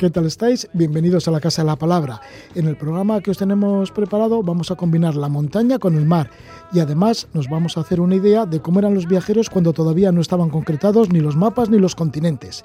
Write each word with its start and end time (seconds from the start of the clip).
¿Qué 0.00 0.08
tal 0.08 0.24
estáis? 0.24 0.66
Bienvenidos 0.72 1.28
a 1.28 1.30
la 1.30 1.40
Casa 1.40 1.60
de 1.60 1.66
la 1.66 1.76
Palabra. 1.76 2.22
En 2.54 2.66
el 2.66 2.74
programa 2.74 3.20
que 3.20 3.32
os 3.32 3.36
tenemos 3.36 3.90
preparado 3.90 4.42
vamos 4.42 4.70
a 4.70 4.74
combinar 4.74 5.14
la 5.14 5.28
montaña 5.28 5.78
con 5.78 5.94
el 5.94 6.06
mar 6.06 6.30
y 6.72 6.80
además 6.80 7.28
nos 7.34 7.50
vamos 7.50 7.76
a 7.76 7.82
hacer 7.82 8.00
una 8.00 8.14
idea 8.14 8.46
de 8.46 8.62
cómo 8.62 8.78
eran 8.78 8.94
los 8.94 9.06
viajeros 9.06 9.50
cuando 9.50 9.74
todavía 9.74 10.10
no 10.10 10.22
estaban 10.22 10.48
concretados 10.48 11.10
ni 11.12 11.20
los 11.20 11.36
mapas 11.36 11.68
ni 11.68 11.78
los 11.78 11.94
continentes. 11.94 12.62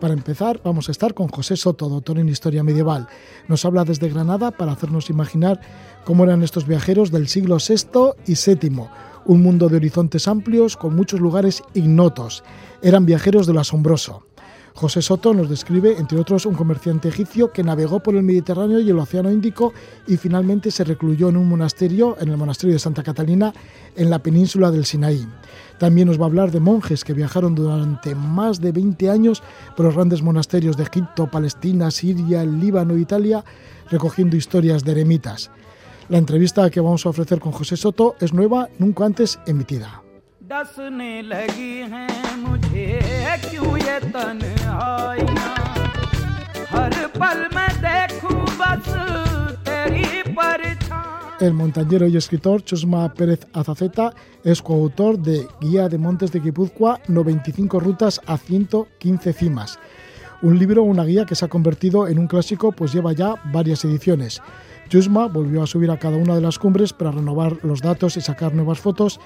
Para 0.00 0.12
empezar, 0.12 0.60
vamos 0.62 0.90
a 0.90 0.92
estar 0.92 1.14
con 1.14 1.28
José 1.28 1.56
Soto, 1.56 1.88
doctor 1.88 2.18
en 2.18 2.28
Historia 2.28 2.62
Medieval. 2.62 3.08
Nos 3.48 3.64
habla 3.64 3.86
desde 3.86 4.10
Granada 4.10 4.50
para 4.50 4.72
hacernos 4.72 5.08
imaginar 5.08 5.58
cómo 6.04 6.24
eran 6.24 6.42
estos 6.42 6.66
viajeros 6.66 7.10
del 7.10 7.28
siglo 7.28 7.56
VI 7.56 8.10
y 8.26 8.34
VII, 8.34 8.82
un 9.24 9.40
mundo 9.40 9.70
de 9.70 9.76
horizontes 9.76 10.28
amplios 10.28 10.76
con 10.76 10.94
muchos 10.94 11.20
lugares 11.20 11.62
ignotos. 11.72 12.44
Eran 12.82 13.06
viajeros 13.06 13.46
de 13.46 13.54
lo 13.54 13.60
asombroso. 13.60 14.25
José 14.76 15.00
Soto 15.00 15.32
nos 15.32 15.48
describe, 15.48 15.96
entre 15.96 16.20
otros, 16.20 16.44
un 16.44 16.54
comerciante 16.54 17.08
egipcio 17.08 17.50
que 17.50 17.62
navegó 17.62 18.00
por 18.00 18.14
el 18.14 18.22
Mediterráneo 18.22 18.78
y 18.78 18.90
el 18.90 18.98
Océano 18.98 19.32
Índico 19.32 19.72
y 20.06 20.18
finalmente 20.18 20.70
se 20.70 20.84
recluyó 20.84 21.30
en 21.30 21.38
un 21.38 21.48
monasterio, 21.48 22.14
en 22.20 22.28
el 22.28 22.36
monasterio 22.36 22.74
de 22.74 22.78
Santa 22.78 23.02
Catalina, 23.02 23.54
en 23.96 24.10
la 24.10 24.18
península 24.18 24.70
del 24.70 24.84
Sinaí. 24.84 25.26
También 25.78 26.08
nos 26.08 26.20
va 26.20 26.24
a 26.24 26.28
hablar 26.28 26.50
de 26.50 26.60
monjes 26.60 27.04
que 27.04 27.14
viajaron 27.14 27.54
durante 27.54 28.14
más 28.14 28.60
de 28.60 28.72
20 28.72 29.08
años 29.08 29.42
por 29.74 29.86
los 29.86 29.94
grandes 29.94 30.20
monasterios 30.20 30.76
de 30.76 30.82
Egipto, 30.82 31.30
Palestina, 31.30 31.90
Siria, 31.90 32.44
Líbano 32.44 32.96
e 32.96 33.00
Italia, 33.00 33.42
recogiendo 33.90 34.36
historias 34.36 34.84
de 34.84 34.92
eremitas. 34.92 35.50
La 36.10 36.18
entrevista 36.18 36.68
que 36.68 36.82
vamos 36.82 37.06
a 37.06 37.08
ofrecer 37.08 37.40
con 37.40 37.52
José 37.52 37.78
Soto 37.78 38.14
es 38.20 38.34
nueva, 38.34 38.68
nunca 38.78 39.06
antes 39.06 39.38
emitida. 39.46 40.05
El 51.40 51.52
montañero 51.52 52.06
y 52.06 52.16
escritor 52.16 52.62
Chusma 52.62 53.12
Pérez 53.12 53.44
Azaceta 53.52 54.14
es 54.44 54.62
coautor 54.62 55.18
de 55.18 55.48
Guía 55.60 55.88
de 55.88 55.98
Montes 55.98 56.30
de 56.30 56.38
Guipúzcoa, 56.38 57.00
95 57.08 57.80
rutas 57.80 58.20
a 58.24 58.38
115 58.38 59.32
cimas. 59.32 59.80
Un 60.42 60.60
libro, 60.60 60.84
una 60.84 61.04
guía 61.04 61.24
que 61.24 61.34
se 61.34 61.44
ha 61.44 61.48
convertido 61.48 62.06
en 62.06 62.20
un 62.20 62.28
clásico, 62.28 62.70
pues 62.70 62.92
lleva 62.92 63.12
ya 63.14 63.34
varias 63.52 63.84
ediciones. 63.84 64.40
Chusma 64.88 65.26
volvió 65.26 65.64
a 65.64 65.66
subir 65.66 65.90
a 65.90 65.98
cada 65.98 66.16
una 66.16 66.36
de 66.36 66.40
las 66.40 66.60
cumbres 66.60 66.92
para 66.92 67.10
renovar 67.10 67.58
los 67.64 67.82
datos 67.82 68.16
y 68.16 68.20
sacar 68.20 68.54
nuevas 68.54 68.78
fotos 68.78 69.18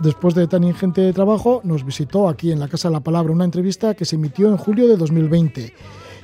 Después 0.00 0.34
de 0.34 0.46
tan 0.46 0.64
ingente 0.64 1.12
trabajo, 1.12 1.60
nos 1.62 1.84
visitó 1.84 2.26
aquí 2.26 2.52
en 2.52 2.58
la 2.58 2.68
Casa 2.68 2.88
de 2.88 2.94
la 2.94 3.00
Palabra 3.00 3.34
una 3.34 3.44
entrevista 3.44 3.94
que 3.94 4.06
se 4.06 4.16
emitió 4.16 4.48
en 4.48 4.56
julio 4.56 4.88
de 4.88 4.96
2020 4.96 5.74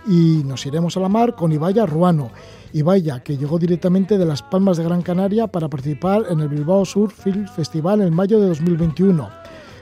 y 0.07 0.43
nos 0.47 0.65
iremos 0.65 0.97
a 0.97 1.01
la 1.01 1.11
mar 1.11 1.35
con 1.35 1.53
Ibaya 1.53 1.85
Ruano. 1.85 2.31
Ibaya, 2.73 3.23
que 3.23 3.37
llegó 3.37 3.59
directamente 3.59 4.17
de 4.17 4.25
Las 4.25 4.43
Palmas 4.43 4.79
de 4.79 4.85
Gran 4.85 5.03
Canaria 5.03 5.47
para 5.47 5.69
participar 5.69 6.25
en 6.31 6.41
el 6.41 6.49
Bilbao 6.49 6.87
Sur 6.87 7.11
Film 7.11 7.47
Festival 7.49 8.01
en 8.01 8.15
mayo 8.15 8.41
de 8.41 8.49
2021. 8.49 9.29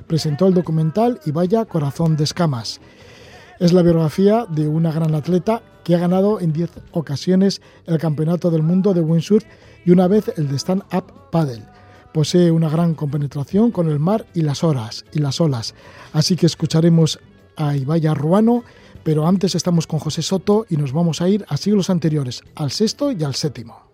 Presentó 0.08 0.48
el 0.48 0.54
documental 0.54 1.20
Ibaya 1.24 1.64
Corazón 1.64 2.16
de 2.16 2.24
Escamas. 2.24 2.80
Es 3.60 3.72
la 3.72 3.82
biografía 3.82 4.44
de 4.50 4.66
una 4.66 4.90
gran 4.90 5.14
atleta 5.14 5.62
que 5.84 5.94
ha 5.94 5.98
ganado 5.98 6.40
en 6.40 6.52
10 6.52 6.70
ocasiones 6.90 7.62
el 7.86 7.98
Campeonato 7.98 8.50
del 8.50 8.64
Mundo 8.64 8.92
de 8.92 9.02
Windsurf 9.02 9.44
y 9.84 9.92
una 9.92 10.08
vez 10.08 10.32
el 10.36 10.48
de 10.48 10.56
Stand 10.56 10.82
Up 10.92 11.30
Paddle. 11.30 11.73
Posee 12.14 12.52
una 12.52 12.68
gran 12.68 12.94
compenetración 12.94 13.72
con 13.72 13.90
el 13.90 13.98
mar 13.98 14.24
y 14.34 14.42
las 14.42 14.62
horas 14.62 15.04
y 15.12 15.18
las 15.18 15.40
olas. 15.40 15.74
Así 16.12 16.36
que 16.36 16.46
escucharemos 16.46 17.18
a 17.56 17.76
Ibaya 17.76 18.14
Ruano, 18.14 18.62
pero 19.02 19.26
antes 19.26 19.56
estamos 19.56 19.88
con 19.88 19.98
José 19.98 20.22
Soto 20.22 20.64
y 20.70 20.76
nos 20.76 20.92
vamos 20.92 21.20
a 21.20 21.28
ir 21.28 21.44
a 21.48 21.56
siglos 21.56 21.90
anteriores, 21.90 22.44
al 22.54 22.70
sexto 22.70 23.10
y 23.10 23.24
al 23.24 23.34
séptimo. 23.34 23.90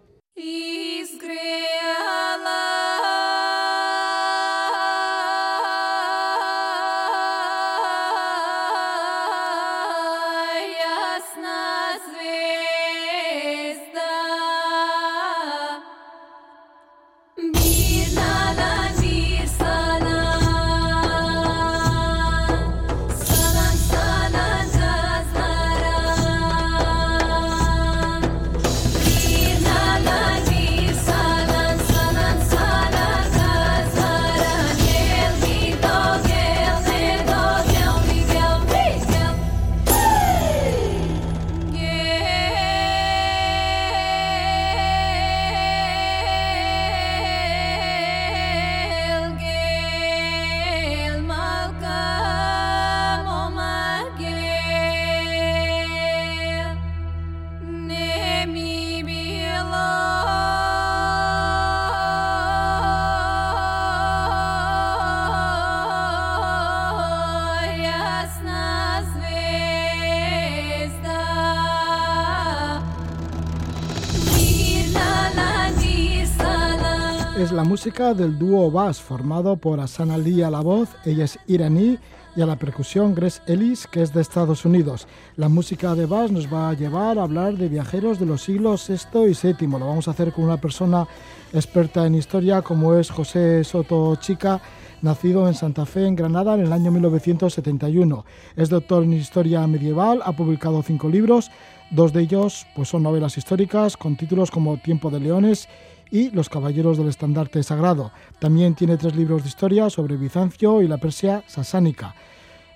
Música 77.70 78.14
del 78.14 78.36
dúo 78.36 78.68
Bass 78.68 79.00
formado 79.00 79.54
por 79.54 79.78
Asana 79.78 80.18
Lee 80.18 80.42
a 80.42 80.50
la 80.50 80.60
voz, 80.60 80.88
ella 81.04 81.22
es 81.22 81.38
iraní, 81.46 82.00
y 82.34 82.40
a 82.40 82.46
la 82.46 82.56
percusión 82.56 83.14
Grace 83.14 83.40
Ellis, 83.46 83.86
que 83.86 84.02
es 84.02 84.12
de 84.12 84.20
Estados 84.20 84.64
Unidos. 84.64 85.06
La 85.36 85.48
música 85.48 85.94
de 85.94 86.04
Bass 86.04 86.32
nos 86.32 86.52
va 86.52 86.70
a 86.70 86.74
llevar 86.74 87.16
a 87.16 87.22
hablar 87.22 87.56
de 87.56 87.68
viajeros 87.68 88.18
de 88.18 88.26
los 88.26 88.42
siglos 88.42 88.88
VI 88.88 89.30
y 89.30 89.52
VII. 89.52 89.68
Lo 89.68 89.86
vamos 89.86 90.08
a 90.08 90.10
hacer 90.10 90.32
con 90.32 90.46
una 90.46 90.60
persona 90.60 91.06
experta 91.52 92.04
en 92.04 92.16
historia 92.16 92.60
como 92.60 92.96
es 92.96 93.08
José 93.08 93.62
Soto 93.62 94.16
Chica, 94.16 94.60
nacido 95.00 95.46
en 95.46 95.54
Santa 95.54 95.86
Fe, 95.86 96.08
en 96.08 96.16
Granada, 96.16 96.54
en 96.54 96.62
el 96.62 96.72
año 96.72 96.90
1971. 96.90 98.24
Es 98.56 98.68
doctor 98.68 99.04
en 99.04 99.12
historia 99.12 99.64
medieval, 99.68 100.22
ha 100.24 100.32
publicado 100.32 100.82
cinco 100.82 101.08
libros, 101.08 101.52
dos 101.92 102.12
de 102.12 102.22
ellos 102.22 102.66
pues, 102.74 102.88
son 102.88 103.04
novelas 103.04 103.38
históricas 103.38 103.96
con 103.96 104.16
títulos 104.16 104.50
como 104.50 104.76
Tiempo 104.78 105.08
de 105.08 105.20
Leones 105.20 105.68
y 106.10 106.30
Los 106.30 106.48
Caballeros 106.48 106.98
del 106.98 107.08
Estandarte 107.08 107.62
Sagrado. 107.62 108.10
También 108.38 108.74
tiene 108.74 108.96
tres 108.96 109.14
libros 109.14 109.42
de 109.42 109.48
historia 109.48 109.90
sobre 109.90 110.16
Bizancio 110.16 110.82
y 110.82 110.88
la 110.88 110.98
Persia 110.98 111.42
sasánica, 111.46 112.14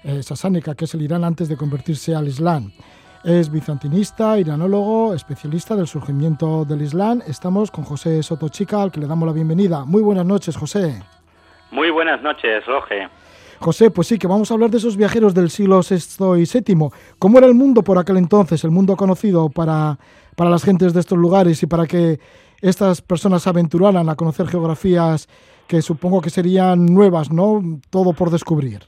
eh, 0.02 0.22
sasánica 0.22 0.74
que 0.74 0.84
es 0.84 0.94
el 0.94 1.02
Irán 1.02 1.24
antes 1.24 1.48
de 1.48 1.56
convertirse 1.56 2.14
al 2.14 2.28
Islam. 2.28 2.72
Es 3.24 3.50
bizantinista, 3.50 4.38
iranólogo, 4.38 5.14
especialista 5.14 5.74
del 5.74 5.86
surgimiento 5.86 6.66
del 6.66 6.82
Islam. 6.82 7.22
Estamos 7.26 7.70
con 7.70 7.84
José 7.84 8.22
Sotochica, 8.22 8.82
al 8.82 8.92
que 8.92 9.00
le 9.00 9.06
damos 9.06 9.26
la 9.26 9.32
bienvenida. 9.32 9.84
Muy 9.86 10.02
buenas 10.02 10.26
noches, 10.26 10.56
José. 10.56 11.02
Muy 11.70 11.90
buenas 11.90 12.22
noches, 12.22 12.64
Roge. 12.66 13.08
José, 13.60 13.90
pues 13.90 14.08
sí, 14.08 14.18
que 14.18 14.26
vamos 14.26 14.50
a 14.50 14.54
hablar 14.54 14.68
de 14.68 14.76
esos 14.76 14.96
viajeros 14.96 15.32
del 15.32 15.48
siglo 15.48 15.80
VI 15.80 16.42
y 16.42 16.44
VII. 16.44 16.90
¿Cómo 17.18 17.38
era 17.38 17.46
el 17.46 17.54
mundo 17.54 17.82
por 17.82 17.96
aquel 17.98 18.18
entonces, 18.18 18.62
el 18.62 18.70
mundo 18.70 18.94
conocido 18.94 19.48
para, 19.48 19.98
para 20.36 20.50
las 20.50 20.62
gentes 20.62 20.92
de 20.92 21.00
estos 21.00 21.16
lugares 21.16 21.62
y 21.62 21.66
para 21.66 21.86
que 21.86 22.20
estas 22.64 23.02
personas 23.02 23.42
se 23.42 23.50
aventuraran 23.50 24.08
a 24.08 24.16
conocer 24.16 24.46
geografías 24.46 25.28
que 25.68 25.82
supongo 25.82 26.22
que 26.22 26.30
serían 26.30 26.86
nuevas, 26.86 27.30
¿no? 27.30 27.60
Todo 27.90 28.14
por 28.14 28.30
descubrir. 28.30 28.80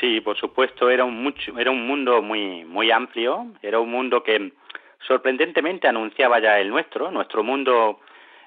Sí, 0.00 0.22
por 0.22 0.38
supuesto, 0.38 0.88
era 0.88 1.04
un, 1.04 1.22
mucho, 1.22 1.58
era 1.58 1.70
un 1.70 1.86
mundo 1.86 2.22
muy, 2.22 2.64
muy 2.64 2.90
amplio, 2.90 3.46
era 3.62 3.78
un 3.78 3.90
mundo 3.90 4.22
que 4.22 4.52
sorprendentemente 5.06 5.86
anunciaba 5.86 6.40
ya 6.40 6.58
el 6.58 6.70
nuestro, 6.70 7.10
nuestro 7.10 7.42
mundo 7.42 8.00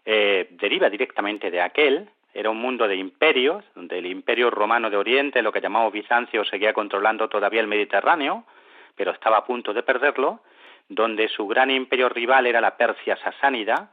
eh, 0.06 0.50
deriva 0.52 0.90
directamente 0.90 1.52
de 1.52 1.62
aquel, 1.62 2.10
era 2.34 2.50
un 2.50 2.58
mundo 2.58 2.88
de 2.88 2.96
imperios, 2.96 3.64
donde 3.76 4.00
el 4.00 4.08
imperio 4.08 4.50
romano 4.50 4.90
de 4.90 4.98
Oriente, 4.98 5.44
lo 5.44 5.52
que 5.52 5.62
llamamos 5.62 5.94
Bizancio, 5.94 6.44
seguía 6.46 6.74
controlando 6.74 7.30
todavía 7.30 7.62
el 7.62 7.68
Mediterráneo, 7.68 8.46
pero 8.96 9.12
estaba 9.12 9.38
a 9.38 9.46
punto 9.46 9.72
de 9.72 9.84
perderlo, 9.84 10.40
donde 10.90 11.28
su 11.28 11.46
gran 11.48 11.70
imperio 11.70 12.10
rival 12.10 12.48
era 12.48 12.60
la 12.60 12.76
Persia 12.76 13.18
sasánida, 13.18 13.92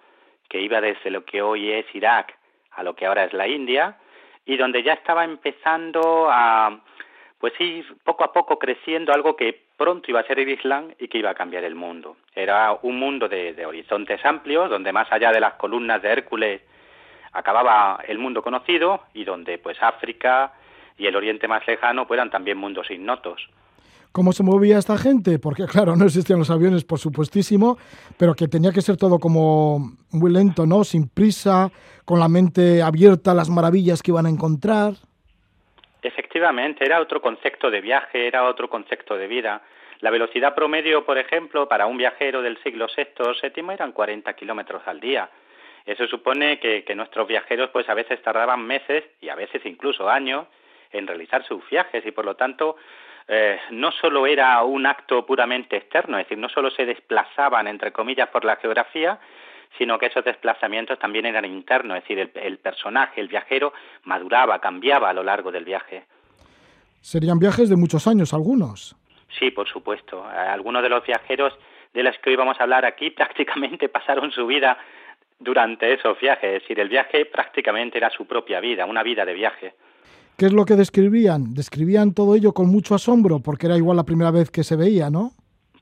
que 0.51 0.61
iba 0.61 0.83
desde 0.83 1.11
lo 1.11 1.25
que 1.25 1.41
hoy 1.41 1.71
es 1.71 1.87
Irak 1.95 2.37
a 2.73 2.83
lo 2.83 2.95
que 2.95 3.07
ahora 3.07 3.25
es 3.25 3.33
la 3.33 3.49
India, 3.49 3.97
y 4.45 4.57
donde 4.57 4.83
ya 4.83 4.93
estaba 4.93 5.25
empezando 5.25 6.29
a 6.31 6.81
pues 7.41 7.55
sí, 7.57 7.83
poco 8.05 8.23
a 8.23 8.35
poco 8.35 8.59
creciendo 8.59 9.15
algo 9.15 9.35
que 9.35 9.59
pronto 9.79 10.11
iba 10.11 10.21
a 10.21 10.27
ser 10.27 10.39
el 10.39 10.51
Islam 10.51 10.93
y 10.99 11.09
que 11.09 11.17
iba 11.17 11.31
a 11.31 11.35
cambiar 11.35 11.65
el 11.65 11.75
mundo. 11.75 12.19
Era 12.35 12.79
un 12.83 12.99
mundo 12.99 13.29
de, 13.29 13.65
horizontes 13.65 14.23
amplios, 14.27 14.69
donde 14.69 14.93
más 14.93 15.11
allá 15.11 15.33
de 15.33 15.41
las 15.41 15.55
columnas 15.55 16.03
de 16.03 16.11
Hércules 16.11 16.61
acababa 17.33 17.99
el 18.07 18.19
mundo 18.19 18.43
conocido 18.43 19.05
y 19.15 19.25
donde 19.25 19.57
pues 19.57 19.83
África 19.83 20.53
y 20.99 21.07
el 21.07 21.17
Oriente 21.17 21.49
más 21.49 21.67
lejano 21.67 22.07
pues, 22.07 22.19
eran 22.19 22.31
también 22.31 22.59
mundos 22.59 22.91
ignotos. 22.91 23.49
¿Cómo 24.13 24.33
se 24.33 24.43
movía 24.43 24.79
esta 24.79 24.99
gente? 24.99 25.39
Porque 25.39 25.67
claro, 25.67 25.95
no 25.95 26.05
existían 26.05 26.41
los 26.41 26.51
aviones, 26.51 26.85
por 26.85 26.99
supuestísimo, 26.99 27.79
pero 28.19 28.35
que 28.35 28.49
tenía 28.49 28.73
que 28.73 28.81
ser 28.81 28.97
todo 28.97 29.19
como 29.19 29.97
muy 30.11 30.33
lento, 30.33 30.67
¿no? 30.67 30.83
Sin 30.83 31.09
prisa, 31.09 31.71
con 32.05 32.19
la 32.19 32.29
mente 32.29 32.83
abierta 32.83 33.31
a 33.31 33.35
las 33.35 33.49
maravillas 33.49 34.03
que 34.03 34.11
iban 34.11 34.27
a 34.27 34.31
encontrar. 34.31 34.95
Efectivamente, 36.03 36.85
era 36.85 37.01
otro 37.01 37.21
concepto 37.21 37.71
de 37.71 37.81
viaje, 37.81 38.27
era 38.27 38.45
otro 38.45 38.69
concepto 38.69 39.17
de 39.17 39.29
vida. 39.29 39.63
La 40.01 40.11
velocidad 40.11 40.55
promedio, 40.55 41.05
por 41.05 41.19
ejemplo, 41.19 41.69
para 41.69 41.87
un 41.87 41.99
viajero 41.99 42.41
del 42.43 42.61
siglo 42.63 42.87
VI 42.97 43.23
o 43.23 43.33
VII 43.41 43.75
eran 43.75 43.93
40 43.93 44.33
kilómetros 44.33 44.83
al 44.87 44.99
día. 44.99 45.31
Eso 45.85 46.07
supone 46.07 46.59
que, 46.59 46.85
nuestros 46.95 47.29
viajeros, 47.29 47.71
pues 47.71 47.89
a 47.89 47.95
veces 47.95 48.23
tardaban 48.23 48.67
meses 48.67 49.05
y 49.21 49.29
a 49.29 49.35
veces 49.35 49.65
incluso 49.65 50.09
años 50.09 50.47
en 50.93 51.07
realizar 51.07 51.45
sus 51.47 51.69
viajes 51.71 52.05
y 52.05 52.11
por 52.11 52.25
lo 52.25 52.35
tanto 52.35 52.77
eh, 53.33 53.61
no 53.71 53.93
solo 53.93 54.27
era 54.27 54.61
un 54.65 54.87
acto 54.87 55.25
puramente 55.25 55.77
externo, 55.77 56.19
es 56.19 56.25
decir, 56.25 56.37
no 56.37 56.49
solo 56.49 56.69
se 56.69 56.85
desplazaban 56.85 57.69
entre 57.69 57.93
comillas 57.93 58.29
por 58.29 58.45
la 58.45 58.57
geografía, 58.57 59.21
sino 59.79 60.01
que 60.01 60.07
esos 60.07 60.25
desplazamientos 60.25 60.99
también 60.99 61.27
eran 61.27 61.45
internos, 61.45 61.99
es 61.99 62.03
decir, 62.03 62.33
el, 62.35 62.59
personaje, 62.59 63.21
el 63.21 63.29
viajero, 63.29 63.73
maduraba, 64.03 64.59
cambiaba 64.59 65.11
a 65.11 65.13
lo 65.13 65.23
largo 65.23 65.53
del 65.53 65.65
viaje. 65.65 66.07
Serían 67.01 67.39
viajes 67.39 67.71
de 67.71 67.77
muchos 67.77 68.09
años, 68.09 68.35
algunos. 68.35 68.97
Sí, 69.39 69.53
por 69.53 69.69
supuesto. 69.69 70.27
Algunos 70.27 70.83
de 70.83 70.89
los 70.89 71.07
viajeros 71.07 71.57
de 71.95 72.03
los 72.03 72.19
que 72.19 72.31
hoy 72.31 72.37
vamos 72.37 72.59
a 72.59 72.65
hablar 72.65 72.85
aquí 72.85 73.11
prácticamente 73.11 73.89
pasaron 73.89 74.33
su 74.33 74.45
vida 74.45 74.77
durante 75.39 75.93
esos 75.93 76.19
viajes, 76.19 76.53
es 76.53 76.63
decir, 76.63 76.81
el 76.81 76.89
viaje 76.89 77.27
prácticamente 77.27 77.97
era 77.97 78.11
su 78.11 78.27
propia 78.27 78.59
vida, 78.59 78.87
una 78.87 79.05
vida 79.05 79.25
de 79.25 79.35
viaje. 79.35 79.75
¿Qué 80.41 80.47
es 80.47 80.55
lo 80.55 80.65
que 80.65 80.73
describían? 80.75 81.53
Describían 81.53 82.15
todo 82.15 82.35
ello 82.35 82.55
con 82.55 82.69
mucho 82.69 82.95
asombro, 82.95 83.41
porque 83.45 83.67
era 83.67 83.77
igual 83.77 83.99
la 83.99 84.05
primera 84.05 84.31
vez 84.31 84.51
que 84.51 84.65
se 84.65 84.75
veía, 84.75 85.11
¿no? 85.11 85.33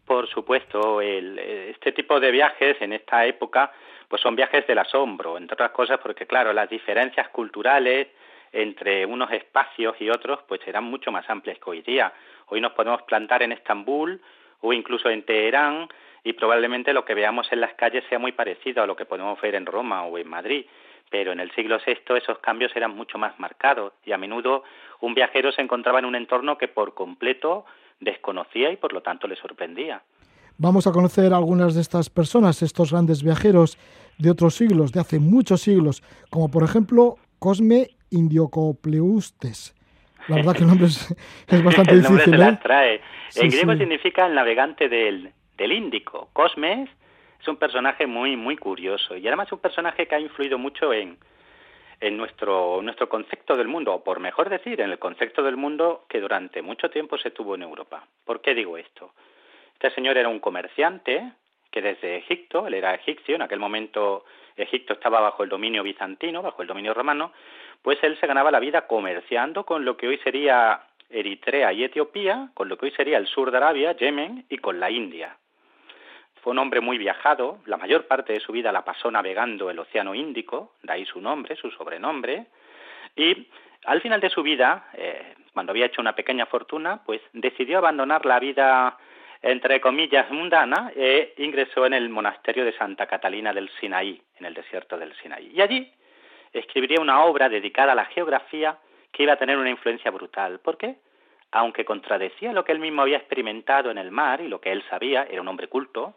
Por 0.04 0.28
supuesto, 0.28 1.00
este 1.00 1.92
tipo 1.92 2.18
de 2.18 2.32
viajes 2.32 2.76
en 2.80 2.92
esta 2.92 3.24
época 3.24 3.70
pues 4.08 4.20
son 4.20 4.34
viajes 4.34 4.66
del 4.66 4.78
asombro, 4.78 5.38
entre 5.38 5.54
otras 5.54 5.70
cosas 5.70 6.00
porque 6.02 6.26
claro, 6.26 6.52
las 6.52 6.68
diferencias 6.68 7.28
culturales 7.28 8.08
entre 8.50 9.06
unos 9.06 9.30
espacios 9.30 9.94
y 10.00 10.10
otros 10.10 10.40
pues 10.48 10.60
eran 10.66 10.82
mucho 10.82 11.12
más 11.12 11.30
amplias 11.30 11.60
que 11.60 11.70
hoy 11.70 11.82
día. 11.82 12.12
Hoy 12.48 12.60
nos 12.60 12.72
podemos 12.72 13.02
plantar 13.02 13.44
en 13.44 13.52
Estambul 13.52 14.20
o 14.60 14.72
incluso 14.72 15.08
en 15.08 15.22
Teherán 15.22 15.86
y 16.24 16.32
probablemente 16.32 16.92
lo 16.92 17.04
que 17.04 17.14
veamos 17.14 17.46
en 17.52 17.60
las 17.60 17.74
calles 17.74 18.02
sea 18.08 18.18
muy 18.18 18.32
parecido 18.32 18.82
a 18.82 18.88
lo 18.88 18.96
que 18.96 19.04
podemos 19.04 19.40
ver 19.40 19.54
en 19.54 19.66
Roma 19.66 20.02
o 20.02 20.18
en 20.18 20.26
Madrid, 20.26 20.66
pero 21.10 21.32
en 21.32 21.40
el 21.40 21.50
siglo 21.52 21.78
VI 21.84 22.16
esos 22.16 22.38
cambios 22.38 22.74
eran 22.74 22.94
mucho 22.94 23.18
más 23.18 23.38
marcados 23.38 23.92
y 24.04 24.12
a 24.12 24.18
menudo 24.18 24.62
un 25.00 25.14
viajero 25.14 25.52
se 25.52 25.62
encontraba 25.62 25.98
en 25.98 26.04
un 26.04 26.14
entorno 26.14 26.58
que 26.58 26.68
por 26.68 26.94
completo 26.94 27.64
desconocía 28.00 28.70
y 28.70 28.76
por 28.76 28.92
lo 28.92 29.02
tanto 29.02 29.26
le 29.26 29.36
sorprendía. 29.36 30.02
Vamos 30.56 30.86
a 30.86 30.92
conocer 30.92 31.32
algunas 31.32 31.74
de 31.74 31.80
estas 31.80 32.10
personas, 32.10 32.62
estos 32.62 32.90
grandes 32.90 33.22
viajeros 33.22 33.78
de 34.18 34.30
otros 34.30 34.54
siglos, 34.54 34.92
de 34.92 35.00
hace 35.00 35.20
muchos 35.20 35.60
siglos, 35.60 36.02
como 36.30 36.50
por 36.50 36.64
ejemplo 36.64 37.16
Cosme 37.38 37.90
Indiocopleustes. 38.10 39.74
La 40.26 40.36
verdad 40.36 40.54
que 40.54 40.62
el 40.62 40.66
nombre 40.66 40.86
es, 40.86 41.14
bastante 41.64 41.92
el 41.92 42.02
nombre 42.02 42.24
difícil. 42.24 42.44
Se 42.44 42.50
¿eh? 42.50 42.58
trae. 42.62 43.00
en 43.36 43.50
griego 43.50 43.76
significa 43.76 44.26
el 44.26 44.34
navegante 44.34 44.88
del, 44.88 45.32
del 45.56 45.72
Índico. 45.72 46.28
Cosme 46.32 46.88
es 47.40 47.48
un 47.48 47.56
personaje 47.56 48.06
muy, 48.06 48.36
muy 48.36 48.56
curioso 48.56 49.16
y 49.16 49.26
además 49.26 49.48
es 49.48 49.52
un 49.52 49.60
personaje 49.60 50.06
que 50.06 50.14
ha 50.14 50.20
influido 50.20 50.58
mucho 50.58 50.92
en, 50.92 51.18
en 52.00 52.16
nuestro, 52.16 52.80
nuestro 52.82 53.08
concepto 53.08 53.56
del 53.56 53.68
mundo, 53.68 53.94
o 53.94 54.04
por 54.04 54.20
mejor 54.20 54.48
decir, 54.48 54.80
en 54.80 54.90
el 54.90 54.98
concepto 54.98 55.42
del 55.42 55.56
mundo 55.56 56.04
que 56.08 56.20
durante 56.20 56.62
mucho 56.62 56.90
tiempo 56.90 57.18
se 57.18 57.30
tuvo 57.30 57.54
en 57.54 57.62
Europa. 57.62 58.04
¿Por 58.24 58.40
qué 58.40 58.54
digo 58.54 58.76
esto? 58.78 59.12
Este 59.74 59.90
señor 59.90 60.16
era 60.16 60.28
un 60.28 60.40
comerciante 60.40 61.32
que 61.70 61.82
desde 61.82 62.16
Egipto, 62.16 62.66
él 62.66 62.74
era 62.74 62.94
egipcio, 62.94 63.34
en 63.34 63.42
aquel 63.42 63.58
momento 63.58 64.24
Egipto 64.56 64.94
estaba 64.94 65.20
bajo 65.20 65.42
el 65.42 65.48
dominio 65.48 65.82
bizantino, 65.82 66.42
bajo 66.42 66.62
el 66.62 66.68
dominio 66.68 66.94
romano, 66.94 67.32
pues 67.82 67.98
él 68.02 68.18
se 68.18 68.26
ganaba 68.26 68.50
la 68.50 68.60
vida 68.60 68.86
comerciando 68.86 69.64
con 69.64 69.84
lo 69.84 69.96
que 69.96 70.08
hoy 70.08 70.18
sería 70.18 70.80
Eritrea 71.10 71.72
y 71.72 71.84
Etiopía, 71.84 72.50
con 72.54 72.68
lo 72.68 72.76
que 72.76 72.86
hoy 72.86 72.92
sería 72.92 73.18
el 73.18 73.26
sur 73.26 73.50
de 73.50 73.56
Arabia, 73.56 73.92
Yemen 73.92 74.46
y 74.48 74.58
con 74.58 74.80
la 74.80 74.90
India. 74.90 75.36
Fue 76.42 76.52
un 76.52 76.58
hombre 76.58 76.80
muy 76.80 76.98
viajado, 76.98 77.58
la 77.66 77.76
mayor 77.76 78.06
parte 78.06 78.32
de 78.32 78.40
su 78.40 78.52
vida 78.52 78.72
la 78.72 78.84
pasó 78.84 79.10
navegando 79.10 79.70
el 79.70 79.78
Océano 79.78 80.14
Índico, 80.14 80.74
de 80.82 80.92
ahí 80.92 81.04
su 81.04 81.20
nombre, 81.20 81.56
su 81.56 81.70
sobrenombre, 81.70 82.46
y 83.16 83.48
al 83.84 84.00
final 84.00 84.20
de 84.20 84.30
su 84.30 84.42
vida, 84.42 84.88
eh, 84.94 85.34
cuando 85.52 85.72
había 85.72 85.86
hecho 85.86 86.00
una 86.00 86.14
pequeña 86.14 86.46
fortuna, 86.46 87.02
pues 87.04 87.20
decidió 87.32 87.78
abandonar 87.78 88.24
la 88.26 88.38
vida 88.38 88.96
entre 89.42 89.80
comillas 89.80 90.30
mundana 90.30 90.92
e 90.96 91.34
ingresó 91.38 91.86
en 91.86 91.94
el 91.94 92.08
monasterio 92.08 92.64
de 92.64 92.76
Santa 92.76 93.06
Catalina 93.06 93.52
del 93.52 93.70
Sinaí, 93.80 94.20
en 94.38 94.46
el 94.46 94.54
desierto 94.54 94.98
del 94.98 95.14
Sinaí. 95.16 95.52
Y 95.54 95.60
allí 95.60 95.92
escribiría 96.52 97.00
una 97.00 97.22
obra 97.22 97.48
dedicada 97.48 97.92
a 97.92 97.94
la 97.94 98.06
geografía 98.06 98.78
que 99.12 99.22
iba 99.22 99.34
a 99.34 99.38
tener 99.38 99.56
una 99.56 99.70
influencia 99.70 100.10
brutal. 100.10 100.58
¿Por 100.60 100.76
qué? 100.76 100.96
Aunque 101.52 101.84
contradecía 101.84 102.52
lo 102.52 102.64
que 102.64 102.72
él 102.72 102.78
mismo 102.78 103.02
había 103.02 103.18
experimentado 103.18 103.90
en 103.90 103.98
el 103.98 104.10
mar 104.10 104.40
y 104.40 104.48
lo 104.48 104.60
que 104.60 104.72
él 104.72 104.82
sabía, 104.90 105.26
era 105.30 105.40
un 105.40 105.48
hombre 105.48 105.68
culto, 105.68 106.16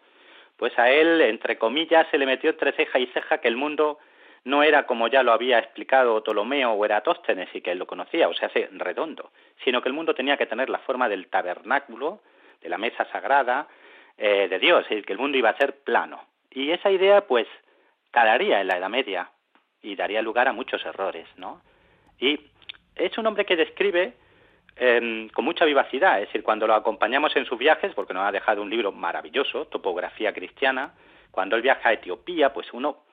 pues 0.62 0.78
a 0.78 0.92
él, 0.92 1.22
entre 1.22 1.58
comillas, 1.58 2.06
se 2.12 2.20
le 2.20 2.28
metió 2.28 2.52
entre 2.52 2.72
ceja 2.74 3.00
y 3.00 3.08
ceja 3.08 3.40
que 3.40 3.48
el 3.48 3.56
mundo 3.56 3.98
no 4.44 4.62
era 4.62 4.86
como 4.86 5.08
ya 5.08 5.24
lo 5.24 5.34
había 5.34 5.58
explicado 5.58 6.22
Ptolomeo 6.22 6.74
o 6.74 6.86
Eratóstenes 6.86 7.50
y 7.56 7.62
que 7.62 7.72
él 7.72 7.80
lo 7.80 7.88
conocía, 7.88 8.28
o 8.28 8.34
sea, 8.36 8.48
hace 8.48 8.70
redondo, 8.74 9.32
sino 9.64 9.82
que 9.82 9.90
el 9.90 9.96
mundo 9.96 10.14
tenía 10.14 10.38
que 10.38 10.46
tener 10.46 10.70
la 10.70 10.78
forma 10.78 11.10
del 11.10 11.30
tabernáculo, 11.30 12.22
de 12.62 12.70
la 12.70 12.78
mesa 12.78 13.06
sagrada 13.12 13.68
eh, 14.20 14.48
de 14.50 14.60
Dios, 14.60 14.86
y 14.92 15.02
que 15.02 15.14
el 15.14 15.18
mundo 15.18 15.36
iba 15.36 15.50
a 15.50 15.58
ser 15.58 15.80
plano. 15.80 16.22
Y 16.52 16.70
esa 16.70 16.92
idea, 16.92 17.22
pues, 17.22 17.48
calaría 18.12 18.62
en 18.62 18.68
la 18.68 18.78
Edad 18.78 18.90
Media 18.90 19.32
y 19.82 19.96
daría 19.96 20.22
lugar 20.22 20.48
a 20.48 20.54
muchos 20.54 20.86
errores, 20.86 21.28
¿no? 21.38 21.64
Y 22.20 22.40
es 22.96 23.18
un 23.18 23.26
hombre 23.26 23.46
que 23.46 23.56
describe 23.56 24.14
Con 24.76 25.46
mucha 25.46 25.66
vivacidad, 25.66 26.20
es 26.20 26.28
decir, 26.28 26.42
cuando 26.42 26.66
lo 26.66 26.74
acompañamos 26.74 27.36
en 27.36 27.46
sus 27.46 27.60
viajes, 27.60 27.94
porque 27.94 28.14
nos 28.14 28.24
ha 28.24 28.32
dejado 28.32 28.64
un 28.64 28.70
libro 28.70 28.92
maravilloso, 28.92 29.66
Topografía 29.66 30.34
Cristiana, 30.34 30.94
cuando 31.30 31.56
él 31.56 31.62
viaja 31.62 31.90
a 31.90 31.94
Etiopía, 31.94 32.52
pues 32.52 32.72
uno 32.74 33.04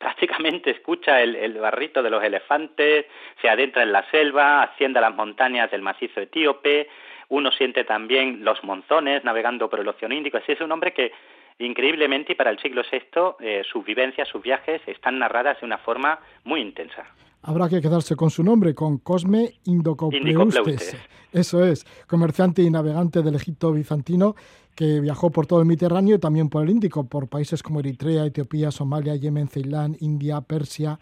prácticamente 0.00 0.70
escucha 0.70 1.20
el, 1.20 1.58
barrito 1.58 2.02
de 2.02 2.08
los 2.08 2.24
elefantes, 2.24 3.04
se 3.40 3.50
adentra 3.50 3.82
en 3.82 3.92
la 3.92 4.08
selva, 4.10 4.62
asciende 4.62 4.98
a 4.98 5.02
las 5.02 5.14
montañas 5.14 5.70
del 5.70 5.82
macizo 5.82 6.20
etíope, 6.20 6.88
uno 7.28 7.52
siente 7.52 7.84
también 7.84 8.42
los 8.42 8.64
monzones 8.64 9.22
navegando 9.24 9.68
por 9.68 9.78
el 9.78 9.88
Océano 9.88 10.14
Índico, 10.14 10.38
así 10.38 10.52
es 10.52 10.60
un 10.62 10.72
hombre 10.72 10.94
que 10.94 11.12
increíblemente 11.58 12.32
y 12.32 12.34
para 12.34 12.50
el 12.50 12.58
siglo 12.60 12.82
VI 12.90 13.00
eh, 13.40 13.62
sus 13.70 13.84
vivencias, 13.84 14.26
sus 14.26 14.42
viajes 14.42 14.80
están 14.86 15.18
narradas 15.18 15.60
de 15.60 15.66
una 15.66 15.76
forma 15.76 16.18
muy 16.44 16.62
intensa. 16.62 17.04
Habrá 17.42 17.68
que 17.68 17.80
quedarse 17.80 18.16
con 18.16 18.30
su 18.30 18.44
nombre, 18.44 18.74
con 18.74 18.98
Cosme 18.98 19.54
Indocopleustes. 19.64 20.96
Eso 21.32 21.64
es, 21.64 21.86
comerciante 22.06 22.62
y 22.62 22.70
navegante 22.70 23.22
del 23.22 23.36
Egipto 23.36 23.72
bizantino 23.72 24.34
que 24.74 25.00
viajó 25.00 25.30
por 25.30 25.46
todo 25.46 25.60
el 25.60 25.66
Mediterráneo 25.66 26.16
y 26.16 26.18
también 26.18 26.48
por 26.48 26.62
el 26.62 26.70
Índico, 26.70 27.08
por 27.08 27.28
países 27.28 27.62
como 27.62 27.80
Eritrea, 27.80 28.24
Etiopía, 28.24 28.70
Somalia, 28.70 29.14
Yemen, 29.14 29.48
Ceilán, 29.48 29.96
India, 30.00 30.40
Persia. 30.40 30.98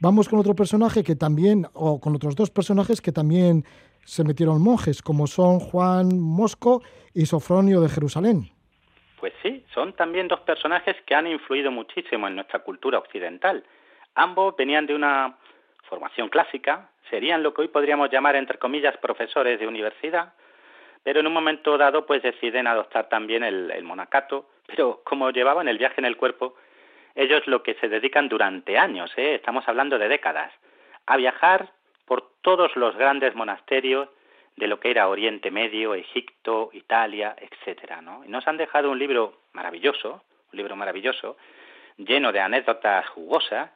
Vamos 0.00 0.28
con 0.28 0.38
otro 0.38 0.54
personaje 0.54 1.02
que 1.02 1.16
también, 1.16 1.66
o 1.72 2.00
con 2.00 2.14
otros 2.14 2.36
dos 2.36 2.50
personajes 2.50 3.00
que 3.00 3.12
también 3.12 3.64
se 4.04 4.22
metieron 4.22 4.62
monjes, 4.62 5.02
como 5.02 5.26
son 5.26 5.58
Juan 5.58 6.18
Mosco 6.18 6.82
y 7.14 7.26
Sofronio 7.26 7.80
de 7.80 7.88
Jerusalén. 7.88 8.50
Pues 9.18 9.32
sí, 9.42 9.64
son 9.74 9.94
también 9.94 10.28
dos 10.28 10.40
personajes 10.40 10.96
que 11.06 11.14
han 11.14 11.26
influido 11.26 11.70
muchísimo 11.70 12.28
en 12.28 12.36
nuestra 12.36 12.62
cultura 12.62 12.98
occidental. 12.98 13.64
Ambos 14.14 14.54
venían 14.56 14.86
de 14.86 14.94
una 14.94 15.36
formación 15.88 16.28
clásica, 16.28 16.90
serían 17.10 17.42
lo 17.42 17.54
que 17.54 17.62
hoy 17.62 17.68
podríamos 17.68 18.10
llamar, 18.10 18.36
entre 18.36 18.58
comillas, 18.58 18.96
profesores 18.98 19.58
de 19.58 19.66
universidad, 19.66 20.34
pero 21.02 21.20
en 21.20 21.26
un 21.26 21.32
momento 21.32 21.78
dado 21.78 22.04
pues 22.06 22.22
deciden 22.22 22.66
adoptar 22.66 23.08
también 23.08 23.44
el, 23.44 23.82
monacato, 23.84 24.48
pero 24.66 25.02
como 25.04 25.30
llevaban 25.30 25.68
el 25.68 25.78
viaje 25.78 26.00
en 26.00 26.04
el 26.04 26.16
cuerpo, 26.16 26.56
ellos 27.14 27.46
lo 27.46 27.62
que 27.62 27.74
se 27.74 27.88
dedican 27.88 28.28
durante 28.28 28.76
años, 28.76 29.12
¿eh? 29.16 29.36
estamos 29.36 29.66
hablando 29.68 29.98
de 29.98 30.08
décadas, 30.08 30.52
a 31.06 31.16
viajar 31.16 31.70
por 32.04 32.30
todos 32.42 32.74
los 32.76 32.96
grandes 32.96 33.34
monasterios 33.34 34.08
de 34.56 34.66
lo 34.66 34.80
que 34.80 34.90
era 34.90 35.08
Oriente 35.08 35.50
Medio, 35.50 35.94
Egipto, 35.94 36.70
Italia, 36.72 37.36
etcétera, 37.38 38.00
¿no? 38.00 38.24
Y 38.24 38.28
nos 38.28 38.48
han 38.48 38.56
dejado 38.56 38.90
un 38.90 38.98
libro 38.98 39.34
maravilloso, 39.52 40.22
un 40.52 40.56
libro 40.56 40.76
maravilloso, 40.76 41.36
lleno 41.98 42.32
de 42.32 42.40
anécdotas 42.40 43.06
jugosas, 43.10 43.70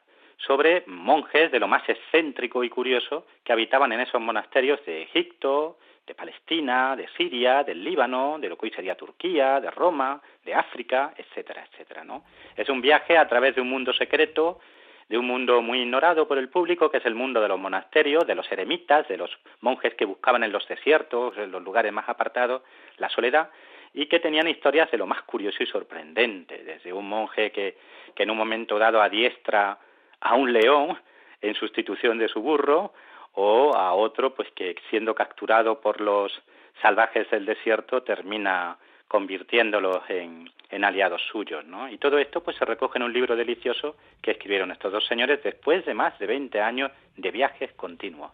sobre 0.45 0.83
monjes 0.87 1.51
de 1.51 1.59
lo 1.59 1.67
más 1.67 1.87
excéntrico 1.87 2.63
y 2.63 2.69
curioso 2.69 3.25
que 3.43 3.53
habitaban 3.53 3.91
en 3.91 4.01
esos 4.01 4.21
monasterios 4.21 4.83
de 4.85 5.03
Egipto, 5.03 5.77
de 6.05 6.15
Palestina, 6.15 6.95
de 6.95 7.07
Siria, 7.15 7.63
del 7.63 7.83
Líbano, 7.83 8.37
de 8.39 8.49
lo 8.49 8.57
que 8.57 8.65
hoy 8.65 8.71
sería 8.71 8.95
Turquía, 8.95 9.59
de 9.59 9.69
Roma, 9.69 10.21
de 10.43 10.53
África, 10.53 11.13
etcétera, 11.15 11.63
etcétera, 11.71 12.03
¿no? 12.03 12.23
Es 12.55 12.69
un 12.69 12.81
viaje 12.81 13.17
a 13.17 13.27
través 13.27 13.55
de 13.55 13.61
un 13.61 13.69
mundo 13.69 13.93
secreto, 13.93 14.59
de 15.07 15.17
un 15.17 15.27
mundo 15.27 15.61
muy 15.61 15.81
ignorado 15.81 16.27
por 16.27 16.37
el 16.37 16.49
público, 16.49 16.89
que 16.89 16.97
es 16.97 17.05
el 17.05 17.15
mundo 17.15 17.41
de 17.41 17.47
los 17.47 17.59
monasterios, 17.59 18.25
de 18.25 18.33
los 18.35 18.51
eremitas, 18.51 19.07
de 19.07 19.17
los 19.17 19.29
monjes 19.59 19.93
que 19.93 20.05
buscaban 20.05 20.43
en 20.43 20.51
los 20.51 20.67
desiertos, 20.67 21.37
en 21.37 21.51
los 21.51 21.61
lugares 21.61 21.93
más 21.93 22.09
apartados, 22.09 22.63
la 22.97 23.09
soledad, 23.09 23.49
y 23.93 24.05
que 24.07 24.19
tenían 24.19 24.47
historias 24.47 24.89
de 24.89 24.97
lo 24.97 25.05
más 25.05 25.21
curioso 25.23 25.61
y 25.61 25.67
sorprendente, 25.67 26.63
desde 26.63 26.93
un 26.93 27.07
monje 27.07 27.51
que, 27.51 27.77
que 28.15 28.23
en 28.23 28.31
un 28.31 28.37
momento 28.37 28.79
dado 28.79 29.01
adiestra 29.01 29.77
a 30.21 30.35
un 30.35 30.53
león 30.53 30.97
en 31.41 31.55
sustitución 31.55 32.17
de 32.17 32.27
su 32.27 32.41
burro, 32.41 32.93
o 33.33 33.75
a 33.75 33.93
otro 33.93 34.33
pues 34.33 34.49
que 34.55 34.75
siendo 34.89 35.15
capturado 35.15 35.79
por 35.79 36.01
los 36.01 36.31
salvajes 36.81 37.29
del 37.31 37.45
desierto 37.45 38.03
termina 38.03 38.77
convirtiéndolos 39.07 40.01
en, 40.09 40.49
en 40.69 40.83
aliados 40.85 41.21
suyos, 41.31 41.65
¿no? 41.65 41.89
Y 41.89 41.97
todo 41.97 42.17
esto 42.17 42.41
pues 42.41 42.57
se 42.57 42.65
recoge 42.65 42.97
en 42.97 43.03
un 43.03 43.13
libro 43.13 43.35
delicioso 43.35 43.95
que 44.21 44.31
escribieron 44.31 44.71
estos 44.71 44.91
dos 44.91 45.05
señores 45.05 45.41
después 45.43 45.85
de 45.85 45.93
más 45.93 46.17
de 46.19 46.27
20 46.27 46.61
años 46.61 46.91
de 47.17 47.31
viajes 47.31 47.71
continuos. 47.73 48.31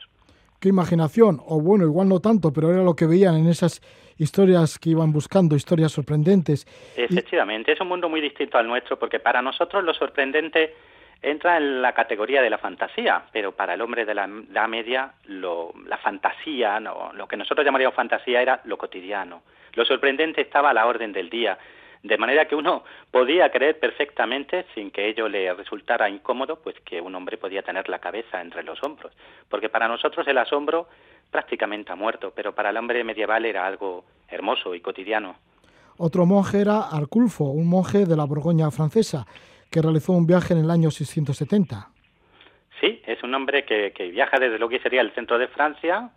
Qué 0.60 0.70
imaginación, 0.70 1.40
o 1.46 1.62
bueno, 1.62 1.86
igual 1.86 2.10
no 2.10 2.20
tanto, 2.20 2.52
pero 2.52 2.72
era 2.72 2.82
lo 2.82 2.96
que 2.96 3.06
veían 3.06 3.36
en 3.36 3.48
esas 3.48 3.80
historias 4.18 4.80
que 4.80 4.90
iban 4.90 5.12
buscando, 5.12 5.56
historias 5.56 5.92
sorprendentes. 5.92 6.66
Efectivamente, 6.96 7.74
es 7.74 7.82
un 7.82 7.88
mundo 7.88 8.10
muy 8.10 8.22
distinto 8.22 8.58
al 8.58 8.68
nuestro, 8.68 8.98
porque 8.98 9.20
para 9.20 9.42
nosotros 9.42 9.84
lo 9.84 9.94
sorprendente 9.94 10.74
entra 11.22 11.58
en 11.58 11.82
la 11.82 11.94
categoría 11.94 12.42
de 12.42 12.50
la 12.50 12.58
fantasía, 12.58 13.24
pero 13.32 13.52
para 13.52 13.74
el 13.74 13.82
hombre 13.82 14.06
de 14.06 14.14
la 14.14 14.26
Edad 14.26 14.68
Media 14.68 15.14
lo, 15.26 15.74
la 15.86 15.98
fantasía, 15.98 16.80
no, 16.80 17.12
lo 17.14 17.28
que 17.28 17.38
nosotros 17.38 17.66
llamaríamos 17.66 17.96
fantasía 17.96 18.42
era 18.42 18.62
lo 18.66 18.78
cotidiano. 18.78 19.42
Lo 19.74 19.86
sorprendente 19.86 20.42
estaba 20.42 20.72
a 20.72 20.74
la 20.74 20.86
orden 20.88 21.14
del 21.14 21.30
día, 21.30 21.58
de 22.04 22.18
manera 22.18 22.48
que 22.48 22.56
uno 22.56 22.84
podía 23.12 23.50
creer 23.52 23.80
perfectamente, 23.80 24.66
sin 24.74 24.92
que 24.92 25.08
ello 25.08 25.28
le 25.28 25.54
resultara 25.54 26.10
incómodo, 26.10 26.58
pues 26.58 26.76
que 26.86 27.02
un 27.02 27.14
hombre 27.16 27.38
podía 27.38 27.64
tener 27.64 27.90
la 27.90 28.00
cabeza 28.00 28.42
entre 28.42 28.64
los 28.64 28.82
hombros, 28.84 29.14
porque 29.50 29.70
para 29.70 29.88
nosotros 29.88 30.28
el 30.28 30.38
asombro 30.38 30.88
prácticamente 31.32 31.92
ha 31.92 31.96
muerto, 31.96 32.32
pero 32.36 32.54
para 32.54 32.70
el 32.70 32.78
hombre 32.78 33.04
medieval 33.04 33.46
era 33.46 33.66
algo 33.66 34.06
hermoso 34.30 34.74
y 34.76 34.82
cotidiano. 34.82 35.36
Otro 35.98 36.26
monje 36.26 36.62
era 36.62 36.90
Arculfo, 36.92 37.46
un 37.46 37.68
monje 37.68 38.06
de 38.06 38.16
la 38.16 38.26
Borgoña 38.26 38.70
francesa, 38.70 39.26
que 39.72 39.82
realizó 39.82 40.14
un 40.14 40.28
viaje 40.28 40.54
en 40.54 40.60
el 40.60 40.72
año 40.72 40.92
670. 40.92 41.90
Sí, 42.80 43.02
es 43.06 43.22
un 43.24 43.34
hombre 43.34 43.66
que, 43.66 43.92
que 43.92 44.10
viaja 44.12 44.40
desde 44.40 44.60
lo 44.60 44.70
que 44.70 44.80
sería 44.80 45.02
el 45.02 45.12
centro 45.12 45.38
de 45.38 45.48
Francia. 45.48 46.12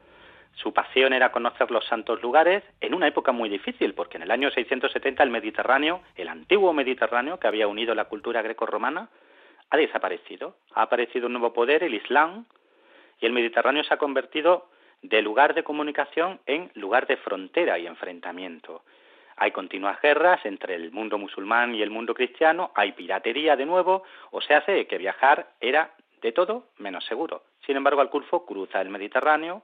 Su 0.54 0.72
pasión 0.72 1.12
era 1.12 1.32
conocer 1.32 1.70
los 1.70 1.86
santos 1.86 2.20
lugares 2.22 2.62
en 2.80 2.94
una 2.94 3.08
época 3.08 3.32
muy 3.32 3.48
difícil, 3.48 3.94
porque 3.94 4.18
en 4.18 4.24
el 4.24 4.30
año 4.30 4.50
670 4.50 5.22
el 5.22 5.30
Mediterráneo, 5.30 6.02
el 6.16 6.28
antiguo 6.28 6.72
Mediterráneo 6.72 7.38
que 7.38 7.48
había 7.48 7.66
unido 7.66 7.94
la 7.94 8.06
cultura 8.06 8.42
greco-romana, 8.42 9.08
ha 9.70 9.76
desaparecido. 9.76 10.56
Ha 10.74 10.82
aparecido 10.82 11.26
un 11.26 11.32
nuevo 11.34 11.52
poder, 11.52 11.82
el 11.82 11.94
Islam, 11.94 12.44
y 13.20 13.26
el 13.26 13.32
Mediterráneo 13.32 13.84
se 13.84 13.94
ha 13.94 13.98
convertido 13.98 14.68
de 15.02 15.22
lugar 15.22 15.54
de 15.54 15.62
comunicación 15.62 16.40
en 16.46 16.70
lugar 16.74 17.06
de 17.06 17.16
frontera 17.16 17.78
y 17.78 17.86
enfrentamiento. 17.86 18.82
Hay 19.36 19.52
continuas 19.52 20.00
guerras 20.00 20.44
entre 20.44 20.74
el 20.74 20.92
mundo 20.92 21.18
musulmán 21.18 21.74
y 21.74 21.82
el 21.82 21.90
mundo 21.90 22.14
cristiano, 22.14 22.70
hay 22.74 22.92
piratería 22.92 23.56
de 23.56 23.66
nuevo, 23.66 24.02
o 24.30 24.40
se 24.40 24.54
hace 24.54 24.86
que 24.86 24.98
viajar 24.98 25.48
era 25.60 25.92
de 26.20 26.32
todo 26.32 26.64
menos 26.78 27.04
seguro. 27.04 27.42
Sin 27.66 27.76
embargo, 27.76 28.00
Alculfo 28.00 28.44
cruza 28.44 28.80
el 28.80 28.90
Mediterráneo, 28.90 29.62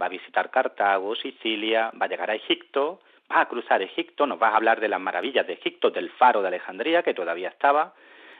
va 0.00 0.06
a 0.06 0.10
visitar 0.10 0.50
Cartago, 0.50 1.14
Sicilia, 1.16 1.90
va 2.00 2.06
a 2.06 2.08
llegar 2.08 2.30
a 2.30 2.34
Egipto, 2.34 3.00
va 3.30 3.40
a 3.40 3.48
cruzar 3.48 3.82
Egipto, 3.82 4.26
nos 4.26 4.40
va 4.40 4.48
a 4.48 4.56
hablar 4.56 4.80
de 4.80 4.88
las 4.88 5.00
maravillas 5.00 5.46
de 5.46 5.54
Egipto, 5.54 5.90
del 5.90 6.10
faro 6.10 6.40
de 6.40 6.48
Alejandría, 6.48 7.02
que 7.02 7.14
todavía 7.14 7.48
estaba, 7.48 7.94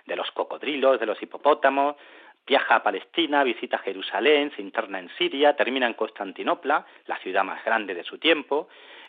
de 0.07 0.17
los 0.17 0.31
cocodrilos, 0.31 1.01
de 1.01 1.07
los 1.07 1.21
hipopótamos, 1.23 1.97
viaja 2.47 2.77
a 2.77 2.83
Palestina, 2.83 3.45
visita 3.45 3.79
Jerusalén, 3.79 4.51
se 4.57 4.63
interna 4.63 4.99
en 4.99 5.11
Siria, 5.19 5.55
termina 5.55 5.87
en 5.87 5.95
Constantinopla, 5.95 6.87
la 7.07 7.19
ciudad 7.19 7.45
más 7.45 7.63
grande 7.65 7.95
de 7.95 8.05
su 8.05 8.19
tiempo, 8.19 8.69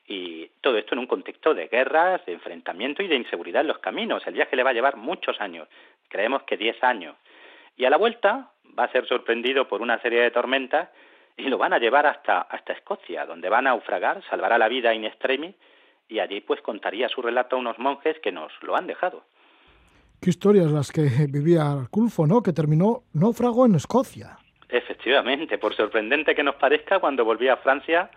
y 0.09 0.49
todo 0.61 0.75
esto 0.79 0.95
en 0.95 0.99
un 0.99 1.07
contexto 1.07 1.53
de 1.53 1.67
guerras, 1.67 2.25
de 2.25 2.33
enfrentamiento 2.33 3.03
y 3.03 3.07
de 3.07 3.15
inseguridad 3.15 3.61
en 3.61 3.67
los 3.67 3.77
caminos. 3.77 4.25
El 4.25 4.33
viaje 4.33 4.55
le 4.55 4.63
va 4.63 4.71
a 4.71 4.73
llevar 4.73 4.97
muchos 4.97 5.39
años, 5.39 5.67
creemos 6.09 6.41
que 6.43 6.57
10 6.57 6.83
años. 6.83 7.15
Y 7.77 7.85
a 7.85 7.91
la 7.91 7.97
vuelta 7.97 8.49
va 8.77 8.85
a 8.85 8.91
ser 8.91 9.07
sorprendido 9.07 9.67
por 9.67 9.83
una 9.83 10.01
serie 10.01 10.21
de 10.21 10.31
tormentas 10.31 10.89
y 11.37 11.43
lo 11.43 11.59
van 11.59 11.73
a 11.73 11.77
llevar 11.77 12.07
hasta, 12.07 12.41
hasta 12.41 12.73
Escocia, 12.73 13.27
donde 13.27 13.49
va 13.49 13.59
a 13.59 13.61
naufragar, 13.61 14.23
salvará 14.29 14.57
la 14.57 14.67
vida 14.67 14.95
in 14.95 15.05
extremis 15.05 15.55
y 16.09 16.19
allí 16.19 16.41
pues 16.41 16.59
contaría 16.61 17.07
su 17.07 17.21
relato 17.21 17.55
a 17.55 17.59
unos 17.59 17.77
monjes 17.77 18.17
que 18.19 18.31
nos 18.31 18.51
lo 18.63 18.75
han 18.75 18.87
dejado. 18.87 19.23
Qué 20.19 20.31
historias 20.31 20.71
las 20.71 20.91
que 20.91 21.03
vivía 21.29 21.87
Culfo, 21.91 22.25
¿no? 22.25 22.41
Que 22.41 22.51
terminó 22.51 23.03
náufrago 23.13 23.67
en 23.67 23.75
Escocia. 23.75 24.37
Efectivamente, 24.67 25.59
por 25.59 25.75
sorprendente 25.75 26.33
que 26.33 26.43
nos 26.43 26.55
parezca, 26.55 26.99
cuando 26.99 27.23
volvía 27.23 27.53
a 27.53 27.57
Francia 27.57 28.09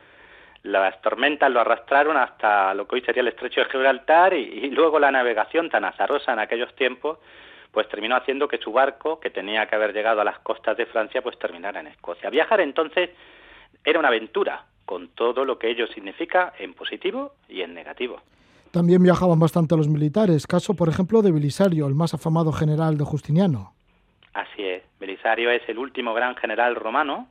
las 0.63 1.01
tormentas 1.03 1.51
lo 1.51 1.61
arrastraron 1.61 2.17
hasta 2.17 2.73
lo 2.75 2.87
que 2.87 2.97
hoy 2.97 3.03
sería 3.03 3.23
el 3.23 3.29
estrecho 3.29 3.61
de 3.61 3.71
Gibraltar 3.71 4.35
y, 4.35 4.71
luego 4.71 4.99
la 4.99 5.11
navegación 5.11 5.69
tan 5.69 5.85
azarosa 5.85 6.33
en 6.33 6.39
aquellos 6.39 6.75
tiempos 6.77 7.19
pues 7.73 7.89
terminó 7.89 8.17
haciendo 8.17 8.49
que 8.49 8.59
su 8.59 8.71
barco, 8.71 9.19
que 9.19 9.31
tenía 9.31 9.67
que 9.67 9.75
haber 9.75 9.95
llegado 9.95 10.21
a 10.21 10.25
las 10.25 10.39
costas 10.41 10.77
de 10.77 10.85
Francia, 10.85 11.23
pues 11.23 11.39
terminara 11.39 11.81
en 11.81 11.87
Escocia. 11.87 12.29
Viajar 12.29 12.61
entonces 12.61 13.09
era 13.83 13.99
una 13.99 14.09
aventura, 14.09 14.67
con 14.85 15.09
todo 15.09 15.47
lo 15.47 15.59
que 15.59 15.71
ello 15.71 15.87
significa 15.87 16.53
en 16.59 16.75
positivo 16.75 17.33
y 17.49 17.63
en 17.63 17.73
negativo. 17.73 18.21
También 18.73 19.03
viajaban 19.03 19.39
bastante 19.39 19.75
los 19.75 19.89
militares, 19.89 20.47
caso 20.47 20.75
por 20.75 20.91
ejemplo 20.91 21.23
de 21.23 21.33
Belisario, 21.33 21.87
el 21.87 21.95
más 21.95 22.13
afamado 22.13 22.53
general 22.53 22.99
de 22.99 23.05
Justiniano. 23.05 23.73
Así 24.35 24.63
es, 24.63 24.83
Belisario 25.01 25.51
es 25.51 25.67
el 25.67 25.79
último 25.79 26.13
gran 26.13 26.37
general 26.37 26.75
romano, 26.77 27.29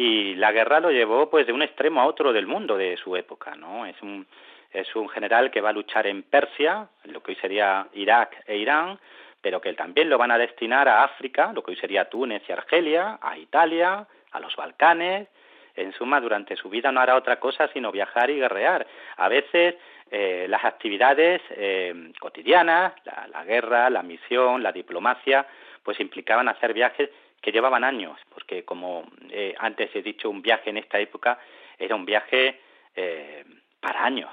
y 0.00 0.34
la 0.36 0.50
guerra 0.50 0.80
lo 0.80 0.90
llevó 0.90 1.28
pues 1.28 1.46
de 1.46 1.52
un 1.52 1.60
extremo 1.60 2.00
a 2.00 2.06
otro 2.06 2.32
del 2.32 2.46
mundo 2.46 2.78
de 2.78 2.96
su 2.96 3.16
época, 3.16 3.54
¿no? 3.54 3.84
Es 3.84 4.00
un 4.00 4.26
es 4.72 4.96
un 4.96 5.10
general 5.10 5.50
que 5.50 5.60
va 5.60 5.70
a 5.70 5.74
luchar 5.74 6.06
en 6.06 6.22
Persia, 6.22 6.88
lo 7.04 7.22
que 7.22 7.32
hoy 7.32 7.36
sería 7.36 7.86
Irak 7.92 8.44
e 8.46 8.56
Irán, 8.56 8.98
pero 9.42 9.60
que 9.60 9.74
también 9.74 10.08
lo 10.08 10.16
van 10.16 10.30
a 10.30 10.38
destinar 10.38 10.88
a 10.88 11.04
África, 11.04 11.52
lo 11.52 11.62
que 11.62 11.72
hoy 11.72 11.76
sería 11.76 12.08
Túnez 12.08 12.42
y 12.48 12.52
Argelia, 12.52 13.18
a 13.20 13.36
Italia, 13.36 14.06
a 14.30 14.40
los 14.40 14.56
Balcanes. 14.56 15.28
En 15.76 15.92
suma, 15.92 16.18
durante 16.18 16.56
su 16.56 16.70
vida 16.70 16.90
no 16.90 17.00
hará 17.00 17.14
otra 17.16 17.38
cosa 17.38 17.68
sino 17.72 17.92
viajar 17.92 18.30
y 18.30 18.38
guerrear. 18.38 18.86
A 19.18 19.28
veces 19.28 19.74
eh, 20.10 20.46
las 20.48 20.64
actividades 20.64 21.42
eh, 21.50 22.12
cotidianas, 22.18 22.94
la, 23.04 23.28
la 23.28 23.44
guerra, 23.44 23.90
la 23.90 24.02
misión, 24.02 24.62
la 24.62 24.72
diplomacia, 24.72 25.46
pues 25.82 26.00
implicaban 26.00 26.48
hacer 26.48 26.72
viajes 26.72 27.10
que 27.40 27.52
llevaban 27.52 27.84
años, 27.84 28.18
porque 28.32 28.64
como 28.64 29.04
eh, 29.30 29.54
antes 29.58 29.90
he 29.94 30.02
dicho, 30.02 30.28
un 30.28 30.42
viaje 30.42 30.70
en 30.70 30.76
esta 30.76 30.98
época 30.98 31.38
era 31.78 31.94
un 31.94 32.04
viaje 32.04 32.60
eh, 32.94 33.44
para 33.80 34.04
años. 34.04 34.30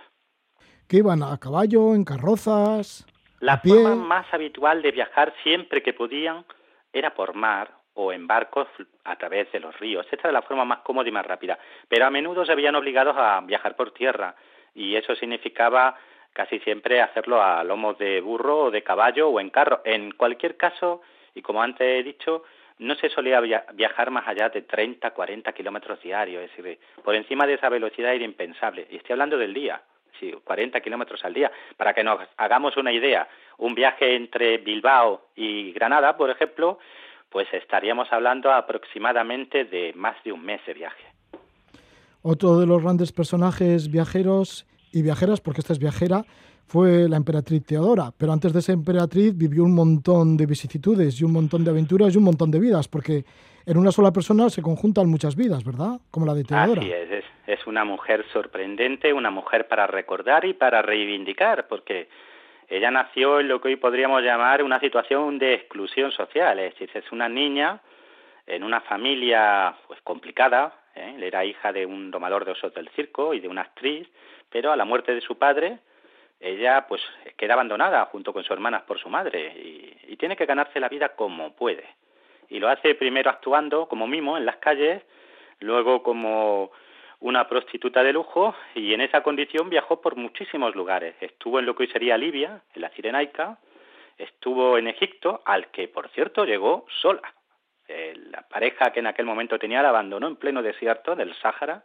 ¿Que 0.88 0.98
iban 0.98 1.24
a 1.24 1.38
caballo, 1.38 1.94
en 1.96 2.04
carrozas? 2.04 3.06
La 3.40 3.58
forma 3.60 3.96
más 3.96 4.34
habitual 4.34 4.82
de 4.82 4.92
viajar 4.92 5.34
siempre 5.44 5.84
que 5.84 5.94
podían 5.94 6.46
era 6.92 7.14
por 7.14 7.36
mar 7.36 7.72
o 7.94 8.12
en 8.12 8.28
barcos 8.28 8.68
a 9.04 9.16
través 9.16 9.52
de 9.52 9.60
los 9.60 9.78
ríos. 9.80 10.06
Esta 10.12 10.28
era 10.28 10.40
la 10.40 10.42
forma 10.42 10.66
más 10.66 10.80
cómoda 10.80 11.08
y 11.08 11.12
más 11.12 11.26
rápida. 11.26 11.58
Pero 11.88 12.06
a 12.06 12.10
menudo 12.10 12.46
se 12.46 12.56
veían 12.56 12.76
obligados 12.76 13.16
a 13.18 13.42
viajar 13.42 13.76
por 13.76 13.92
tierra 13.92 14.36
y 14.74 14.96
eso 14.96 15.16
significaba 15.16 15.96
casi 16.34 16.60
siempre 16.60 17.02
hacerlo 17.02 17.42
a 17.42 17.64
lomos 17.64 17.98
de 17.98 18.22
burro 18.22 18.66
o 18.66 18.72
de 18.72 18.84
caballo 18.84 19.30
o 19.30 19.40
en 19.40 19.50
carro. 19.50 19.82
En 19.84 20.12
cualquier 20.12 20.56
caso, 20.58 21.02
y 21.34 21.42
como 21.42 21.62
antes 21.62 21.88
he 21.88 22.04
dicho, 22.04 22.44
no 22.80 22.96
se 22.96 23.10
solía 23.10 23.42
viajar 23.74 24.12
más 24.12 24.28
allá 24.28 24.50
de 24.50 24.62
30, 24.62 25.12
40 25.12 25.52
kilómetros 25.54 26.02
diarios, 26.02 26.44
es 26.44 26.56
decir, 26.56 26.80
por 27.04 27.16
encima 27.16 27.48
de 27.48 27.56
esa 27.56 27.70
velocidad 27.70 28.14
era 28.14 28.24
impensable. 28.24 28.88
Y 28.90 28.98
estoy 28.98 29.14
hablando 29.14 29.38
del 29.38 29.54
día, 29.54 29.82
sí, 30.20 30.34
40 30.44 30.80
kilómetros 30.82 31.24
al 31.26 31.34
día. 31.34 31.52
Para 31.76 31.94
que 31.94 32.04
nos 32.04 32.20
hagamos 32.38 32.78
una 32.78 32.92
idea, 32.92 33.28
un 33.58 33.74
viaje 33.74 34.16
entre 34.16 34.58
Bilbao 34.60 35.30
y 35.36 35.72
Granada, 35.72 36.16
por 36.18 36.30
ejemplo, 36.30 36.80
pues 37.30 37.48
estaríamos 37.54 38.12
hablando 38.12 38.52
aproximadamente 38.52 39.66
de 39.66 39.94
más 39.96 40.16
de 40.24 40.32
un 40.32 40.44
mes 40.44 40.62
de 40.66 40.74
viaje. 40.74 41.04
Otro 42.22 42.60
de 42.60 42.68
los 42.68 42.82
grandes 42.82 43.12
personajes 43.12 43.90
viajeros 43.92 44.66
y 44.92 45.02
viajeras, 45.02 45.42
porque 45.42 45.62
esta 45.62 45.74
es 45.74 45.80
viajera, 45.80 46.24
fue 46.68 47.08
la 47.08 47.16
emperatriz 47.16 47.66
Teodora, 47.66 48.12
pero 48.18 48.34
antes 48.34 48.52
de 48.52 48.62
ser 48.62 48.74
emperatriz 48.74 49.36
vivió 49.38 49.64
un 49.64 49.74
montón 49.74 50.36
de 50.36 50.46
vicisitudes 50.46 51.20
y 51.20 51.24
un 51.24 51.32
montón 51.32 51.64
de 51.64 51.72
aventuras 51.72 52.14
y 52.14 52.18
un 52.18 52.26
montón 52.26 52.52
de 52.52 52.60
vidas, 52.60 52.88
porque 52.88 53.24
en 53.66 53.78
una 53.78 53.92
sola 53.92 54.12
persona 54.12 54.50
se 54.50 54.62
conjuntan 54.62 55.10
muchas 55.10 55.36
vidas, 55.36 55.64
¿verdad? 55.64 56.00
Como 56.12 56.26
la 56.26 56.34
de 56.34 56.44
Teodora. 56.44 56.82
Así 56.82 56.92
es, 57.48 57.68
una 57.68 57.86
mujer 57.86 58.26
sorprendente, 58.32 59.14
una 59.14 59.30
mujer 59.30 59.68
para 59.68 59.88
recordar 59.88 60.46
y 60.46 60.54
para 60.54 60.82
reivindicar, 60.82 61.68
porque 61.68 62.10
ella 62.68 62.92
nació 62.92 63.40
en 63.40 63.48
lo 63.48 63.62
que 63.62 63.70
hoy 63.70 63.76
podríamos 63.78 64.22
llamar 64.22 64.62
una 64.62 64.80
situación 64.80 65.40
de 65.40 65.54
exclusión 65.54 66.12
social, 66.12 66.60
es 66.60 66.74
decir, 66.74 66.90
es 66.94 67.12
una 67.12 67.30
niña 67.30 67.82
en 68.46 68.64
una 68.64 68.82
familia 68.82 69.76
pues 69.88 70.02
complicada, 70.02 70.74
¿eh? 70.96 71.16
era 71.22 71.46
hija 71.46 71.72
de 71.72 71.86
un 71.86 72.12
domador 72.12 72.46
de 72.46 72.52
osos 72.52 72.74
del 72.74 72.90
circo 72.90 73.34
y 73.34 73.40
de 73.40 73.48
una 73.48 73.62
actriz, 73.62 74.08
pero 74.50 74.72
a 74.72 74.76
la 74.76 74.86
muerte 74.86 75.14
de 75.14 75.22
su 75.22 75.38
padre, 75.38 75.80
ella 76.40 76.86
pues 76.88 77.02
queda 77.36 77.54
abandonada 77.54 78.06
junto 78.06 78.34
con 78.34 78.44
sus 78.44 78.52
hermanas 78.52 78.84
por 78.84 79.00
su 79.00 79.10
madre 79.10 79.54
y, 79.58 80.14
y 80.14 80.18
tiene 80.18 80.36
que 80.36 80.46
ganarse 80.46 80.80
la 80.80 80.90
vida 80.90 81.10
como 81.10 81.56
puede. 81.56 81.86
Y 82.50 82.60
lo 82.60 82.70
hace 82.70 82.96
primero 82.96 83.30
actuando 83.30 83.88
como 83.88 84.08
mimo 84.08 84.38
en 84.38 84.46
las 84.46 84.58
calles, 84.58 85.04
luego 85.60 86.04
como 86.04 86.72
una 87.20 87.48
prostituta 87.48 88.04
de 88.04 88.14
lujo 88.14 88.56
y 88.76 88.94
en 88.94 89.02
esa 89.02 89.24
condición 89.24 89.70
viajó 89.70 90.02
por 90.02 90.16
muchísimos 90.16 90.76
lugares. 90.76 91.16
Estuvo 91.20 91.60
en 91.60 91.66
lo 91.66 91.76
que 91.76 91.84
hoy 91.84 91.90
sería 91.90 92.18
Libia, 92.18 92.62
en 92.74 92.82
la 92.82 92.90
Cirenaica, 92.90 93.58
estuvo 94.18 94.78
en 94.78 94.88
Egipto, 94.88 95.42
al 95.46 95.72
que 95.72 95.88
por 95.88 96.10
cierto 96.10 96.46
llegó 96.46 96.86
sola. 97.02 97.34
Eh, 97.88 98.14
la 98.32 98.42
pareja 98.42 98.92
que 98.92 99.00
en 99.00 99.08
aquel 99.08 99.26
momento 99.26 99.58
tenía 99.58 99.82
la 99.82 99.90
abandonó 99.90 100.28
en 100.28 100.36
pleno 100.36 100.62
desierto 100.62 101.16
del 101.16 101.34
Sáhara 101.36 101.84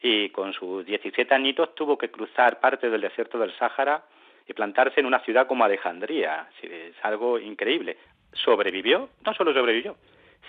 y 0.00 0.28
con 0.30 0.52
sus 0.52 0.84
17 0.84 1.34
añitos 1.34 1.74
tuvo 1.74 1.96
que 1.96 2.10
cruzar 2.10 2.60
parte 2.60 2.90
del 2.90 3.00
desierto 3.00 3.38
del 3.38 3.56
Sáhara 3.56 4.04
y 4.46 4.52
plantarse 4.52 5.00
en 5.00 5.06
una 5.06 5.20
ciudad 5.20 5.46
como 5.46 5.64
Alejandría. 5.64 6.48
Es 6.62 6.94
algo 7.02 7.38
increíble. 7.38 7.96
Sobrevivió, 8.32 9.08
no 9.24 9.34
solo 9.34 9.54
sobrevivió, 9.54 9.96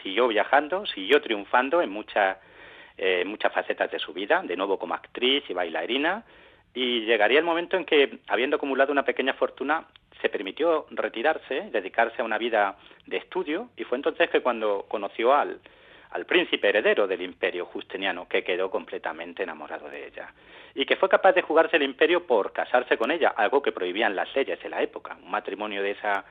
siguió 0.03 0.27
viajando, 0.27 0.85
siguió 0.85 1.21
triunfando 1.21 1.81
en 1.81 1.89
muchas 1.89 2.37
eh, 2.97 3.25
muchas 3.25 3.51
facetas 3.51 3.91
de 3.91 3.99
su 3.99 4.13
vida, 4.13 4.41
de 4.41 4.55
nuevo 4.55 4.79
como 4.79 4.93
actriz 4.93 5.43
y 5.49 5.53
bailarina, 5.53 6.23
y 6.73 7.01
llegaría 7.01 7.39
el 7.39 7.45
momento 7.45 7.75
en 7.75 7.83
que, 7.83 8.19
habiendo 8.27 8.55
acumulado 8.55 8.93
una 8.93 9.03
pequeña 9.03 9.33
fortuna, 9.33 9.85
se 10.21 10.29
permitió 10.29 10.85
retirarse, 10.91 11.69
dedicarse 11.71 12.21
a 12.21 12.25
una 12.25 12.37
vida 12.37 12.77
de 13.05 13.17
estudio, 13.17 13.69
y 13.75 13.83
fue 13.83 13.97
entonces 13.97 14.29
que 14.29 14.39
cuando 14.39 14.85
conoció 14.87 15.33
al, 15.33 15.59
al 16.11 16.25
príncipe 16.25 16.69
heredero 16.69 17.07
del 17.07 17.21
imperio 17.21 17.65
justiniano, 17.65 18.27
que 18.27 18.43
quedó 18.43 18.69
completamente 18.69 19.43
enamorado 19.43 19.89
de 19.89 20.07
ella, 20.07 20.33
y 20.73 20.85
que 20.85 20.95
fue 20.95 21.09
capaz 21.09 21.33
de 21.33 21.41
jugarse 21.41 21.77
el 21.77 21.83
imperio 21.83 22.25
por 22.25 22.53
casarse 22.53 22.97
con 22.97 23.11
ella, 23.11 23.33
algo 23.35 23.61
que 23.61 23.71
prohibían 23.71 24.15
las 24.15 24.33
leyes 24.35 24.61
de 24.61 24.69
la 24.69 24.81
época. 24.81 25.17
Un 25.21 25.31
matrimonio 25.31 25.81
de 25.81 25.91
esa 25.91 26.25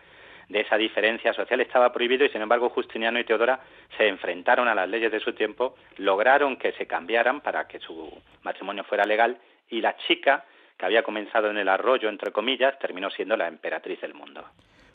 de 0.48 0.60
esa 0.60 0.76
diferencia 0.76 1.32
social 1.32 1.60
estaba 1.60 1.92
prohibido 1.92 2.24
y 2.24 2.28
sin 2.28 2.42
embargo 2.42 2.68
Justiniano 2.68 3.18
y 3.18 3.24
Teodora 3.24 3.60
se 3.96 4.06
enfrentaron 4.08 4.68
a 4.68 4.74
las 4.74 4.88
leyes 4.88 5.10
de 5.10 5.20
su 5.20 5.32
tiempo, 5.32 5.74
lograron 5.96 6.56
que 6.56 6.72
se 6.72 6.86
cambiaran 6.86 7.40
para 7.40 7.66
que 7.66 7.78
su 7.78 8.12
matrimonio 8.42 8.84
fuera 8.84 9.04
legal 9.04 9.38
y 9.70 9.80
la 9.80 9.96
chica 10.06 10.44
que 10.76 10.86
había 10.86 11.02
comenzado 11.02 11.50
en 11.50 11.56
el 11.56 11.68
arroyo, 11.68 12.08
entre 12.08 12.32
comillas, 12.32 12.78
terminó 12.78 13.10
siendo 13.10 13.36
la 13.36 13.48
emperatriz 13.48 14.00
del 14.00 14.14
mundo. 14.14 14.44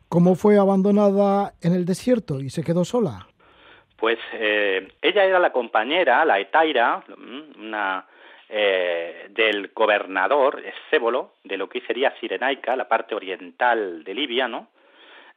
¿Cómo 0.10 0.36
fue 0.36 0.58
abandonada 0.58 1.54
en 1.62 1.74
el 1.74 1.86
desierto 1.86 2.40
y 2.40 2.50
se 2.50 2.64
quedó 2.64 2.84
sola? 2.84 3.28
Pues 4.00 4.18
eh, 4.34 4.88
ella 5.02 5.26
era 5.26 5.40
la 5.40 5.52
compañera, 5.52 6.24
la 6.24 6.40
etaira, 6.40 7.04
mm, 7.08 7.66
una, 7.66 8.06
eh, 8.48 9.28
del 9.30 9.72
gobernador 9.76 10.64
Escébolo, 10.66 11.34
de 11.44 11.58
lo 11.58 11.68
que 11.68 11.82
sería 11.82 12.16
Sirenaica, 12.20 12.76
la 12.76 12.88
parte 12.88 13.14
oriental 13.14 14.04
de 14.04 14.14
Libia, 14.14 14.48
¿no? 14.48 14.70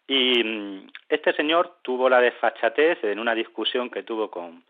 Y 0.06 0.44
mm, 0.44 0.90
este 1.08 1.32
señor 1.32 1.78
tuvo 1.82 2.08
la 2.08 2.20
desfachatez 2.20 3.02
en 3.02 3.18
una 3.18 3.34
discusión 3.34 3.90
que 3.90 4.04
tuvo 4.04 4.30
con, 4.30 4.62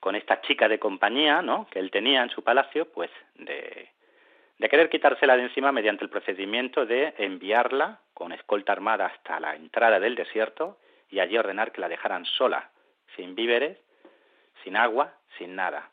con 0.00 0.16
esta 0.16 0.40
chica 0.40 0.66
de 0.66 0.78
compañía, 0.78 1.42
¿no? 1.42 1.66
Que 1.70 1.78
él 1.78 1.90
tenía 1.90 2.22
en 2.22 2.30
su 2.30 2.42
palacio, 2.42 2.86
pues 2.90 3.10
de, 3.34 3.88
de 4.58 4.68
querer 4.68 4.88
quitársela 4.88 5.36
de 5.36 5.42
encima 5.44 5.72
mediante 5.72 6.04
el 6.04 6.10
procedimiento 6.10 6.86
de 6.86 7.14
enviarla 7.18 8.00
con 8.14 8.32
escolta 8.32 8.72
armada 8.72 9.06
hasta 9.06 9.38
la 9.40 9.54
entrada 9.56 10.00
del 10.00 10.14
desierto 10.14 10.78
y 11.10 11.20
allí 11.20 11.36
ordenar 11.36 11.72
que 11.72 11.80
la 11.80 11.88
dejaran 11.88 12.24
sola, 12.24 12.70
sin 13.16 13.34
víveres, 13.34 13.78
sin 14.64 14.76
agua, 14.76 15.14
sin 15.38 15.54
nada. 15.54 15.90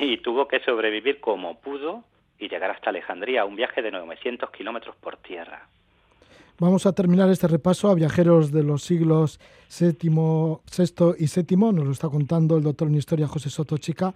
Y 0.00 0.18
tuvo 0.18 0.48
que 0.48 0.60
sobrevivir 0.60 1.20
como 1.20 1.60
pudo 1.60 2.04
y 2.38 2.48
llegar 2.48 2.70
hasta 2.70 2.90
Alejandría, 2.90 3.44
un 3.44 3.56
viaje 3.56 3.82
de 3.82 3.90
900 3.90 4.50
kilómetros 4.50 4.96
por 4.96 5.16
tierra. 5.16 5.68
Vamos 6.60 6.86
a 6.86 6.92
terminar 6.92 7.30
este 7.30 7.46
repaso 7.46 7.88
a 7.88 7.94
viajeros 7.94 8.50
de 8.50 8.64
los 8.64 8.82
siglos 8.82 9.38
VII, 9.78 10.10
VI 10.10 11.14
y 11.18 11.26
VII. 11.26 11.72
Nos 11.72 11.86
lo 11.86 11.92
está 11.92 12.08
contando 12.08 12.56
el 12.56 12.64
doctor 12.64 12.88
en 12.88 12.96
historia 12.96 13.28
José 13.28 13.48
Soto 13.48 13.78
Chica, 13.78 14.12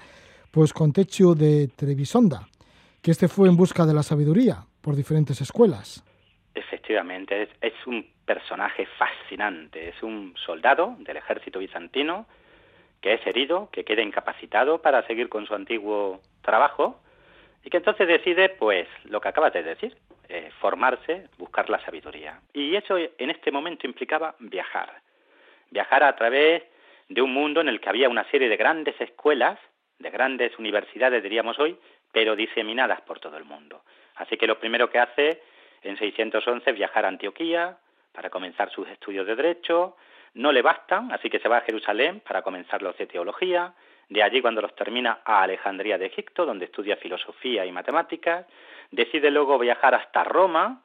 pues 0.50 0.72
con 0.72 0.92
Techo 0.92 1.34
de 1.34 1.68
Trevisonda, 1.68 2.48
que 3.00 3.12
este 3.12 3.28
fue 3.28 3.48
en 3.48 3.56
busca 3.56 3.86
de 3.86 3.94
la 3.94 4.02
sabiduría 4.02 4.66
por 4.80 4.96
diferentes 4.96 5.40
escuelas. 5.40 6.04
Efectivamente, 6.82 7.48
es, 7.60 7.86
un 7.86 8.04
personaje 8.24 8.86
fascinante. 8.98 9.90
Es 9.90 10.02
un 10.02 10.34
soldado 10.44 10.96
del 10.98 11.16
ejército 11.16 11.60
bizantino 11.60 12.26
que 13.00 13.14
es 13.14 13.24
herido, 13.24 13.68
que 13.70 13.84
queda 13.84 14.02
incapacitado 14.02 14.82
para 14.82 15.06
seguir 15.06 15.28
con 15.28 15.46
su 15.46 15.54
antiguo 15.54 16.20
trabajo 16.40 17.00
y 17.62 17.70
que 17.70 17.76
entonces 17.76 18.08
decide, 18.08 18.48
pues, 18.48 18.88
lo 19.04 19.20
que 19.20 19.28
acabas 19.28 19.52
de 19.52 19.62
decir, 19.62 19.96
eh, 20.28 20.50
formarse, 20.60 21.28
buscar 21.38 21.70
la 21.70 21.78
sabiduría. 21.84 22.40
Y 22.52 22.74
eso 22.74 22.96
en 22.98 23.30
este 23.30 23.52
momento 23.52 23.86
implicaba 23.86 24.34
viajar. 24.40 24.90
Viajar 25.70 26.02
a 26.02 26.16
través 26.16 26.64
de 27.08 27.22
un 27.22 27.32
mundo 27.32 27.60
en 27.60 27.68
el 27.68 27.80
que 27.80 27.90
había 27.90 28.08
una 28.08 28.28
serie 28.32 28.48
de 28.48 28.56
grandes 28.56 29.00
escuelas, 29.00 29.56
de 30.00 30.10
grandes 30.10 30.58
universidades, 30.58 31.22
diríamos 31.22 31.60
hoy, 31.60 31.78
pero 32.10 32.34
diseminadas 32.34 33.02
por 33.02 33.20
todo 33.20 33.36
el 33.36 33.44
mundo. 33.44 33.82
Así 34.16 34.36
que 34.36 34.48
lo 34.48 34.58
primero 34.58 34.90
que 34.90 34.98
hace 34.98 35.42
en 35.82 35.96
611 35.96 36.70
es 36.70 36.76
viajar 36.76 37.04
a 37.04 37.08
Antioquía 37.08 37.76
para 38.12 38.30
comenzar 38.30 38.70
sus 38.70 38.88
estudios 38.88 39.26
de 39.26 39.36
derecho. 39.36 39.96
No 40.34 40.52
le 40.52 40.62
bastan, 40.62 41.12
así 41.12 41.28
que 41.28 41.38
se 41.38 41.48
va 41.48 41.58
a 41.58 41.62
Jerusalén 41.62 42.20
para 42.20 42.42
comenzar 42.42 42.82
los 42.82 42.96
de 42.96 43.06
teología. 43.06 43.74
De 44.08 44.22
allí, 44.22 44.40
cuando 44.40 44.60
los 44.60 44.74
termina, 44.74 45.20
a 45.24 45.42
Alejandría 45.42 45.98
de 45.98 46.06
Egipto, 46.06 46.44
donde 46.44 46.66
estudia 46.66 46.96
filosofía 46.96 47.64
y 47.64 47.72
matemáticas. 47.72 48.46
Decide 48.90 49.30
luego 49.30 49.58
viajar 49.58 49.94
hasta 49.94 50.24
Roma, 50.24 50.82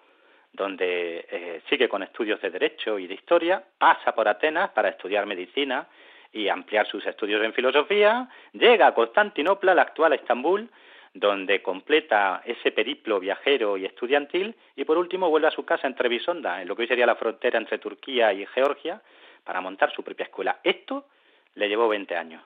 donde 0.53 1.25
eh, 1.29 1.61
sigue 1.69 1.89
con 1.89 2.03
estudios 2.03 2.41
de 2.41 2.49
Derecho 2.49 2.97
y 2.97 3.07
de 3.07 3.13
Historia, 3.13 3.63
pasa 3.77 4.13
por 4.15 4.27
Atenas 4.27 4.69
para 4.71 4.89
estudiar 4.89 5.25
medicina 5.25 5.87
y 6.31 6.49
ampliar 6.49 6.87
sus 6.87 7.05
estudios 7.05 7.43
en 7.43 7.53
filosofía, 7.53 8.29
llega 8.53 8.87
a 8.87 8.93
Constantinopla, 8.93 9.73
la 9.73 9.83
actual 9.83 10.13
Estambul, 10.13 10.69
donde 11.13 11.61
completa 11.61 12.41
ese 12.45 12.71
periplo 12.71 13.19
viajero 13.19 13.77
y 13.77 13.85
estudiantil 13.85 14.55
y 14.75 14.85
por 14.85 14.97
último 14.97 15.29
vuelve 15.29 15.47
a 15.47 15.51
su 15.51 15.65
casa 15.65 15.87
en 15.87 15.95
Trebisonda, 15.95 16.61
en 16.61 16.67
lo 16.67 16.75
que 16.75 16.83
hoy 16.83 16.87
sería 16.87 17.05
la 17.05 17.15
frontera 17.15 17.57
entre 17.57 17.79
Turquía 17.79 18.33
y 18.33 18.45
Georgia, 18.47 19.01
para 19.43 19.61
montar 19.61 19.93
su 19.93 20.03
propia 20.03 20.25
escuela. 20.25 20.59
Esto 20.63 21.07
le 21.55 21.67
llevó 21.69 21.87
20 21.87 22.15
años. 22.15 22.43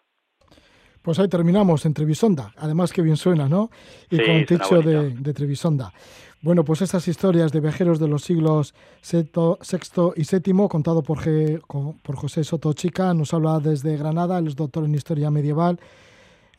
Pues 1.02 1.18
ahí 1.18 1.28
terminamos 1.28 1.86
en 1.88 1.96
Trevisonda, 1.96 2.54
además 2.58 2.94
que 2.94 3.02
bien 3.02 3.18
suena, 3.18 3.50
¿no? 3.50 3.72
Y 4.12 4.24
con 4.24 4.46
techo 4.46 4.82
de, 4.82 5.10
de, 5.10 5.34
Trevisonda. 5.34 5.92
Bueno, 6.44 6.64
pues 6.64 6.84
estas 6.84 7.08
historias 7.08 7.52
de 7.52 7.60
viajeros 7.60 8.00
de 8.00 8.08
los 8.08 8.24
siglos 8.24 8.76
VI 9.12 9.32
y 10.16 10.24
VII, 10.24 10.68
contado 10.68 11.02
por, 11.02 11.20
por 11.68 12.16
José 12.16 12.44
Soto 12.44 12.74
Chica, 12.74 13.14
nos 13.16 13.34
habla 13.34 13.60
desde 13.60 13.98
Granada, 13.98 14.38
él 14.38 14.48
es 14.48 14.56
doctor 14.56 14.86
en 14.86 14.94
Historia 14.94 15.32
Medieval, 15.32 15.80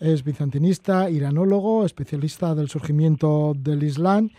es 0.03 0.25
bizantinista, 0.25 1.09
iranólogo, 1.09 1.87
especialista 1.87 2.55
del 2.55 2.69
surgimiento 2.69 3.55
del 3.57 3.83
Islam, 3.85 4.31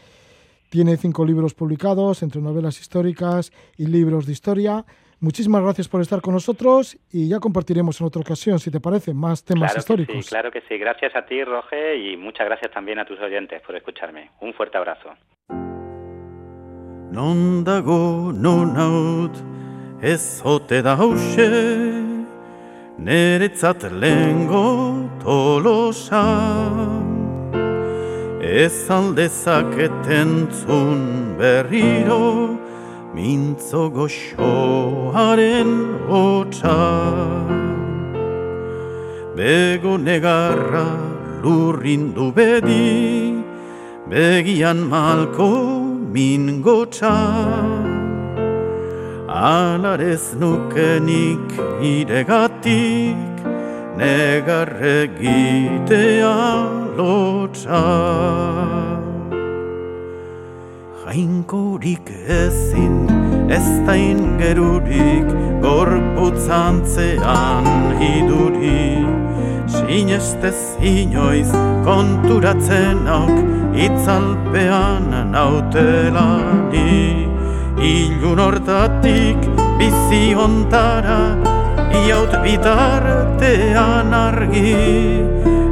tiene 0.69 0.97
cinco 0.97 1.25
libros 1.25 1.53
publicados, 1.53 2.21
entre 2.21 2.41
novelas 2.41 2.79
históricas 2.81 3.51
y 3.77 3.87
libros 3.87 4.25
de 4.25 4.33
historia, 4.33 4.85
Muchísimas 5.23 5.63
gracias 5.63 5.87
por 5.87 6.01
estar 6.01 6.19
con 6.19 6.33
nosotros 6.33 6.97
y 7.09 7.29
ya 7.29 7.39
compartiremos 7.39 8.01
en 8.01 8.07
otra 8.07 8.19
ocasión, 8.19 8.59
si 8.59 8.69
te 8.69 8.81
parece, 8.81 9.13
más 9.13 9.45
temas 9.45 9.71
claro 9.71 9.79
históricos. 9.79 10.15
Que 10.17 10.21
sí, 10.21 10.27
claro 10.27 10.51
que 10.51 10.61
sí. 10.67 10.77
Gracias 10.77 11.15
a 11.15 11.25
ti, 11.25 11.41
Roge, 11.45 11.95
y 11.95 12.17
muchas 12.17 12.45
gracias 12.45 12.73
también 12.73 12.99
a 12.99 13.05
tus 13.05 13.17
oyentes 13.21 13.61
por 13.61 13.73
escucharme. 13.77 14.31
Un 14.41 14.53
fuerte 14.53 14.75
abrazo. 14.75 15.15
Non 17.13 17.63
dago 17.63 18.33
non 18.35 18.75
haut 18.75 19.37
ez 20.01 20.41
ote 20.43 20.81
da 20.81 20.97
hause 20.99 22.02
Neretzat 22.97 23.81
lengo 23.91 25.09
tolosa 25.23 26.25
Ez 28.39 28.89
aldezaketen 28.89 30.47
zun 30.53 31.33
berriro 31.39 32.55
mintzo 33.15 33.89
goxoaren 33.89 35.71
hotza? 36.07 36.77
Bego 39.35 39.97
negarra 39.97 40.85
lurrindu 41.41 42.31
bedi 42.31 43.41
Begian 44.07 44.77
malko 44.85 45.49
min 46.13 46.61
gotza 46.61 47.72
Alarez 49.33 50.37
nukenik 50.37 51.57
iregatik 51.81 53.17
Negarregitea 53.97 56.37
lotza 56.97 57.81
jainkorik 61.01 62.07
ezin 62.29 63.09
ez 63.49 63.69
da 63.87 63.95
ingerurik 63.97 65.27
gorputzantzean 65.65 67.65
iduri. 68.13 69.01
Sinestez 69.65 70.77
inoiz 70.77 71.49
konturatzen 71.89 73.09
auk 73.09 73.37
Itzalpean 73.73 75.09
nautelani 75.33 77.32
Ilun 77.77 78.39
hortatik 78.39 79.39
bizi 79.79 80.35
ontara 80.35 81.37
Iaut 82.07 82.33
bitartean 82.43 84.13
argi. 84.13 84.75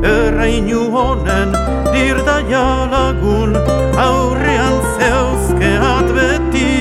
Errainu 0.01 0.87
honen 0.95 1.53
dirdaia 1.93 2.65
lagun 2.93 3.57
Aurrean 3.97 4.77
zeuzkeat 4.97 6.07
beti. 6.17 6.71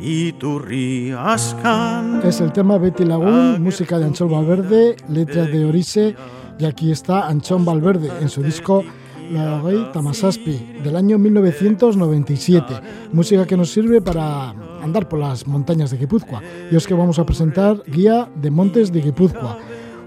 Iturri 0.00 1.12
askan. 1.12 2.20
Es 2.24 2.40
el 2.40 2.52
tema 2.52 2.78
Betty 2.78 3.04
Lagoon, 3.04 3.62
música 3.62 3.98
de 3.98 4.06
Anchón 4.06 4.30
Valverde, 4.30 4.96
letra 5.08 5.44
de 5.44 5.64
Orise, 5.64 6.16
y 6.58 6.64
aquí 6.64 6.90
está 6.90 7.28
Anchón 7.28 7.64
Valverde 7.64 8.10
en 8.20 8.28
su 8.28 8.42
disco 8.42 8.82
La 9.30 9.60
Rey 9.60 9.88
Tamasaspi 9.92 10.80
del 10.82 10.96
año 10.96 11.18
1997, 11.18 12.74
música 13.12 13.46
que 13.46 13.56
nos 13.56 13.70
sirve 13.70 14.00
para 14.00 14.50
andar 14.82 15.08
por 15.08 15.18
las 15.18 15.46
montañas 15.46 15.90
de 15.90 15.98
Guipúzcoa. 15.98 16.42
Y 16.70 16.76
es 16.76 16.86
que 16.86 16.94
vamos 16.94 17.18
a 17.18 17.26
presentar 17.26 17.82
Guía 17.86 18.28
de 18.34 18.50
Montes 18.50 18.92
de 18.92 19.02
Guipúzcoa. 19.02 19.58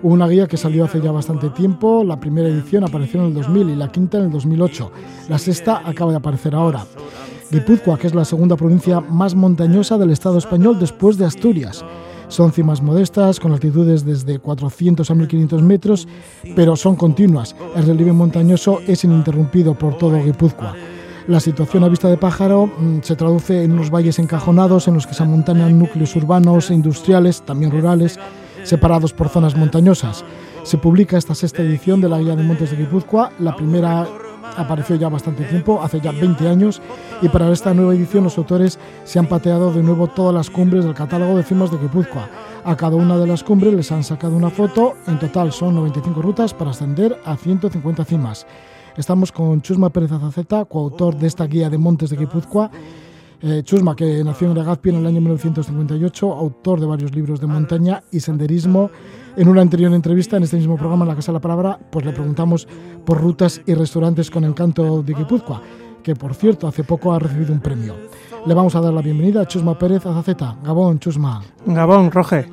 Una 0.04 0.28
guía 0.28 0.48
que 0.48 0.58
salió 0.58 0.86
hace 0.86 1.00
ya 1.00 1.12
bastante 1.12 1.50
tiempo, 1.52 2.04
la 2.04 2.20
primera 2.20 2.50
edición 2.50 2.84
apareció 2.84 3.22
en 3.22 3.28
el 3.28 3.34
2000 3.36 3.70
y 3.70 3.76
la 3.76 3.92
quinta 3.92 4.18
en 4.18 4.26
el 4.26 4.32
2008. 4.32 4.92
La 5.30 5.38
sexta 5.38 5.84
acaba 5.86 6.12
de 6.12 6.18
aparecer 6.18 6.56
ahora. 6.56 6.86
Guipúzcoa, 7.52 8.00
que 8.00 8.08
es 8.08 8.16
la 8.16 8.26
segunda 8.26 8.56
provincia 8.56 9.00
más 9.00 9.36
montañosa 9.36 9.98
del 9.98 10.10
Estado 10.10 10.40
español 10.40 10.80
después 10.80 11.18
de 11.18 11.26
Asturias. 11.26 11.86
Son 12.32 12.54
cimas 12.54 12.82
modestas, 12.82 13.42
con 13.42 13.52
altitudes 13.52 14.06
desde 14.06 14.40
400 14.40 15.12
a 15.12 15.16
1500 15.16 15.62
metros, 15.64 16.08
pero 16.56 16.78
son 16.78 16.96
continuas. 16.96 17.58
El 17.76 17.86
relieve 17.86 18.14
montañoso 18.14 18.80
es 18.88 19.04
ininterrumpido 19.04 19.74
por 19.74 19.98
todo 19.98 20.24
Guipúzcoa. 20.24 20.74
La 21.28 21.42
situación 21.42 21.84
a 21.84 21.90
vista 21.90 22.08
de 22.08 22.16
pájaro 22.16 22.68
mm, 22.68 23.00
se 23.02 23.18
traduce 23.18 23.66
en 23.66 23.74
unos 23.74 23.92
valles 23.92 24.18
encajonados 24.18 24.88
en 24.88 24.94
los 24.94 25.06
que 25.06 25.14
se 25.14 25.24
amontanan 25.24 25.78
núcleos 25.78 26.16
urbanos 26.16 26.72
e 26.72 26.74
industriales, 26.74 27.42
también 27.42 27.70
rurales, 27.70 28.18
separados 28.64 29.12
por 29.12 29.28
zonas 29.28 29.58
montañosas. 29.58 30.24
Se 30.64 30.78
publica 30.78 31.18
esta 31.18 31.36
sexta 31.36 31.64
edición 31.64 32.00
de 32.00 32.08
la 32.08 32.20
Guía 32.20 32.38
de 32.38 32.44
Montes 32.44 32.72
de 32.72 32.78
Guipúzcoa, 32.78 33.34
la 33.40 33.58
primera 33.58 34.08
apareció 34.58 34.96
ya 34.96 35.10
bastante 35.10 35.44
tiempo, 35.44 35.82
hace 35.82 36.00
ya 36.00 36.12
20 36.12 36.48
años, 36.48 36.82
y 37.22 37.30
para 37.30 37.52
esta 37.52 37.74
nueva 37.74 37.94
edición 37.94 38.24
los 38.24 38.38
autores 38.38 38.80
se 39.04 39.20
han 39.20 39.28
pateado 39.28 39.72
de 39.72 39.84
nuevo 39.84 40.08
todas 40.08 40.34
las 40.34 40.50
cumbres 40.50 40.86
del 40.86 40.94
catálogo 40.94 41.38
de 41.38 41.44
cimas 41.44 41.72
de 41.72 41.78
Guipúzcoa. 41.78 42.30
A 42.64 42.76
cada 42.76 42.96
una 42.96 43.18
de 43.18 43.28
las 43.28 43.44
cumbres 43.44 43.74
les 43.74 43.92
han 43.92 44.04
sacado 44.04 44.36
una 44.36 44.50
foto, 44.50 44.96
en 45.08 45.20
total 45.20 45.52
son 45.52 45.76
95 45.76 46.22
rutas 46.22 46.54
para 46.54 46.72
ascender 46.72 47.20
a 47.26 47.36
150 47.36 48.06
cimas. 48.06 48.46
Estamos 48.98 49.32
con 49.32 49.62
Chusma 49.62 49.90
Pérez 49.90 50.12
Azaceta, 50.12 50.66
coautor 50.66 51.16
de 51.16 51.28
esta 51.28 51.46
guía 51.46 51.70
de 51.70 51.78
montes 51.78 52.10
de 52.10 52.18
Guipúzcoa. 52.18 52.70
Eh, 53.42 53.62
Chusma, 53.64 53.96
que 53.96 54.24
nació 54.24 54.50
en 54.50 54.56
Legazpi 54.56 54.90
en 54.90 54.98
el 54.98 55.08
año 55.08 55.22
1958, 55.22 56.32
autor 56.32 56.80
de 56.80 56.86
varios 56.86 57.16
libros 57.16 57.40
de 57.40 57.48
montaña 57.48 58.04
y 58.12 58.20
senderismo 58.20 58.92
en 59.36 59.48
una 59.48 59.62
anterior 59.62 59.94
entrevista 59.94 60.38
en 60.38 60.44
este 60.44 60.58
mismo 60.58 60.78
programa, 60.78 61.06
en 61.06 61.10
la 61.10 61.16
Casa 61.16 61.32
de 61.32 61.38
la 61.38 61.42
Palabra, 61.42 61.80
pues 61.90 62.06
le 62.06 62.12
preguntamos 62.12 62.68
por 63.06 63.22
rutas 63.22 63.62
y 63.66 63.74
restaurantes 63.74 64.30
con 64.30 64.44
el 64.44 64.54
canto 64.54 65.02
de 65.04 65.14
Guipúzcoa, 65.14 65.62
que 66.04 66.16
por 66.16 66.34
cierto 66.34 66.68
hace 66.68 66.84
poco 66.84 67.14
ha 67.14 67.20
recibido 67.20 67.54
un 67.54 67.60
premio. 67.60 67.96
Le 68.46 68.54
vamos 68.54 68.76
a 68.76 68.82
dar 68.82 68.94
la 68.94 69.02
bienvenida 69.02 69.42
a 69.42 69.48
Chusma 69.48 69.78
Pérez 69.78 70.06
Azaceta. 70.06 70.58
Gabón, 70.64 71.00
Chusma. 71.00 71.44
Gabón, 71.66 72.12
Roge. 72.12 72.50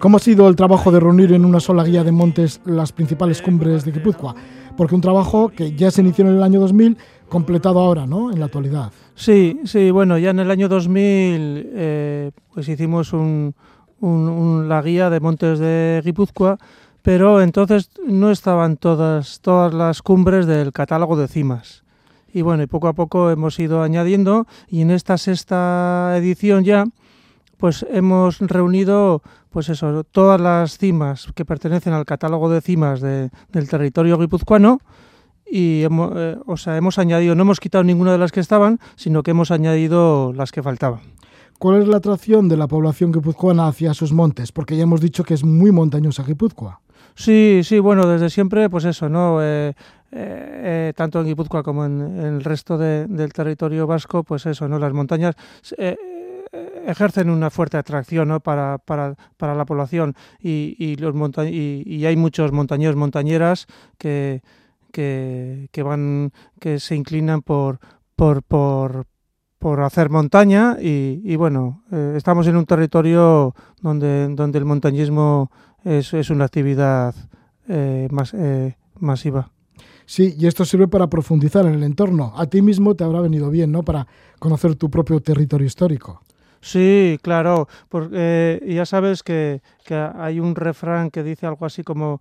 ¿Cómo 0.00 0.16
ha 0.16 0.20
sido 0.20 0.48
el 0.48 0.56
trabajo 0.56 0.90
de 0.90 0.98
reunir 0.98 1.32
en 1.32 1.44
una 1.44 1.60
sola 1.60 1.84
guía 1.84 2.02
de 2.02 2.10
montes 2.10 2.60
las 2.64 2.90
principales 2.92 3.40
cumbres 3.40 3.84
de 3.84 3.92
Guipúzcoa? 3.92 4.34
Porque 4.76 4.94
un 4.94 5.00
trabajo 5.00 5.50
que 5.50 5.74
ya 5.76 5.90
se 5.90 6.00
inició 6.00 6.26
en 6.26 6.36
el 6.36 6.42
año 6.42 6.58
2000, 6.58 6.96
completado 7.28 7.78
ahora, 7.78 8.06
¿no? 8.06 8.32
En 8.32 8.40
la 8.40 8.46
actualidad. 8.46 8.92
Sí, 9.14 9.60
sí, 9.64 9.90
bueno, 9.90 10.18
ya 10.18 10.30
en 10.30 10.40
el 10.40 10.50
año 10.50 10.68
2000 10.68 11.70
eh, 11.74 12.30
pues 12.52 12.68
hicimos 12.68 13.12
un, 13.12 13.54
la 14.00 14.82
guía 14.82 15.10
de 15.10 15.20
montes 15.20 15.58
de 15.58 16.00
Guipúzcoa, 16.04 16.58
pero 17.02 17.42
entonces 17.42 17.90
no 18.06 18.30
estaban 18.30 18.76
todas, 18.76 19.40
todas 19.40 19.72
las 19.74 20.02
cumbres 20.02 20.46
del 20.46 20.72
catálogo 20.72 21.16
de 21.16 21.28
cimas. 21.28 21.84
Y 22.32 22.42
bueno, 22.42 22.66
poco 22.68 22.88
a 22.88 22.92
poco 22.92 23.30
hemos 23.30 23.58
ido 23.58 23.82
añadiendo 23.82 24.46
y 24.68 24.82
en 24.82 24.90
esta 24.90 25.18
sexta 25.18 26.14
edición 26.16 26.64
ya, 26.64 26.84
pues 27.56 27.84
hemos 27.90 28.38
reunido 28.38 29.22
pues 29.50 29.68
eso, 29.68 30.04
todas 30.04 30.40
las 30.40 30.78
cimas 30.78 31.28
que 31.34 31.44
pertenecen 31.44 31.92
al 31.92 32.04
catálogo 32.04 32.48
de 32.50 32.60
cimas 32.60 33.00
del 33.00 33.30
territorio 33.68 34.16
guipuzcoano 34.16 34.80
y 35.50 35.82
eh, 35.82 36.38
o 36.46 36.56
sea, 36.56 36.76
hemos 36.76 36.98
añadido, 36.98 37.34
no 37.34 37.42
hemos 37.42 37.58
quitado 37.58 37.82
ninguna 37.82 38.12
de 38.12 38.18
las 38.18 38.30
que 38.30 38.38
estaban, 38.38 38.78
sino 38.94 39.24
que 39.24 39.32
hemos 39.32 39.50
añadido 39.50 40.32
las 40.32 40.52
que 40.52 40.62
faltaban. 40.62 41.00
¿Cuál 41.60 41.82
es 41.82 41.88
la 41.88 41.98
atracción 41.98 42.48
de 42.48 42.56
la 42.56 42.66
población 42.66 43.12
guipuzcoana 43.12 43.68
hacia 43.68 43.92
sus 43.92 44.14
montes? 44.14 44.50
Porque 44.50 44.78
ya 44.78 44.84
hemos 44.84 45.02
dicho 45.02 45.24
que 45.24 45.34
es 45.34 45.44
muy 45.44 45.70
montañosa 45.70 46.22
Guipúzcoa. 46.22 46.80
Sí, 47.14 47.60
sí, 47.64 47.78
bueno, 47.80 48.06
desde 48.06 48.30
siempre, 48.30 48.70
pues 48.70 48.86
eso, 48.86 49.10
¿no? 49.10 49.42
Eh, 49.42 49.68
eh, 49.68 49.74
eh, 50.10 50.92
tanto 50.96 51.20
en 51.20 51.26
Guipúzcoa 51.26 51.62
como 51.62 51.84
en, 51.84 52.00
el 52.18 52.42
resto 52.42 52.78
del 52.78 53.32
territorio 53.34 53.86
vasco, 53.86 54.24
pues 54.24 54.46
eso, 54.46 54.68
¿no? 54.68 54.78
Las 54.78 54.94
montañas 54.94 55.34
ejercen 56.86 57.28
una 57.28 57.50
fuerte 57.50 57.76
atracción 57.76 58.28
¿no? 58.28 58.40
para, 58.40 58.78
para, 58.78 59.14
para 59.36 59.54
la 59.54 59.66
población 59.66 60.14
y, 60.40 60.76
y 60.78 60.96
los 60.96 61.14
y, 61.46 61.82
y, 61.84 62.06
hay 62.06 62.16
muchos 62.16 62.52
montañeros, 62.52 62.96
montañeras 62.96 63.66
que, 63.98 64.40
que, 64.92 65.68
que, 65.72 65.82
van, 65.82 66.32
que 66.58 66.80
se 66.80 66.96
inclinan 66.96 67.42
por, 67.42 67.80
por, 68.16 68.42
por, 68.42 69.06
por 69.60 69.82
hacer 69.82 70.08
montaña 70.08 70.78
y, 70.80 71.36
bueno, 71.36 71.82
eh, 71.92 72.14
estamos 72.16 72.46
en 72.46 72.56
un 72.56 72.64
territorio 72.64 73.54
donde, 73.82 74.26
donde 74.30 74.58
el 74.58 74.64
montañismo 74.64 75.52
es, 75.84 76.14
es 76.14 76.30
una 76.30 76.46
actividad 76.46 77.14
eh, 77.68 78.08
más, 78.10 78.32
eh, 78.32 78.76
masiva. 78.98 79.50
Sí, 80.06 80.34
y 80.38 80.46
esto 80.46 80.64
sirve 80.64 80.88
para 80.88 81.08
profundizar 81.08 81.66
en 81.66 81.74
el 81.74 81.82
entorno. 81.82 82.32
A 82.36 82.46
ti 82.46 82.62
mismo 82.62 82.96
te 82.96 83.04
habrá 83.04 83.20
venido 83.20 83.50
bien, 83.50 83.70
¿no? 83.70 83.82
Para 83.82 84.06
conocer 84.38 84.76
tu 84.76 84.90
propio 84.90 85.20
territorio 85.20 85.66
histórico. 85.66 86.22
Sí, 86.62 87.18
claro, 87.22 87.68
porque 87.90 88.62
ya 88.66 88.86
sabes 88.86 89.22
que, 89.22 89.60
que, 89.84 89.94
hay 89.94 90.40
un 90.40 90.54
refrán 90.54 91.10
que 91.10 91.22
dice 91.22 91.46
algo 91.46 91.64
así 91.64 91.82
como 91.82 92.20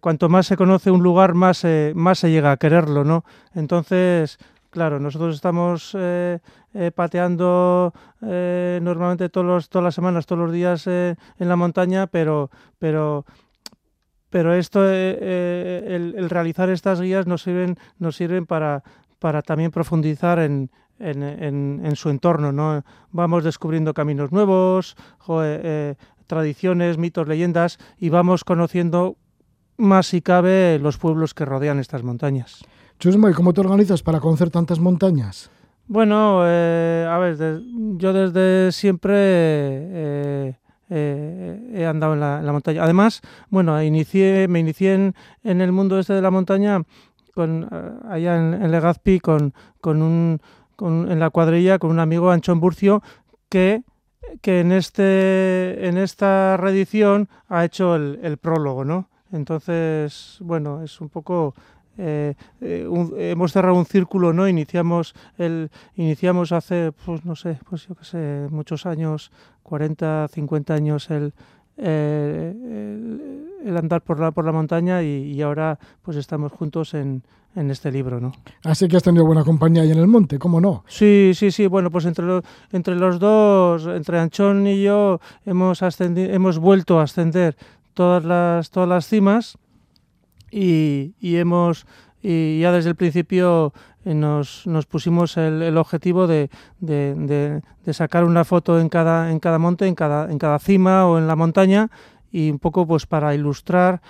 cuanto 0.00 0.28
más 0.28 0.46
se 0.46 0.56
conoce 0.56 0.90
un 0.90 1.02
lugar, 1.02 1.34
más, 1.34 1.66
más 1.94 2.18
se 2.20 2.30
llega 2.30 2.52
a 2.52 2.56
quererlo, 2.56 3.04
¿no? 3.04 3.24
Entonces, 3.54 4.38
Claro, 4.70 5.00
nosotros 5.00 5.34
estamos 5.34 5.96
eh, 5.98 6.40
eh, 6.74 6.90
pateando 6.94 7.94
eh, 8.20 8.78
normalmente 8.82 9.30
todos 9.30 9.70
todas 9.70 9.84
las 9.84 9.94
semanas, 9.94 10.26
todos 10.26 10.42
los 10.42 10.52
días 10.52 10.86
en 10.86 11.16
la 11.38 11.56
montaña, 11.56 12.06
pero, 12.06 12.50
pero, 12.78 13.24
pero 14.28 14.52
esto, 14.52 14.86
el, 14.86 16.28
realizar 16.28 16.68
estas 16.68 17.00
guías 17.00 17.26
nos 17.26 17.42
sirven, 17.42 17.78
nos 17.98 18.16
sirven 18.16 18.44
para, 18.44 18.82
para 19.18 19.40
también 19.40 19.70
profundizar 19.70 20.38
en, 20.38 20.70
en, 20.98 21.96
su 21.96 22.10
entorno. 22.10 22.52
¿no? 22.52 22.84
Vamos 23.10 23.44
descubriendo 23.44 23.94
caminos 23.94 24.32
nuevos, 24.32 24.96
tradiciones, 26.26 26.98
mitos, 26.98 27.26
leyendas 27.26 27.78
y 27.96 28.10
vamos 28.10 28.44
conociendo 28.44 29.16
más 29.78 30.08
si 30.08 30.20
cabe 30.20 30.78
los 30.78 30.98
pueblos 30.98 31.32
que 31.32 31.46
rodean 31.46 31.78
estas 31.78 32.02
montañas. 32.02 32.64
Chusma, 32.98 33.30
¿y 33.30 33.32
cómo 33.32 33.52
te 33.52 33.60
organizas 33.60 34.02
para 34.02 34.18
conocer 34.18 34.50
tantas 34.50 34.80
montañas? 34.80 35.50
Bueno, 35.86 36.42
eh, 36.44 37.06
a 37.08 37.16
ver, 37.18 37.62
yo 37.96 38.12
desde 38.12 38.72
siempre 38.72 39.14
eh, 39.14 40.54
eh, 40.90 41.72
he 41.74 41.86
andado 41.86 42.14
en 42.14 42.20
la, 42.20 42.52
montaña. 42.52 42.82
Además, 42.82 43.20
bueno, 43.50 43.80
inicié, 43.80 44.48
me 44.48 44.58
inicié 44.58 44.94
en, 44.94 45.60
el 45.60 45.70
mundo 45.70 46.00
este 46.00 46.12
de 46.12 46.22
la 46.22 46.32
montaña 46.32 46.82
con, 47.34 47.68
allá 48.10 48.36
en, 48.36 48.70
Legazpi 48.70 49.20
con, 49.20 49.54
con 49.80 50.02
un, 50.02 50.40
con, 50.74 51.10
en 51.10 51.20
la 51.20 51.30
cuadrilla 51.30 51.78
con 51.78 51.92
un 51.92 52.00
amigo, 52.00 52.30
Anchón 52.32 52.58
Burcio, 52.60 53.02
que 53.48 53.82
que 54.42 54.60
en 54.60 54.72
este 54.72 55.88
en 55.88 55.96
esta 55.96 56.58
reedición 56.58 57.30
ha 57.48 57.64
hecho 57.64 57.96
el, 57.96 58.18
el 58.22 58.36
prólogo, 58.36 58.84
¿no? 58.84 59.08
Entonces, 59.32 60.38
bueno, 60.40 60.82
es 60.82 61.00
un 61.00 61.08
poco 61.08 61.54
eh, 61.98 62.34
eh, 62.60 62.88
hemos 63.18 63.52
cerrado 63.52 63.74
un 63.74 63.84
círculo, 63.84 64.32
¿no? 64.32 64.48
Iniciamos 64.48 65.14
el 65.36 65.70
iniciamos 65.96 66.52
hace 66.52 66.92
pues 66.92 67.24
no 67.24 67.36
sé, 67.36 67.58
pues 67.68 67.86
yo 67.88 67.94
qué 67.94 68.04
sé, 68.04 68.48
muchos 68.50 68.86
años, 68.86 69.30
40, 69.64 70.28
50 70.28 70.74
años 70.74 71.10
el 71.10 71.34
el, 71.78 73.76
andar 73.76 74.02
por 74.02 74.18
la, 74.18 74.32
por 74.32 74.44
la 74.44 74.52
montaña 74.52 75.02
y, 75.02 75.40
ahora 75.42 75.78
pues 76.02 76.16
estamos 76.16 76.52
juntos 76.52 76.94
en, 76.94 77.22
en 77.54 77.70
este 77.70 77.92
libro, 77.92 78.20
¿no? 78.20 78.32
Así 78.64 78.88
que 78.88 78.96
has 78.96 79.02
tenido 79.02 79.24
buena 79.24 79.44
compañía 79.44 79.82
ahí 79.82 79.90
en 79.90 79.98
el 79.98 80.08
monte, 80.08 80.38
¿cómo 80.38 80.60
no? 80.60 80.84
Sí, 80.88 81.32
sí, 81.34 81.50
sí. 81.50 81.66
Bueno, 81.66 81.90
pues 81.90 82.04
entre, 82.06 82.24
entre 82.72 82.96
los 82.96 83.18
dos, 83.18 83.86
entre 83.86 84.18
Anchón 84.18 84.66
y 84.66 84.82
yo, 84.82 85.20
hemos, 85.46 85.82
ascendido, 85.82 86.32
hemos 86.32 86.58
vuelto 86.58 86.98
a 87.00 87.04
ascender 87.04 87.56
todas 87.94 88.24
las, 88.24 88.70
todas 88.70 88.88
las 88.88 89.06
cimas 89.06 89.58
y, 90.50 91.14
y 91.20 91.36
hemos 91.36 91.86
y 92.20 92.60
ya 92.60 92.72
desde 92.72 92.90
el 92.90 92.96
principio 92.96 93.72
eh, 94.04 94.14
nos, 94.14 94.66
nos 94.66 94.86
pusimos 94.86 95.36
el, 95.36 95.62
el 95.62 95.76
objetivo 95.76 96.26
de, 96.26 96.50
de, 96.80 97.62
sacar 97.92 98.24
una 98.24 98.44
foto 98.44 98.80
en 98.80 98.88
cada, 98.88 99.30
en 99.30 99.38
cada 99.38 99.58
monte, 99.58 99.86
en 99.86 99.94
cada, 99.94 100.30
en 100.30 100.38
cada 100.38 100.58
cima 100.58 101.06
o 101.06 101.18
en 101.18 101.26
la 101.26 101.36
montaña 101.36 101.90
y 102.30 102.50
un 102.50 102.58
poco 102.58 102.86
pues 102.86 103.06
para 103.06 103.34
ilustrar 103.34 104.00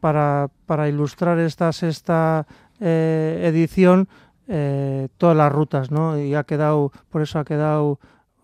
para, 0.00 0.48
para 0.66 0.88
ilustrar 0.88 1.38
esta 1.38 1.72
sexta 1.72 2.46
eh, 2.80 3.42
edición 3.44 4.08
eh, 4.46 5.08
todas 5.18 5.36
las 5.36 5.52
rutas, 5.52 5.90
¿no? 5.90 6.18
Y 6.18 6.34
ha 6.34 6.44
quedado, 6.44 6.90
por 7.10 7.22
eso 7.22 7.38
ha 7.38 7.44
quedado 7.44 7.98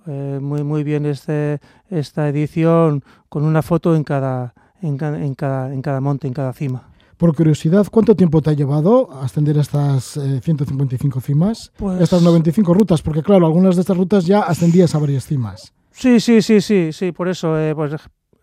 eh, 0.07 0.39
muy 0.41 0.63
muy 0.63 0.85
bien 0.85 1.07
este, 1.07 1.61
esta 1.89 2.29
edición 2.29 3.03
con 3.29 3.45
una 3.45 3.63
foto 3.63 3.97
en 3.97 4.05
cada, 4.05 4.55
en, 4.83 5.03
en, 5.03 5.35
cada, 5.35 5.73
en 5.73 5.81
cada 5.81 6.01
monte, 6.01 6.27
en 6.27 6.35
cada 6.35 6.53
cima. 6.53 6.94
Por 7.25 7.35
curiosidad, 7.35 7.87
¿cuánto 7.91 8.15
tiempo 8.15 8.43
te 8.43 8.51
ha 8.51 8.53
llevado 8.53 9.09
ascender 9.23 9.57
estas 9.57 10.19
eh, 10.19 10.43
155 10.43 11.23
cimas? 11.23 11.73
Pues... 11.75 11.99
Estas 12.03 12.21
95 12.21 12.75
rutas, 12.75 13.01
porque 13.01 13.23
claro, 13.23 13.47
algunas 13.47 13.77
de 13.77 13.81
estas 13.81 13.97
rutas 13.97 14.27
ya 14.27 14.41
ascendías 14.41 14.95
a 14.95 14.99
varias 14.99 15.25
cimas. 15.25 15.73
Sí, 15.91 16.21
sí, 16.21 16.43
sí, 16.43 16.61
sí, 16.61 16.93
sí, 16.93 17.13
por 17.13 17.29
eso, 17.29 17.59
eh, 17.59 17.75
pues, 17.75 17.95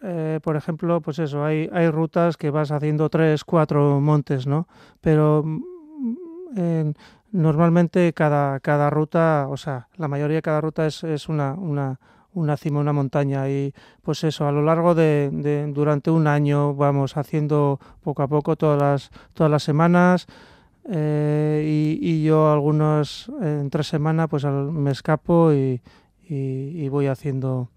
eh, 0.02 0.40
por 0.42 0.56
ejemplo, 0.56 1.00
pues 1.00 1.20
eso, 1.20 1.46
hay, 1.46 1.70
hay 1.72 1.92
rutas 1.92 2.38
que 2.38 2.50
vas 2.50 2.72
haciendo 2.72 3.08
tres, 3.08 3.44
cuatro 3.44 4.02
montes, 4.02 4.48
¿no? 4.48 4.68
Pero 5.00 5.46
eh, 6.58 6.92
normalmente 7.32 8.14
cada, 8.14 8.60
cada 8.62 8.90
ruta, 8.90 9.46
o 9.48 9.58
sea, 9.58 9.90
la 9.98 10.08
mayoría 10.08 10.38
de 10.38 10.42
cada 10.42 10.60
ruta 10.60 10.88
es, 10.88 11.04
es 11.04 11.30
una, 11.30 11.54
una, 11.54 12.00
una 12.34 12.58
cima, 12.58 12.80
una 12.80 12.94
montaña 12.94 13.50
y 13.50 13.74
pues 14.02 14.24
eso, 14.24 14.48
a 14.48 14.52
lo 14.52 14.62
largo 14.62 14.96
de, 14.96 15.30
de, 15.32 15.68
durante 15.68 16.12
un 16.12 16.28
año 16.28 16.74
vamos 16.76 17.18
haciendo 17.18 17.80
poco 18.02 18.24
a 18.24 18.28
poco 18.28 18.56
todas 18.56 18.82
las, 18.82 19.12
todas 19.34 19.52
las 19.52 19.64
semanas 19.64 20.28
eh, 20.90 21.64
y, 21.66 22.00
y, 22.02 22.24
yo 22.24 22.52
algunos 22.52 23.32
en 23.42 23.70
tres 23.70 23.88
semanas 23.88 24.28
pues 24.30 24.46
me 24.46 24.92
escapo 24.92 25.54
y, 25.54 25.82
y, 26.28 26.84
y 26.84 26.90
voy 26.90 27.08
haciendo 27.08 27.70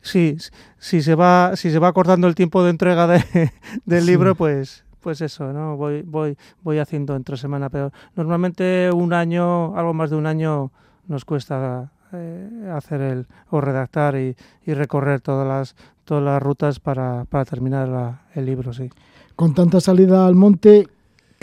sí, 0.00 0.36
si 0.78 1.02
se 1.02 1.14
va 1.14 1.56
si 1.56 1.70
se 1.70 1.78
va 1.78 1.92
cortando 1.92 2.28
el 2.28 2.34
tiempo 2.34 2.62
de 2.62 2.70
entrega 2.70 3.06
de, 3.06 3.50
del 3.84 4.02
sí. 4.02 4.10
libro 4.10 4.34
pues 4.34 4.84
pues 5.02 5.20
eso, 5.20 5.52
¿no? 5.52 5.76
Voy, 5.76 6.02
voy, 6.02 6.38
voy 6.62 6.78
haciendo 6.78 7.16
entre 7.16 7.36
semana, 7.36 7.68
pero 7.68 7.92
normalmente 8.14 8.90
un 8.92 9.12
año, 9.12 9.76
algo 9.76 9.92
más 9.92 10.10
de 10.10 10.16
un 10.16 10.26
año 10.26 10.70
nos 11.08 11.24
cuesta 11.24 11.90
eh, 12.12 12.70
hacer 12.74 13.00
el 13.00 13.26
o 13.50 13.60
redactar 13.60 14.16
y, 14.16 14.36
y, 14.66 14.74
recorrer 14.74 15.20
todas 15.20 15.46
las 15.46 15.76
todas 16.04 16.22
las 16.22 16.42
rutas 16.42 16.80
para, 16.80 17.24
para 17.24 17.44
terminar 17.44 17.88
la, 17.88 18.22
el 18.34 18.46
libro, 18.46 18.72
sí. 18.72 18.90
Con 19.36 19.54
tanta 19.54 19.80
salida 19.80 20.26
al 20.26 20.34
monte, 20.34 20.88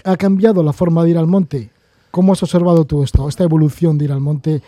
¿ha 0.04 0.18
cambiado 0.18 0.64
la 0.64 0.74
forma 0.74 1.04
de 1.04 1.12
ir 1.12 1.18
al 1.18 1.28
monte? 1.28 1.72
¿Cómo 2.12 2.34
has 2.34 2.44
observado 2.44 2.86
tú 2.86 3.04
esto, 3.04 3.28
esta 3.30 3.44
evolución 3.44 3.98
de 3.98 4.06
ir 4.06 4.12
al 4.12 4.20
monte 4.20 4.62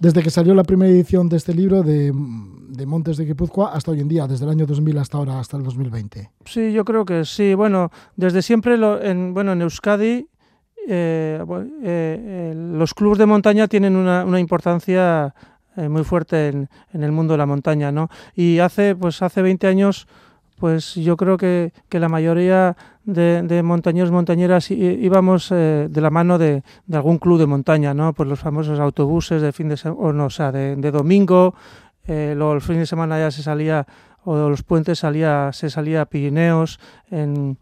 desde 0.00 0.22
que 0.22 0.30
salió 0.30 0.54
la 0.54 0.64
primera 0.64 0.90
edición 0.90 1.28
de 1.28 1.36
este 1.36 1.54
libro 1.54 1.82
de, 1.82 2.12
de, 2.12 2.86
Montes 2.86 3.16
de 3.16 3.24
Guipúzcoa 3.24 3.72
hasta 3.72 3.90
hoy 3.90 4.00
en 4.00 4.08
día, 4.08 4.26
desde 4.26 4.44
el 4.44 4.50
año 4.50 4.66
2000 4.66 4.98
hasta 4.98 5.18
ahora, 5.18 5.40
hasta 5.40 5.56
el 5.56 5.64
2020? 5.64 6.30
Sí, 6.44 6.72
yo 6.72 6.84
creo 6.84 7.04
que 7.04 7.24
sí. 7.24 7.54
Bueno, 7.54 7.90
desde 8.16 8.42
siempre, 8.42 8.76
lo, 8.76 9.02
en, 9.02 9.34
bueno, 9.34 9.52
en 9.52 9.62
Euskadi, 9.62 10.28
eh, 10.88 11.44
eh, 11.82 12.54
los 12.56 12.94
clubes 12.94 13.18
de 13.18 13.26
montaña 13.26 13.68
tienen 13.68 13.96
una, 13.96 14.24
una 14.24 14.40
importancia 14.40 15.34
eh, 15.76 15.88
muy 15.88 16.02
fuerte 16.02 16.48
en, 16.48 16.68
en, 16.92 17.04
el 17.04 17.12
mundo 17.12 17.34
de 17.34 17.38
la 17.38 17.46
montaña, 17.46 17.92
¿no? 17.92 18.08
Y 18.34 18.58
hace, 18.58 18.96
pues 18.96 19.22
hace 19.22 19.42
20 19.42 19.68
años, 19.68 20.08
pues 20.58 20.96
yo 20.96 21.16
creo 21.16 21.36
que, 21.36 21.72
que 21.88 22.00
la 22.00 22.08
mayoría 22.08 22.76
de, 23.04 23.42
de, 23.42 23.62
montañeros, 23.62 24.10
montañeras 24.10 24.70
íbamos 24.72 25.52
eh, 25.52 25.86
de 25.88 26.00
la 26.00 26.10
mano 26.10 26.36
de, 26.36 26.64
de, 26.86 26.96
algún 26.96 27.18
club 27.18 27.38
de 27.38 27.46
montaña, 27.46 27.94
¿no? 27.94 28.12
Pues 28.12 28.28
los 28.28 28.40
famosos 28.40 28.80
autobuses 28.80 29.40
de 29.40 29.52
fin 29.52 29.68
de 29.68 29.76
semana, 29.76 30.12
no, 30.12 30.24
o 30.24 30.30
sea, 30.30 30.50
de, 30.50 30.74
de 30.74 30.90
domingo, 30.90 31.54
eh, 32.08 32.34
luego 32.36 32.54
el 32.54 32.60
fin 32.60 32.78
de 32.78 32.86
semana 32.86 33.18
ya 33.18 33.30
se 33.30 33.42
salía, 33.42 33.86
o 34.24 34.48
los 34.48 34.64
puentes 34.64 34.98
salía, 34.98 35.50
se 35.52 35.70
salía 35.70 36.02
a 36.02 36.06
Pirineos 36.06 36.80
en, 37.10 37.56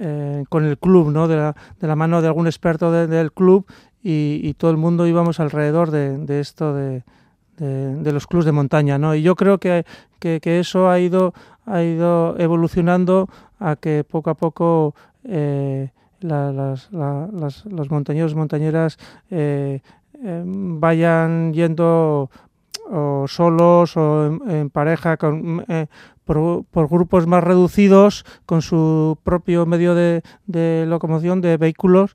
eh, 0.00 0.44
con 0.48 0.64
el 0.64 0.78
club, 0.78 1.10
¿no? 1.10 1.28
De 1.28 1.36
la, 1.36 1.56
de 1.80 1.86
la 1.86 1.96
mano 1.96 2.22
de 2.22 2.28
algún 2.28 2.46
experto 2.46 2.92
de, 2.92 3.06
del 3.06 3.32
club 3.32 3.66
y, 4.02 4.40
y, 4.42 4.54
todo 4.54 4.70
el 4.70 4.76
mundo 4.76 5.06
íbamos 5.06 5.40
alrededor 5.40 5.90
de, 5.90 6.40
esto 6.40 6.72
de, 6.72 7.02
los 7.58 8.26
clubes 8.26 8.46
de 8.46 8.52
montaña, 8.52 8.98
¿no? 8.98 9.14
Y 9.14 9.22
yo 9.22 9.34
creo 9.34 9.58
que, 9.58 9.84
que, 10.20 10.40
eso 10.60 10.88
ha 10.88 11.00
ido, 11.00 11.34
ha 11.66 11.82
ido 11.82 12.38
evolucionando 12.38 13.28
a 13.58 13.76
que 13.76 14.04
poco 14.04 14.30
a 14.30 14.34
poco 14.34 14.94
eh, 15.24 15.90
la, 16.20 16.52
las, 16.52 16.92
la, 16.92 17.28
las, 17.32 17.64
los 17.66 17.90
montañeros 17.90 18.34
montañeras 18.34 18.98
eh, 19.30 19.80
eh, 20.24 20.42
vayan 20.44 21.52
yendo 21.52 22.30
o 22.90 23.26
solos 23.28 23.96
o 23.96 24.26
en, 24.48 24.70
pareja 24.70 25.16
con, 25.16 25.64
por, 26.28 26.64
por, 26.66 26.90
grupos 26.90 27.26
más 27.26 27.42
reducidos 27.42 28.26
con 28.44 28.60
su 28.60 29.16
propio 29.24 29.64
medio 29.64 29.94
de, 29.94 30.22
de 30.46 30.84
locomoción 30.86 31.40
de 31.40 31.56
vehículos 31.56 32.12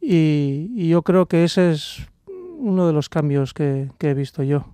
y, 0.00 0.70
y, 0.76 0.88
yo 0.88 1.02
creo 1.02 1.26
que 1.26 1.42
ese 1.42 1.72
es 1.72 2.06
uno 2.58 2.86
de 2.86 2.92
los 2.92 3.08
cambios 3.08 3.52
que, 3.52 3.90
que 3.98 4.10
he 4.10 4.14
visto 4.14 4.44
yo. 4.44 4.66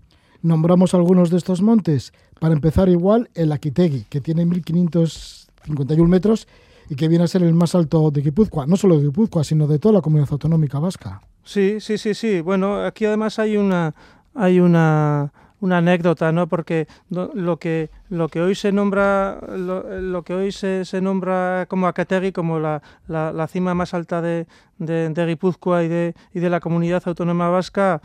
Nombramos 0.42 0.92
algunos 0.92 1.30
de 1.30 1.38
estos 1.38 1.62
montes. 1.62 2.12
Para 2.38 2.52
empezar 2.52 2.90
igual, 2.90 3.30
el 3.32 3.52
Aquitegui, 3.52 4.04
que 4.10 4.20
tiene 4.20 4.44
1551 4.44 6.06
metros 6.06 6.46
y 6.90 6.94
que 6.94 7.08
viene 7.08 7.24
a 7.24 7.28
ser 7.28 7.44
el 7.44 7.54
más 7.54 7.74
alto 7.74 8.10
de 8.10 8.20
Guipúzcoa, 8.20 8.66
no 8.66 8.76
solo 8.76 8.98
de 8.98 9.04
Guipúzcoa, 9.04 9.42
sino 9.42 9.66
de 9.66 9.78
toda 9.78 9.94
la 9.94 10.00
comunidad 10.02 10.28
autonómica 10.30 10.78
vasca. 10.78 11.22
Sí, 11.44 11.80
sí, 11.80 11.96
sí, 11.96 12.12
sí. 12.12 12.42
Bueno, 12.42 12.84
aquí 12.84 13.06
además 13.06 13.38
hay 13.38 13.56
una 13.56 13.94
hay 14.34 14.60
una 14.60 15.32
una 15.62 15.78
anécdota, 15.78 16.32
¿no? 16.32 16.48
Porque 16.48 16.88
lo 17.08 17.56
que 17.58 17.88
lo 18.10 18.28
que 18.28 18.42
hoy 18.42 18.56
se 18.56 18.72
nombra 18.72 19.38
lo, 19.56 20.22
que 20.24 20.34
hoy 20.34 20.50
se, 20.50 20.84
se, 20.84 21.00
nombra 21.00 21.66
como 21.68 21.86
Acategui 21.86 22.32
como 22.32 22.58
la, 22.58 22.82
la, 23.06 23.46
cima 23.46 23.72
más 23.72 23.94
alta 23.94 24.20
de, 24.20 24.46
de, 24.78 25.26
Guipúzcoa 25.26 25.84
y 25.84 25.88
de, 25.88 26.14
y 26.34 26.40
de 26.40 26.50
la 26.50 26.58
comunidad 26.58 27.04
autónoma 27.06 27.48
vasca 27.48 28.02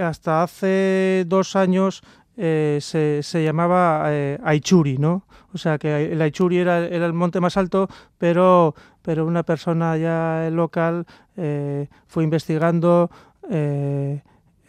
hasta 0.00 0.42
hace 0.42 1.24
dos 1.26 1.56
años 1.56 2.02
eh, 2.38 2.78
se, 2.80 3.22
se, 3.22 3.44
llamaba 3.44 4.06
eh, 4.06 4.38
Aichuri, 4.42 4.96
¿no? 4.96 5.26
O 5.52 5.58
sea 5.58 5.76
que 5.78 6.10
el 6.10 6.22
Aichuri 6.22 6.56
era, 6.56 6.78
era, 6.86 7.04
el 7.04 7.12
monte 7.12 7.38
más 7.38 7.58
alto, 7.58 7.86
pero, 8.16 8.74
pero 9.02 9.26
una 9.26 9.42
persona 9.42 9.98
ya 9.98 10.48
local 10.50 11.06
eh, 11.36 11.88
fue 12.06 12.24
investigando 12.24 13.10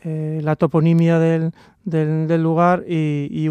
eh, 0.07 0.39
la 0.43 0.55
toponimia 0.55 1.17
del, 1.17 1.51
del, 1.83 2.27
del 2.27 2.43
lugar 2.43 2.83
y, 2.87 3.27
y, 3.31 3.49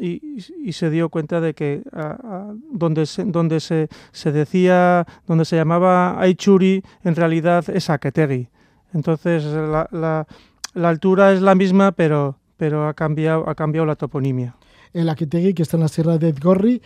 y, 0.00 0.32
y, 0.64 0.72
se 0.72 0.90
dio 0.90 1.08
cuenta 1.08 1.40
de 1.40 1.54
que 1.54 1.82
a, 1.92 2.18
a, 2.20 2.54
donde, 2.72 3.06
se, 3.06 3.24
donde 3.24 3.60
se, 3.60 3.88
se 4.10 4.32
decía, 4.32 5.06
donde 5.28 5.44
se 5.44 5.54
llamaba 5.54 6.20
Aichuri, 6.20 6.82
en 7.04 7.14
realidad 7.14 7.64
es 7.70 7.90
Aketegui. 7.90 8.48
Entonces 8.92 9.44
la, 9.44 9.88
la, 9.92 10.26
la 10.74 10.88
altura 10.88 11.32
es 11.32 11.42
la 11.42 11.54
misma, 11.54 11.92
pero, 11.92 12.36
pero 12.56 12.88
ha 12.88 12.94
cambiado, 12.94 13.48
ha 13.48 13.54
cambiado 13.54 13.86
la 13.86 13.94
toponimia. 13.94 14.56
El 14.92 15.08
Aquitegui, 15.08 15.54
que 15.54 15.62
está 15.62 15.76
en 15.76 15.82
la 15.82 15.88
sierra 15.88 16.18
de 16.18 16.30
Edgorri, 16.30 16.82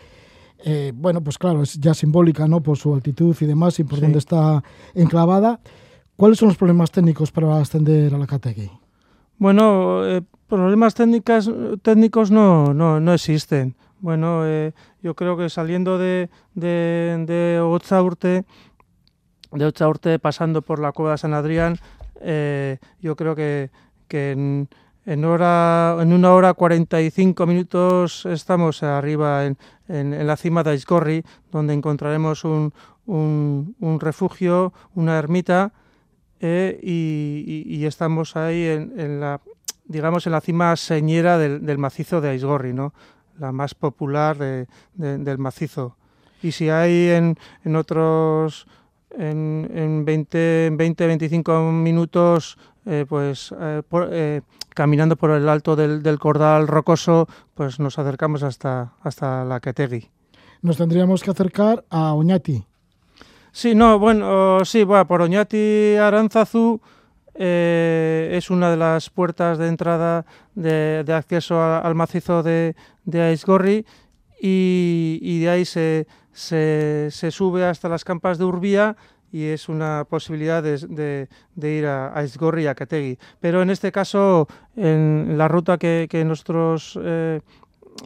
eh, 0.64 0.92
bueno, 0.94 1.24
pues 1.24 1.38
claro, 1.38 1.62
es 1.62 1.80
ya 1.80 1.94
simbólica, 1.94 2.46
¿no? 2.46 2.62
Por 2.62 2.76
su 2.76 2.92
altitud 2.94 3.34
y 3.40 3.46
demás 3.46 3.78
y 3.80 3.84
por 3.84 3.96
sí. 3.96 4.02
dónde 4.02 4.18
está 4.18 4.62
enclavada. 4.94 5.60
¿Cuáles 6.16 6.38
son 6.38 6.48
los 6.48 6.56
problemas 6.56 6.90
técnicos 6.90 7.32
para 7.32 7.58
ascender 7.58 8.14
a 8.14 8.18
la 8.18 8.24
Aquitegui? 8.24 8.70
Bueno, 9.38 10.06
eh, 10.06 10.22
problemas 10.46 10.94
técnicas, 10.94 11.50
técnicos 11.82 12.30
no, 12.30 12.74
no, 12.74 13.00
no 13.00 13.14
existen. 13.14 13.74
Bueno, 14.00 14.42
eh, 14.44 14.72
yo 15.02 15.14
creo 15.14 15.36
que 15.36 15.48
saliendo 15.48 15.98
de, 15.98 16.28
de, 16.54 17.24
de 17.26 18.44
de 19.52 19.64
Otzaurte 19.66 20.18
pasando 20.18 20.62
por 20.62 20.78
la 20.78 20.92
cueva 20.92 21.12
de 21.12 21.18
San 21.18 21.34
Adrián, 21.34 21.78
eh, 22.20 22.78
yo 23.00 23.16
creo 23.16 23.34
que, 23.34 23.70
que 24.08 24.32
en, 24.32 24.68
en, 25.06 25.24
hora, 25.24 25.96
en 26.00 26.12
una 26.12 26.32
hora 26.32 26.54
45 26.54 27.46
minutos 27.46 28.26
estamos 28.26 28.82
arriba 28.82 29.46
en, 29.46 29.58
en, 29.88 30.26
la 30.26 30.36
cima 30.36 30.62
de 30.62 30.70
Aizgorri, 30.70 31.24
donde 31.50 31.74
encontraremos 31.74 32.44
un, 32.44 32.72
un, 33.06 33.76
un 33.80 34.00
refugio, 34.00 34.72
una 34.94 35.18
ermita, 35.18 35.72
eh, 36.42 36.78
y, 36.82 37.44
y, 37.46 37.76
y, 37.76 37.86
estamos 37.86 38.36
ahí 38.36 38.66
en, 38.66 39.00
en, 39.00 39.20
la 39.20 39.40
digamos 39.86 40.26
en 40.26 40.32
la 40.32 40.42
cima 40.42 40.76
señera 40.76 41.38
del, 41.38 41.64
del 41.64 41.78
macizo 41.78 42.20
de 42.20 42.30
Aizgorri, 42.30 42.74
¿no? 42.74 42.92
la 43.38 43.52
más 43.52 43.74
popular 43.74 44.36
de, 44.38 44.66
del 44.94 45.38
macizo. 45.38 45.96
Y 46.42 46.52
si 46.52 46.68
hay 46.68 47.08
en, 47.10 47.36
en 47.64 47.76
otros, 47.76 48.66
en, 49.10 49.70
en 49.74 50.04
20, 50.04 50.70
20, 50.72 51.06
25 51.06 51.72
minutos, 51.72 52.58
eh, 52.84 53.06
pues 53.08 53.54
eh, 53.60 53.82
eh, 54.10 54.40
caminando 54.70 55.16
por 55.16 55.30
el 55.30 55.48
alto 55.48 55.76
del, 55.76 56.02
del, 56.02 56.18
cordal 56.18 56.66
rocoso, 56.66 57.28
pues 57.54 57.78
nos 57.78 57.98
acercamos 57.98 58.42
hasta, 58.42 58.94
hasta 59.02 59.44
la 59.44 59.60
Quetegui. 59.60 60.10
Nos 60.62 60.76
tendríamos 60.76 61.22
que 61.22 61.30
acercar 61.30 61.84
a 61.90 62.14
Oñati. 62.14 62.64
Sí, 63.54 63.74
no, 63.74 63.98
bueno, 63.98 64.64
sí, 64.64 64.82
bueno, 64.82 65.06
por 65.06 65.20
Oñati 65.20 65.96
Aranzazu 65.96 66.80
eh, 67.34 68.30
es 68.32 68.48
una 68.48 68.70
de 68.70 68.78
las 68.78 69.10
puertas 69.10 69.58
de 69.58 69.68
entrada 69.68 70.24
de, 70.54 71.04
acceso 71.12 71.60
a, 71.60 71.78
al 71.80 71.94
macizo 71.94 72.42
de, 72.42 72.74
de 73.04 73.20
Aizgorri 73.20 73.84
y, 74.40 75.40
de 75.40 75.50
ahí 75.50 75.64
se, 75.66 76.06
se, 76.32 77.10
sube 77.30 77.66
hasta 77.66 77.90
las 77.90 78.04
campas 78.04 78.38
de 78.38 78.44
Urbía 78.44 78.96
y 79.30 79.44
es 79.44 79.68
una 79.68 80.06
posibilidad 80.08 80.62
de, 80.62 81.28
de, 81.54 81.70
ir 81.70 81.86
a, 81.86 82.16
Aizgorri 82.18 82.64
y 82.64 82.66
a 82.68 82.74
Categui. 82.74 83.18
Pero 83.38 83.60
en 83.60 83.68
este 83.68 83.92
caso, 83.92 84.48
en 84.76 85.36
la 85.36 85.48
ruta 85.48 85.76
que, 85.76 86.06
que 86.10 86.24
nosotros 86.24 86.98
eh, 87.02 87.42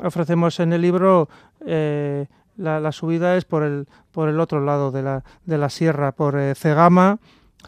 ofrecemos 0.02 0.58
en 0.58 0.72
el 0.72 0.82
libro, 0.82 1.28
eh, 1.64 2.26
la, 2.56 2.80
la, 2.80 2.92
subida 2.92 3.36
es 3.36 3.44
por 3.44 3.62
el, 3.62 3.86
por 4.12 4.28
el 4.28 4.40
otro 4.40 4.64
lado 4.64 4.90
de 4.90 5.02
la, 5.02 5.24
de 5.44 5.58
la 5.58 5.68
sierra, 5.70 6.12
por 6.12 6.38
eh, 6.38 6.54
Cegama, 6.54 7.18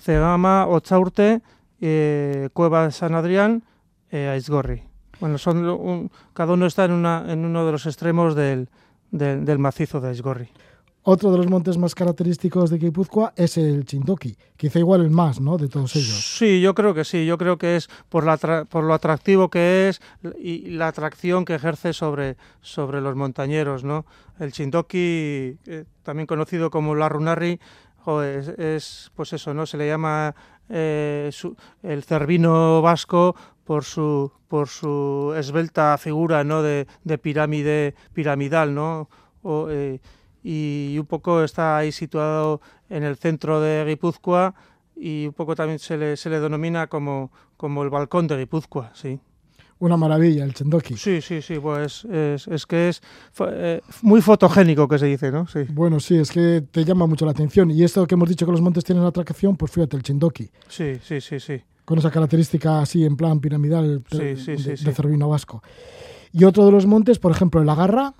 Cegama, 0.00 0.66
Ochaurte, 0.66 1.42
eh, 1.80 2.48
Cueva 2.52 2.84
de 2.84 2.92
San 2.92 3.14
Adrián, 3.14 3.62
eh, 4.10 4.28
Aizgorri. 4.28 4.82
Bueno, 5.20 5.38
son 5.38 5.66
un, 5.68 6.10
cada 6.32 6.52
uno 6.52 6.66
está 6.66 6.84
en, 6.84 6.92
una, 6.92 7.24
en 7.28 7.44
uno 7.44 7.66
de 7.66 7.72
los 7.72 7.86
extremos 7.86 8.34
del, 8.34 8.68
del, 9.10 9.44
del 9.44 9.58
macizo 9.58 10.00
de 10.00 10.08
Aizgorri. 10.08 10.48
Otro 11.10 11.30
de 11.32 11.38
los 11.38 11.48
montes 11.48 11.78
más 11.78 11.94
característicos 11.94 12.68
de 12.68 12.76
Guipúzcoa 12.76 13.32
es 13.34 13.56
el 13.56 13.86
Chindoki, 13.86 14.36
quizá 14.58 14.78
igual 14.78 15.00
el 15.00 15.10
más, 15.10 15.40
¿no? 15.40 15.56
De 15.56 15.66
todos 15.66 15.96
ellos. 15.96 16.36
Sí, 16.36 16.60
yo 16.60 16.74
creo 16.74 16.92
que 16.92 17.02
sí. 17.02 17.24
Yo 17.24 17.38
creo 17.38 17.56
que 17.56 17.76
es 17.76 17.88
por, 18.10 18.24
lo 18.24 18.92
atractivo 18.92 19.48
que 19.48 19.88
es 19.88 20.02
y 20.38 20.68
la 20.68 20.88
atracción 20.88 21.46
que 21.46 21.54
ejerce 21.54 21.94
sobre, 21.94 22.36
los 22.76 23.16
montañeros, 23.16 23.84
¿no? 23.84 24.04
El 24.38 24.52
Chindoki, 24.52 25.56
eh, 25.64 25.84
también 26.02 26.26
conocido 26.26 26.68
como 26.68 26.94
la 26.94 27.08
Runari, 27.08 27.58
es, 28.22 28.48
es, 28.48 29.10
pues 29.14 29.32
eso, 29.32 29.54
¿no? 29.54 29.64
Se 29.64 29.78
le 29.78 29.86
llama 29.86 30.34
eh, 30.68 31.30
el 31.84 32.04
cervino 32.04 32.82
vasco 32.82 33.34
por 33.64 33.84
su 33.84 35.34
esbelta 35.34 35.96
figura, 35.96 36.44
¿no? 36.44 36.60
De, 36.60 36.86
de 37.04 37.16
pirámide 37.16 37.94
piramidal, 38.12 38.74
¿no? 38.74 39.08
Eh, 39.70 40.00
y 40.42 40.96
un 40.98 41.06
poco 41.06 41.42
está 41.42 41.76
ahí 41.78 41.92
situado 41.92 42.60
en 42.88 43.02
el 43.02 43.16
centro 43.16 43.60
de 43.60 43.84
Guipúzcoa 43.86 44.54
y 44.96 45.26
un 45.26 45.32
poco 45.32 45.54
también 45.54 45.78
se 45.78 45.96
le, 45.96 46.16
se 46.16 46.30
le 46.30 46.40
denomina 46.40 46.86
como, 46.86 47.30
como 47.56 47.82
el 47.82 47.90
balcón 47.90 48.26
de 48.26 48.36
Guipúzcoa, 48.38 48.90
sí. 48.94 49.20
Una 49.80 49.96
maravilla 49.96 50.42
el 50.42 50.54
Chendoki. 50.54 50.96
Sí, 50.96 51.20
sí, 51.20 51.40
sí, 51.40 51.60
pues 51.60 52.04
es, 52.06 52.48
es 52.48 52.66
que 52.66 52.88
es 52.88 53.00
eh, 53.38 53.80
muy 54.02 54.20
fotogénico 54.20 54.88
que 54.88 54.98
se 54.98 55.06
dice, 55.06 55.30
¿no? 55.30 55.46
Sí. 55.46 55.60
Bueno, 55.68 56.00
sí, 56.00 56.16
es 56.16 56.32
que 56.32 56.64
te 56.68 56.84
llama 56.84 57.06
mucho 57.06 57.24
la 57.24 57.30
atención. 57.30 57.70
Y 57.70 57.84
esto 57.84 58.04
que 58.04 58.16
hemos 58.16 58.28
dicho 58.28 58.44
que 58.44 58.50
los 58.50 58.60
montes 58.60 58.82
tienen 58.82 59.04
atracción, 59.04 59.56
pues 59.56 59.70
fíjate, 59.70 59.96
el 59.96 60.02
Chendoki. 60.02 60.50
Sí, 60.66 60.98
sí, 61.00 61.20
sí, 61.20 61.38
sí. 61.38 61.62
Con 61.84 61.98
esa 61.98 62.10
característica 62.10 62.80
así 62.80 63.04
en 63.04 63.16
plan 63.16 63.38
piramidal 63.38 64.02
sí, 64.10 64.36
sí, 64.36 64.56
de, 64.56 64.76
de 64.76 64.92
Cervino 64.92 65.28
Vasco. 65.28 65.62
Y 66.32 66.42
otro 66.42 66.66
de 66.66 66.72
los 66.72 66.86
montes, 66.86 67.20
por 67.20 67.30
ejemplo, 67.30 67.62
el 67.62 67.68
Agarra. 67.68 68.14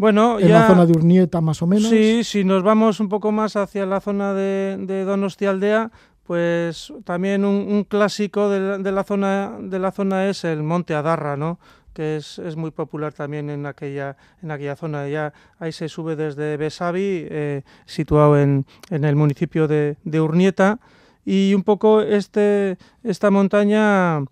Bueno, 0.00 0.40
en 0.40 0.48
ya, 0.48 0.60
la 0.60 0.66
zona 0.66 0.86
de 0.86 0.92
Urnieta 0.92 1.42
más 1.42 1.60
o 1.60 1.66
menos. 1.66 1.90
Sí, 1.90 2.24
si 2.24 2.42
nos 2.42 2.62
vamos 2.62 3.00
un 3.00 3.10
poco 3.10 3.32
más 3.32 3.54
hacia 3.56 3.84
la 3.84 4.00
zona 4.00 4.32
de, 4.32 4.78
de 4.80 5.04
Donostia 5.04 5.50
Aldea, 5.50 5.90
pues 6.24 6.90
también 7.04 7.44
un, 7.44 7.70
un 7.70 7.84
clásico 7.84 8.48
de 8.48 8.60
la, 8.60 8.78
de 8.78 8.92
la, 8.92 9.04
zona 9.04 9.58
de 9.60 9.78
la 9.78 9.92
zona 9.92 10.30
es 10.30 10.44
el 10.44 10.62
Monte 10.62 10.94
Adarra, 10.94 11.36
¿no? 11.36 11.58
que 11.92 12.16
es, 12.16 12.38
es, 12.38 12.56
muy 12.56 12.70
popular 12.70 13.12
también 13.12 13.50
en 13.50 13.66
aquella, 13.66 14.16
en 14.42 14.50
aquella 14.50 14.74
zona. 14.74 15.06
Ya 15.06 15.34
ahí 15.58 15.70
se 15.70 15.86
sube 15.90 16.16
desde 16.16 16.56
Besavi, 16.56 17.26
eh, 17.28 17.62
situado 17.84 18.40
en, 18.40 18.64
en, 18.88 19.04
el 19.04 19.16
municipio 19.16 19.68
de, 19.68 19.98
de, 20.04 20.20
Urnieta, 20.22 20.78
y 21.26 21.52
un 21.52 21.62
poco 21.62 22.00
este, 22.00 22.78
esta 23.04 23.30
montaña 23.30 24.24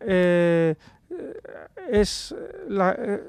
eh, 0.00 0.74
es 1.90 2.34
la, 2.68 2.94
eh, 2.98 3.22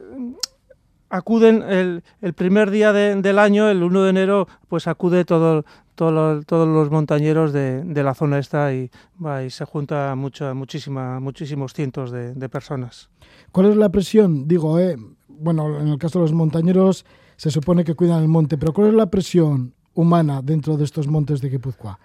acuden 1.10 1.64
el, 1.64 2.04
el 2.22 2.34
primer 2.34 2.72
día 2.72 2.94
de, 2.94 3.16
del 3.16 3.40
año, 3.40 3.70
el 3.70 3.84
1 3.84 4.04
de 4.04 4.10
enero, 4.10 4.48
pues 4.68 4.88
acude 4.88 5.26
todo, 5.26 5.66
todo 5.96 6.42
todos 6.44 6.68
los 6.68 6.92
montañeros 6.92 7.54
de, 7.54 7.84
de, 7.84 8.04
la 8.04 8.14
zona 8.14 8.40
esta 8.40 8.74
y, 8.74 8.92
va, 9.24 9.44
y 9.44 9.50
se 9.50 9.66
junta 9.66 10.14
mucha, 10.16 10.54
muchísima, 10.54 11.20
muchísimos 11.20 11.74
cientos 11.74 12.12
de, 12.12 12.34
de, 12.34 12.50
personas. 12.50 13.10
¿Cuál 13.52 13.68
es 13.68 13.78
la 13.78 13.90
presión? 13.90 14.48
Digo, 14.48 14.80
eh, 14.80 14.96
bueno, 15.28 15.80
en 15.80 15.88
el 15.88 15.98
caso 15.98 16.20
de 16.20 16.26
los 16.26 16.34
montañeros 16.34 17.06
se 17.36 17.52
supone 17.52 17.84
que 17.84 17.96
cuidan 17.96 18.22
el 18.22 18.28
monte, 18.28 18.58
pero 18.58 18.74
¿cuál 18.74 18.90
es 18.90 18.94
la 18.94 19.08
presión 19.08 19.74
humana 19.94 20.42
dentro 20.44 20.78
de 20.78 20.84
estos 20.84 21.08
montes 21.08 21.42
de 21.42 21.50
Guipúzcoa? 21.50 22.00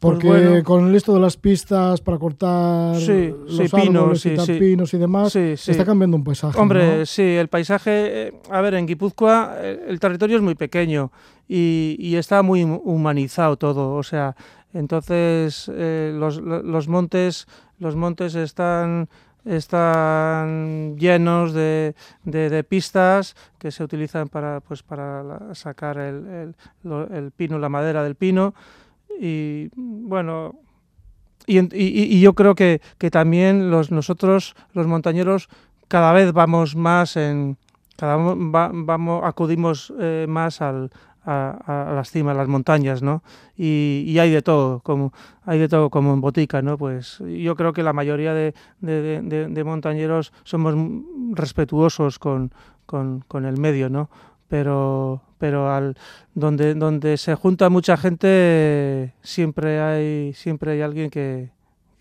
Porque 0.00 0.28
pues 0.28 0.48
bueno, 0.48 0.64
con 0.64 0.94
esto 0.94 1.14
de 1.14 1.20
las 1.20 1.36
pistas 1.36 2.00
para 2.00 2.18
cortar 2.18 2.96
sí, 2.96 3.34
los 3.46 3.56
sí, 3.56 3.62
árboles 3.64 3.72
pinos, 3.72 4.26
y 4.26 4.30
sí, 4.30 4.36
tal, 4.36 4.46
sí. 4.46 4.52
pinos 4.58 4.94
y 4.94 4.98
demás, 4.98 5.36
está 5.36 5.84
cambiando 5.84 6.16
un 6.16 6.24
paisaje. 6.24 6.58
Hombre, 6.58 6.98
¿no? 6.98 7.06
sí, 7.06 7.22
el 7.22 7.48
paisaje, 7.48 8.28
eh, 8.28 8.40
a 8.50 8.60
ver, 8.60 8.74
en 8.74 8.86
Guipúzcoa 8.86 9.56
eh, 9.58 9.86
el 9.88 10.00
territorio 10.00 10.36
es 10.36 10.42
muy 10.42 10.54
pequeño 10.54 11.10
y, 11.48 11.96
y 11.98 12.16
está 12.16 12.42
muy 12.42 12.64
humanizado 12.64 13.56
todo, 13.56 13.94
o 13.94 14.02
sea, 14.02 14.36
entonces 14.72 15.70
eh, 15.74 16.12
los, 16.14 16.38
los 16.38 16.88
montes, 16.88 17.46
los 17.78 17.96
montes 17.96 18.34
están 18.34 19.08
están 19.44 20.96
llenos 20.98 21.54
de, 21.54 21.94
de, 22.24 22.50
de, 22.50 22.64
pistas 22.64 23.34
que 23.58 23.70
se 23.70 23.82
utilizan 23.82 24.28
para 24.28 24.60
pues 24.60 24.82
para 24.82 25.54
sacar 25.54 25.96
el, 25.96 26.54
el, 26.84 27.06
el, 27.14 27.30
pino, 27.30 27.58
la 27.58 27.70
madera 27.70 28.02
del 28.02 28.14
pino 28.14 28.54
y 29.18 29.70
bueno 29.74 30.54
y, 31.46 31.58
y, 31.72 32.20
yo 32.20 32.34
creo 32.34 32.54
que, 32.54 32.82
que, 32.98 33.10
también 33.10 33.70
los 33.70 33.90
nosotros 33.90 34.54
los 34.74 34.86
montañeros 34.86 35.48
cada 35.88 36.12
vez 36.12 36.32
vamos 36.32 36.76
más 36.76 37.16
en 37.16 37.56
cada 37.96 38.16
va, 38.16 38.70
vamos 38.72 39.22
acudimos 39.24 39.92
eh, 39.98 40.26
más 40.28 40.60
al, 40.60 40.90
a, 41.28 41.92
las 41.94 42.10
cimas, 42.10 42.34
a 42.34 42.38
las 42.38 42.48
montañas, 42.48 43.02
¿no? 43.02 43.22
Y, 43.56 44.04
y, 44.06 44.18
hay 44.18 44.30
de 44.30 44.40
todo, 44.42 44.80
como 44.80 45.12
hay 45.44 45.58
de 45.58 45.68
todo 45.68 45.90
como 45.90 46.14
en 46.14 46.20
botica, 46.20 46.62
¿no? 46.62 46.78
Pues 46.78 47.18
yo 47.18 47.54
creo 47.56 47.72
que 47.72 47.82
la 47.82 47.92
mayoría 47.92 48.32
de, 48.34 48.54
de, 48.80 49.20
de, 49.22 49.48
de 49.48 49.64
montañeros 49.64 50.32
somos 50.44 50.74
respetuosos 51.32 52.18
con, 52.18 52.52
con, 52.86 53.24
con, 53.28 53.44
el 53.44 53.58
medio, 53.58 53.90
¿no? 53.90 54.08
Pero, 54.48 55.20
pero 55.38 55.72
al, 55.72 55.96
donde, 56.34 56.74
donde 56.74 57.16
se 57.16 57.34
junta 57.34 57.68
mucha 57.70 57.96
gente 57.96 59.14
siempre 59.22 59.80
hay, 59.80 60.32
siempre 60.34 60.72
hay 60.72 60.82
alguien 60.82 61.10
que, 61.10 61.50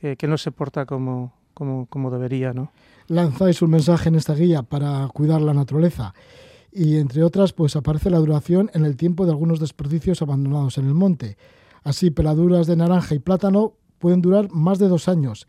que, 0.01 0.17
que 0.17 0.27
no 0.27 0.37
se 0.37 0.51
porta 0.51 0.85
como, 0.85 1.33
como, 1.53 1.85
como 1.87 2.11
debería, 2.11 2.53
¿no? 2.53 2.71
Lanzáis 3.07 3.61
un 3.61 3.71
mensaje 3.71 4.09
en 4.09 4.15
esta 4.15 4.33
guía 4.33 4.63
para 4.63 5.07
cuidar 5.07 5.41
la 5.41 5.53
naturaleza 5.53 6.13
y 6.71 6.97
entre 6.97 7.23
otras 7.23 7.53
pues 7.53 7.75
aparece 7.75 8.09
la 8.09 8.19
duración 8.19 8.69
en 8.73 8.85
el 8.85 8.97
tiempo 8.97 9.25
de 9.25 9.31
algunos 9.31 9.59
desperdicios 9.59 10.21
abandonados 10.21 10.77
en 10.77 10.87
el 10.87 10.93
monte. 10.93 11.37
Así, 11.83 12.11
peladuras 12.11 12.67
de 12.67 12.75
naranja 12.75 13.15
y 13.15 13.19
plátano 13.19 13.73
pueden 13.97 14.21
durar 14.21 14.49
más 14.51 14.77
de 14.77 14.87
dos 14.87 15.07
años, 15.07 15.47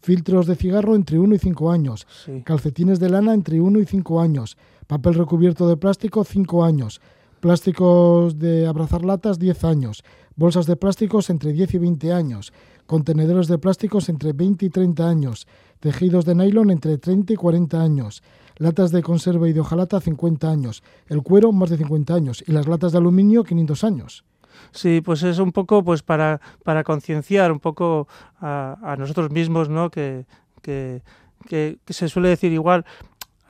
filtros 0.00 0.46
de 0.46 0.54
cigarro 0.54 0.94
entre 0.94 1.18
uno 1.18 1.34
y 1.34 1.38
cinco 1.38 1.72
años, 1.72 2.06
sí. 2.24 2.42
calcetines 2.44 3.00
de 3.00 3.08
lana 3.08 3.34
entre 3.34 3.60
uno 3.60 3.80
y 3.80 3.86
cinco 3.86 4.20
años, 4.20 4.56
papel 4.86 5.14
recubierto 5.14 5.68
de 5.68 5.76
plástico 5.76 6.24
cinco 6.24 6.64
años, 6.64 7.00
plásticos 7.38 8.38
de 8.38 8.66
abrazar 8.66 9.04
latas 9.04 9.38
10 9.38 9.64
años, 9.64 10.04
bolsas 10.36 10.66
de 10.66 10.76
plásticos 10.76 11.30
entre 11.30 11.52
10 11.52 11.74
y 11.74 11.78
20 11.78 12.12
años, 12.12 12.52
contenedores 12.86 13.48
de 13.48 13.58
plásticos 13.58 14.08
entre 14.08 14.32
20 14.32 14.66
y 14.66 14.70
30 14.70 15.08
años, 15.08 15.46
tejidos 15.80 16.24
de 16.24 16.34
nylon 16.34 16.70
entre 16.70 16.98
30 16.98 17.32
y 17.32 17.36
40 17.36 17.80
años, 17.80 18.22
latas 18.56 18.90
de 18.90 19.02
conserva 19.02 19.48
y 19.48 19.52
de 19.52 19.60
hojalata 19.60 20.00
50 20.00 20.50
años, 20.50 20.82
el 21.06 21.22
cuero 21.22 21.52
más 21.52 21.70
de 21.70 21.78
50 21.78 22.14
años. 22.14 22.44
Y 22.46 22.52
las 22.52 22.66
latas 22.66 22.92
de 22.92 22.98
aluminio 22.98 23.44
500 23.44 23.84
años. 23.84 24.24
Sí, 24.72 25.00
pues 25.00 25.22
es 25.22 25.38
un 25.38 25.52
poco 25.52 25.84
pues 25.84 26.02
para, 26.02 26.40
para 26.64 26.84
concienciar 26.84 27.52
un 27.52 27.60
poco 27.60 28.08
a, 28.40 28.76
a, 28.82 28.96
nosotros 28.96 29.30
mismos, 29.30 29.68
¿no? 29.68 29.90
Que, 29.90 30.26
que, 30.62 31.02
que, 31.46 31.78
que 31.84 31.92
se 31.92 32.08
suele 32.08 32.28
decir 32.28 32.52
igual, 32.52 32.84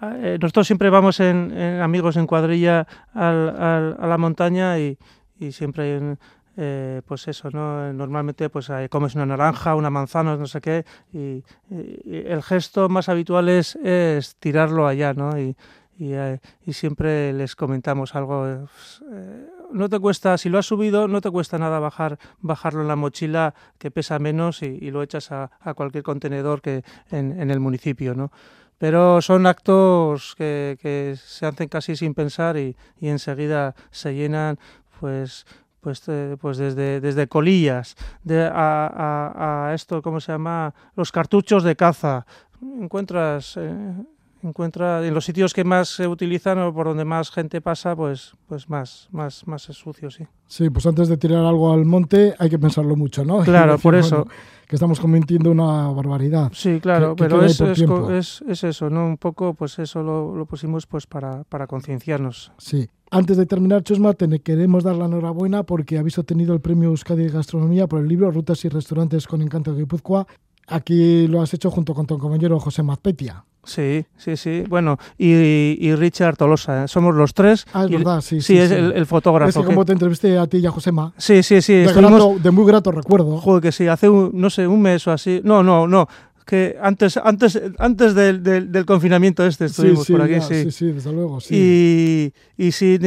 eh, 0.02 0.38
nosotros 0.40 0.66
siempre 0.66 0.90
vamos 0.90 1.20
en, 1.20 1.50
en, 1.56 1.80
amigos 1.80 2.16
en 2.16 2.26
cuadrilla 2.26 2.86
al, 3.14 3.48
al, 3.48 3.96
a 3.98 4.06
la 4.06 4.18
montaña 4.18 4.78
y, 4.78 4.98
y 5.38 5.52
siempre 5.52 5.96
en, 5.96 6.18
eh, 6.60 7.02
pues 7.06 7.28
eso, 7.28 7.50
¿no? 7.52 7.92
Normalmente 7.92 8.50
pues 8.50 8.68
comes 8.90 9.14
una 9.14 9.24
naranja, 9.24 9.76
una 9.76 9.90
manzana, 9.90 10.36
no 10.36 10.48
sé 10.48 10.60
qué, 10.60 10.84
y, 11.12 11.44
el 11.70 12.42
gesto 12.42 12.88
más 12.88 13.08
habitual 13.08 13.48
es, 13.48 13.76
es 13.76 14.34
tirarlo 14.36 14.88
allá, 14.88 15.14
¿no? 15.14 15.38
Y, 15.38 15.56
y, 15.98 16.14
eh, 16.14 16.40
siempre 16.72 17.32
les 17.32 17.54
comentamos 17.54 18.16
algo. 18.16 18.66
Pues, 18.66 19.04
eh, 19.12 19.46
no 19.70 19.88
te 19.88 20.00
cuesta, 20.00 20.36
si 20.36 20.48
lo 20.48 20.58
has 20.58 20.66
subido, 20.66 21.06
no 21.06 21.20
te 21.20 21.30
cuesta 21.30 21.58
nada 21.58 21.78
bajar, 21.78 22.18
bajarlo 22.40 22.82
en 22.82 22.88
la 22.88 22.96
mochila 22.96 23.54
que 23.78 23.92
pesa 23.92 24.18
menos 24.18 24.62
y, 24.64 24.90
lo 24.90 25.04
echas 25.04 25.30
a, 25.30 25.50
cualquier 25.76 26.02
contenedor 26.02 26.60
que 26.60 26.82
en, 27.12 27.40
en 27.40 27.52
el 27.52 27.60
municipio, 27.60 28.14
¿no? 28.16 28.32
Pero 28.78 29.20
son 29.20 29.46
actos 29.46 30.34
que, 30.36 30.78
que, 30.80 31.16
se 31.16 31.46
hacen 31.46 31.68
casi 31.68 31.96
sin 31.96 32.14
pensar 32.14 32.56
y, 32.56 32.76
enseguida 33.00 33.74
se 33.90 34.14
llenan 34.14 34.58
pues 35.00 35.46
pues, 35.80 36.02
eh, 36.08 36.36
pues 36.40 36.58
desde, 36.58 37.28
colillas 37.28 37.96
de, 38.24 38.44
a, 38.44 38.50
a, 38.52 39.68
a, 39.68 39.74
esto, 39.74 40.02
¿cómo 40.02 40.20
se 40.20 40.32
llama? 40.32 40.74
Los 40.96 41.12
cartuchos 41.12 41.62
de 41.62 41.76
caza. 41.76 42.26
Encuentras 42.60 43.56
eh, 43.56 43.94
encuentra 44.42 45.06
en 45.06 45.14
los 45.14 45.24
sitios 45.24 45.52
que 45.54 45.64
más 45.64 45.88
se 45.88 46.06
utilizan 46.06 46.58
o 46.58 46.72
por 46.72 46.86
donde 46.86 47.04
más 47.04 47.30
gente 47.30 47.60
pasa, 47.60 47.96
pues, 47.96 48.34
pues 48.46 48.68
más, 48.68 49.08
más, 49.10 49.46
más 49.46 49.68
es 49.68 49.76
sucio, 49.76 50.10
sí. 50.10 50.24
Sí, 50.46 50.70
pues 50.70 50.86
antes 50.86 51.08
de 51.08 51.16
tirar 51.16 51.44
algo 51.44 51.72
al 51.72 51.84
monte 51.84 52.34
hay 52.38 52.48
que 52.48 52.58
pensarlo 52.58 52.96
mucho, 52.96 53.24
¿no? 53.24 53.38
Claro, 53.44 53.78
por 53.78 53.94
eso. 53.94 54.26
que 54.66 54.76
estamos 54.76 55.00
cometiendo 55.00 55.50
una 55.50 55.88
barbaridad. 55.88 56.50
Sí, 56.54 56.78
claro, 56.80 57.16
pero 57.16 57.42
es, 57.44 57.60
es, 57.60 58.42
es, 58.46 58.64
eso, 58.64 58.90
¿no? 58.90 59.06
Un 59.06 59.16
poco, 59.16 59.54
pues 59.54 59.78
eso 59.78 60.02
lo, 60.02 60.36
lo 60.36 60.46
pusimos 60.46 60.86
pues 60.86 61.06
para, 61.06 61.44
para 61.44 61.66
concienciarnos. 61.66 62.52
Sí. 62.58 62.88
Antes 63.10 63.38
de 63.38 63.46
terminar, 63.46 63.82
Chusma, 63.82 64.12
te 64.12 64.28
queremos 64.40 64.84
dar 64.84 64.94
la 64.96 65.06
enhorabuena 65.06 65.62
porque 65.62 65.96
habéis 65.96 66.18
obtenido 66.18 66.52
el 66.52 66.60
premio 66.60 66.90
Euskadi 66.90 67.24
de 67.24 67.30
Gastronomía 67.30 67.86
por 67.86 68.00
el 68.00 68.08
libro 68.08 68.30
Rutas 68.30 68.62
y 68.66 68.68
Restaurantes 68.68 69.26
con 69.26 69.40
Encanto 69.40 69.72
de 69.72 69.78
Guipúzcoa. 69.78 70.26
Aquí 70.66 71.26
lo 71.26 71.40
has 71.40 71.54
hecho 71.54 71.70
junto 71.70 71.94
con 71.94 72.06
tu 72.06 72.18
compañero 72.18 72.60
José 72.60 72.82
Mazpetia. 72.82 73.44
Sí, 73.64 74.04
sí, 74.16 74.36
sí. 74.36 74.64
Bueno, 74.68 74.98
y, 75.18 75.94
Richard 75.94 76.36
Tolosa, 76.36 76.84
¿eh? 76.84 76.88
somos 76.88 77.14
los 77.14 77.34
tres. 77.34 77.66
Ah, 77.72 77.84
es 77.84 77.90
verdad, 77.90 78.20
sí. 78.20 78.40
Sí, 78.40 78.56
es 78.56 78.70
El, 78.70 79.06
fotógrafo. 79.06 79.50
Es 79.50 79.56
que 79.56 79.64
como 79.64 79.84
te 79.84 79.92
entrevisté 79.92 80.38
a 80.38 80.46
ti 80.46 80.58
y 80.58 80.66
a 80.66 80.70
Josema. 80.70 81.12
Sí, 81.18 81.42
sí, 81.42 81.60
sí. 81.60 81.74
De, 81.74 82.38
de 82.42 82.50
muy 82.50 82.66
grato 82.66 82.90
recuerdo. 82.92 83.38
Joder, 83.38 83.62
que 83.62 83.72
sí, 83.72 83.86
hace, 83.86 84.08
un, 84.08 84.30
no 84.32 84.48
sé, 84.48 84.66
un 84.66 84.80
mes 84.80 85.06
o 85.06 85.12
así. 85.12 85.40
No, 85.44 85.62
no, 85.62 85.86
no 85.86 86.08
que 86.48 86.78
antes 86.80 87.18
antes 87.18 87.60
antes 87.78 88.14
del, 88.14 88.42
del, 88.42 88.86
confinamiento 88.86 89.44
este 89.44 89.66
estuvimos 89.66 90.08
por 90.08 90.22
aquí 90.22 90.40
sí 90.40 90.64
sí 90.64 90.70
sí 90.70 90.86
desde 90.92 91.12
luego 91.12 91.40
sí 91.40 92.32
y, 92.56 92.66
y 92.66 92.72
sí 92.72 92.98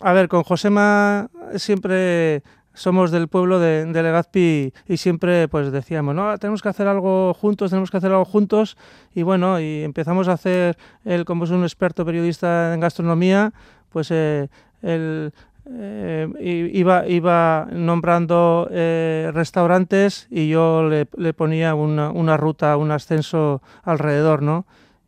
a 0.00 0.12
ver 0.12 0.26
con 0.26 0.42
Josema 0.42 1.30
siempre 1.54 2.42
somos 2.74 3.10
del 3.10 3.28
pueblo 3.28 3.58
de, 3.58 3.86
Legazpi 3.86 4.72
y 4.86 4.96
siempre 4.96 5.48
pues 5.48 5.72
decíamos, 5.72 6.14
no, 6.14 6.36
tenemos 6.38 6.62
que 6.62 6.68
hacer 6.68 6.86
algo 6.86 7.34
juntos, 7.34 7.70
tenemos 7.70 7.90
que 7.90 7.96
hacer 7.96 8.10
algo 8.10 8.24
juntos 8.24 8.76
y 9.14 9.22
bueno, 9.22 9.60
y 9.60 9.82
empezamos 9.82 10.28
a 10.28 10.32
hacer, 10.32 10.76
él 11.04 11.24
como 11.24 11.44
es 11.44 11.50
un 11.50 11.62
experto 11.62 12.04
periodista 12.04 12.72
en 12.74 12.80
gastronomía, 12.80 13.52
pues 13.90 14.10
eh, 14.10 14.48
él 14.82 15.32
eh, 15.72 16.70
iba, 16.72 17.06
iba 17.06 17.68
nombrando 17.70 18.68
eh, 18.70 19.30
restaurantes 19.32 20.26
y 20.30 20.48
yo 20.48 20.88
le, 20.88 21.06
le 21.16 21.34
ponía 21.34 21.74
una, 21.74 22.10
una, 22.10 22.36
ruta, 22.36 22.76
un 22.76 22.90
ascenso 22.90 23.62
alrededor, 23.82 24.42
¿no? 24.42 24.66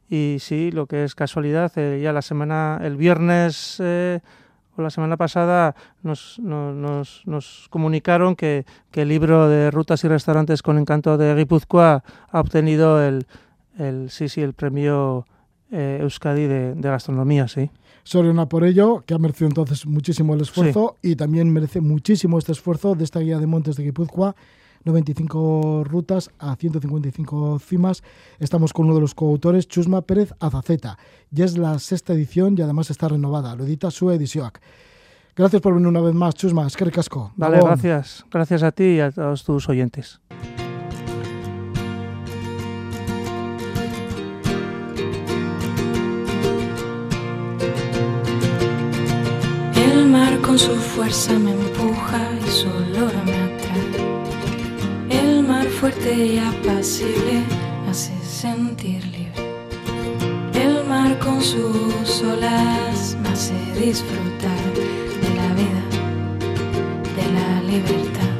Y 0.08 0.36
sí, 0.40 0.70
lo 0.72 0.86
que 0.86 1.04
es 1.04 1.14
casualidad, 1.14 1.72
ya 1.74 2.12
la 2.12 2.20
semana, 2.20 2.78
el 2.82 2.98
viernes 2.98 3.80
la 4.76 4.90
semana 4.90 5.16
pasada 5.16 5.74
nos, 6.02 6.38
nos, 6.38 7.22
nos 7.26 7.66
comunicaron 7.70 8.36
que, 8.36 8.64
que, 8.90 9.02
el 9.02 9.08
libro 9.08 9.48
de 9.48 9.70
Rutas 9.70 10.02
y 10.04 10.08
Restaurantes 10.08 10.62
con 10.62 10.78
Encanto 10.78 11.18
de 11.18 11.34
Guipúzcoa 11.34 12.02
ha 12.30 12.40
obtenido 12.40 13.02
el, 13.02 13.26
el, 13.78 14.10
sí, 14.10 14.28
sí, 14.28 14.40
el 14.40 14.54
premio 14.54 15.26
eh, 15.70 15.98
Euskadi 16.00 16.46
de, 16.46 16.74
de, 16.74 16.88
gastronomía, 16.88 17.48
sí. 17.48 17.70
Soriona 18.04 18.48
por 18.48 18.64
ello, 18.64 19.04
que 19.06 19.14
ha 19.14 19.18
merecido 19.18 19.48
entonces 19.48 19.86
muchísimo 19.86 20.34
el 20.34 20.40
esfuerzo 20.40 20.96
y 21.02 21.16
también 21.16 21.52
merece 21.52 21.80
muchísimo 21.80 22.38
este 22.38 22.52
esfuerzo 22.52 22.94
de 22.94 23.04
esta 23.04 23.20
guía 23.20 23.38
de 23.38 23.46
montes 23.46 23.76
de 23.76 23.84
Guipúzcoa 23.84 24.34
95 24.84 25.84
rutas 25.84 26.30
a 26.38 26.56
155 26.56 27.58
cimas. 27.58 28.02
Estamos 28.38 28.72
con 28.72 28.86
uno 28.86 28.94
de 28.94 29.00
los 29.00 29.14
coautores, 29.14 29.68
Chusma 29.68 30.02
Pérez 30.02 30.34
Azaceta. 30.40 30.98
Ya 31.30 31.44
es 31.44 31.56
la 31.56 31.78
sexta 31.78 32.12
edición 32.12 32.56
y 32.58 32.62
además 32.62 32.90
está 32.90 33.08
renovada. 33.08 33.54
Lo 33.54 33.64
edita 33.64 33.90
su 33.90 34.10
edición. 34.10 34.50
Gracias 35.34 35.62
por 35.62 35.72
venir 35.72 35.88
una 35.88 36.00
vez 36.00 36.14
más, 36.14 36.34
Chusma. 36.34 36.66
Es 36.66 36.76
que 36.76 36.84
ricasco. 36.84 37.32
Vale, 37.36 37.58
gracias. 37.58 38.24
Gracias 38.30 38.62
a 38.62 38.72
ti 38.72 38.84
y 38.84 39.00
a 39.00 39.10
todos 39.10 39.44
tus 39.44 39.68
oyentes. 39.68 40.20
El 49.74 50.06
mar 50.06 50.38
con 50.42 50.58
su 50.58 50.74
fuerza 50.74 51.38
me 51.38 51.52
empuja 51.52 52.20
y 52.46 52.50
su 52.50 52.68
olor 52.68 53.12
me 53.24 53.31
fuerte 55.82 56.14
y 56.14 56.38
apacible 56.38 57.42
hace 57.90 58.12
sentir 58.22 59.04
libre. 59.06 59.42
El 60.54 60.84
mar 60.84 61.18
con 61.18 61.42
sus 61.42 62.22
olas 62.22 63.16
hace 63.24 63.54
disfrutar 63.74 64.64
de 65.22 65.28
la 65.38 65.48
vida, 65.60 65.82
de 67.18 67.26
la 67.38 67.50
libertad. 67.72 68.32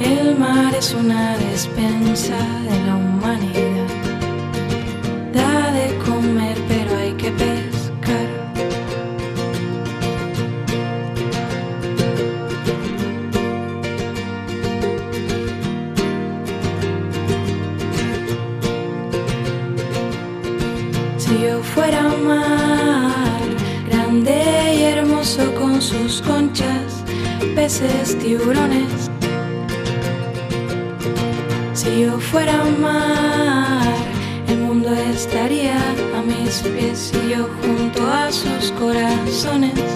El 0.00 0.38
mar 0.38 0.72
es 0.72 0.94
una 0.94 1.36
despensa 1.36 2.38
de 2.68 2.76
la 2.86 2.94
humanidad. 2.94 3.88
Da 5.34 5.72
de 5.72 5.98
sus 25.80 26.20
conchas, 26.22 27.02
peces, 27.54 28.18
tiburones. 28.18 29.10
Si 31.72 32.02
yo 32.02 32.20
fuera 32.20 32.62
mar, 32.80 33.94
el 34.46 34.58
mundo 34.58 34.92
estaría 34.92 35.78
a 36.16 36.22
mis 36.22 36.60
pies 36.60 37.12
y 37.24 37.30
yo 37.30 37.48
junto 37.62 38.06
a 38.06 38.30
sus 38.30 38.72
corazones. 38.72 39.89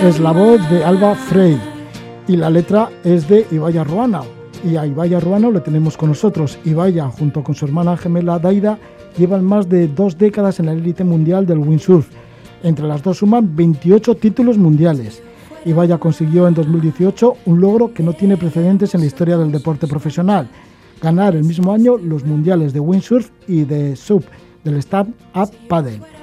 Es 0.00 0.20
la 0.20 0.30
voz 0.30 0.60
de 0.70 0.84
Alba 0.84 1.16
Frey 1.16 1.60
y 2.28 2.36
la 2.36 2.48
letra 2.50 2.88
es 3.02 3.28
de 3.28 3.44
Ibaya 3.50 3.82
Ruana. 3.82 4.22
Y 4.64 4.76
a 4.76 4.86
Ibaya 4.86 5.18
Ruano 5.18 5.50
le 5.50 5.58
tenemos 5.58 5.96
con 5.96 6.10
nosotros. 6.10 6.56
Ibaya, 6.64 7.08
junto 7.08 7.42
con 7.42 7.56
su 7.56 7.64
hermana 7.64 7.96
gemela 7.96 8.38
Daida, 8.38 8.78
llevan 9.18 9.44
más 9.44 9.68
de 9.68 9.88
dos 9.88 10.16
décadas 10.16 10.60
en 10.60 10.66
la 10.66 10.72
élite 10.72 11.02
mundial 11.02 11.46
del 11.46 11.58
windsurf. 11.58 12.08
Entre 12.62 12.86
las 12.86 13.02
dos 13.02 13.18
suman 13.18 13.56
28 13.56 14.14
títulos 14.14 14.56
mundiales. 14.56 15.20
Ibaya 15.64 15.98
consiguió 15.98 16.46
en 16.46 16.54
2018 16.54 17.34
un 17.46 17.60
logro 17.60 17.92
que 17.92 18.04
no 18.04 18.12
tiene 18.12 18.36
precedentes 18.36 18.94
en 18.94 19.00
la 19.00 19.08
historia 19.08 19.36
del 19.36 19.50
deporte 19.50 19.88
profesional. 19.88 20.48
Ganar 21.02 21.34
el 21.34 21.42
mismo 21.42 21.72
año 21.72 21.96
los 21.98 22.24
mundiales 22.24 22.72
de 22.72 22.78
windsurf 22.78 23.30
y 23.48 23.64
de 23.64 23.96
SUP 23.96 24.24
del 24.62 24.76
Stand 24.76 25.12
Up 25.34 25.50
Paddle. 25.68 26.17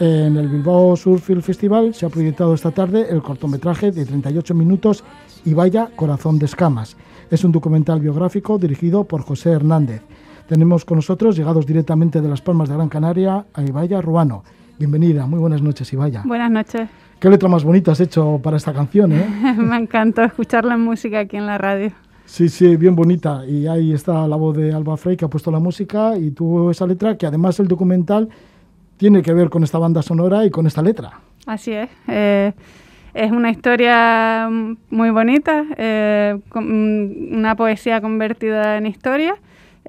En 0.00 0.36
el 0.36 0.48
Bilbao 0.48 0.94
Surfield 0.94 1.42
Festival 1.42 1.92
se 1.92 2.06
ha 2.06 2.08
proyectado 2.08 2.54
esta 2.54 2.70
tarde 2.70 3.08
el 3.10 3.20
cortometraje 3.20 3.90
de 3.90 4.06
38 4.06 4.54
minutos 4.54 5.02
y 5.44 5.54
vaya 5.54 5.90
Corazón 5.96 6.38
de 6.38 6.46
Escamas. 6.46 6.96
Es 7.32 7.42
un 7.42 7.50
documental 7.50 7.98
biográfico 7.98 8.58
dirigido 8.58 9.02
por 9.02 9.22
José 9.22 9.50
Hernández. 9.50 10.02
Tenemos 10.48 10.84
con 10.84 10.98
nosotros, 10.98 11.36
llegados 11.36 11.66
directamente 11.66 12.20
de 12.20 12.28
Las 12.28 12.40
Palmas 12.40 12.68
de 12.68 12.76
Gran 12.76 12.88
Canaria, 12.88 13.44
a 13.52 13.62
Ibaya 13.62 14.00
Ruano. 14.00 14.44
Bienvenida, 14.78 15.26
muy 15.26 15.40
buenas 15.40 15.62
noches, 15.62 15.92
Ibaya. 15.92 16.22
Buenas 16.24 16.52
noches. 16.52 16.88
¿Qué 17.18 17.28
letra 17.28 17.48
más 17.48 17.64
bonita 17.64 17.90
has 17.90 18.00
hecho 18.00 18.38
para 18.40 18.56
esta 18.56 18.72
canción? 18.72 19.10
Eh? 19.12 19.26
Me 19.58 19.78
encantó 19.78 20.22
escuchar 20.22 20.64
la 20.64 20.76
música 20.76 21.18
aquí 21.18 21.36
en 21.36 21.46
la 21.46 21.58
radio. 21.58 21.90
Sí, 22.24 22.48
sí, 22.48 22.76
bien 22.76 22.94
bonita. 22.94 23.44
Y 23.46 23.66
ahí 23.66 23.92
está 23.92 24.28
la 24.28 24.36
voz 24.36 24.56
de 24.56 24.72
Alba 24.72 24.96
Frey 24.96 25.16
que 25.16 25.24
ha 25.24 25.28
puesto 25.28 25.50
la 25.50 25.58
música 25.58 26.16
y 26.16 26.30
tuvo 26.30 26.70
esa 26.70 26.86
letra 26.86 27.16
que 27.16 27.26
además 27.26 27.58
el 27.58 27.66
documental 27.66 28.28
tiene 28.98 29.22
que 29.22 29.32
ver 29.32 29.48
con 29.48 29.64
esta 29.64 29.78
banda 29.78 30.02
sonora 30.02 30.44
y 30.44 30.50
con 30.50 30.66
esta 30.66 30.82
letra. 30.82 31.20
Así 31.46 31.72
es. 31.72 31.88
Eh, 32.08 32.52
es 33.14 33.32
una 33.32 33.50
historia 33.50 34.48
muy 34.90 35.10
bonita, 35.10 35.64
eh, 35.76 36.38
mm, 36.54 37.36
una 37.36 37.56
poesía 37.56 38.00
convertida 38.00 38.76
en 38.76 38.86
historia. 38.86 39.36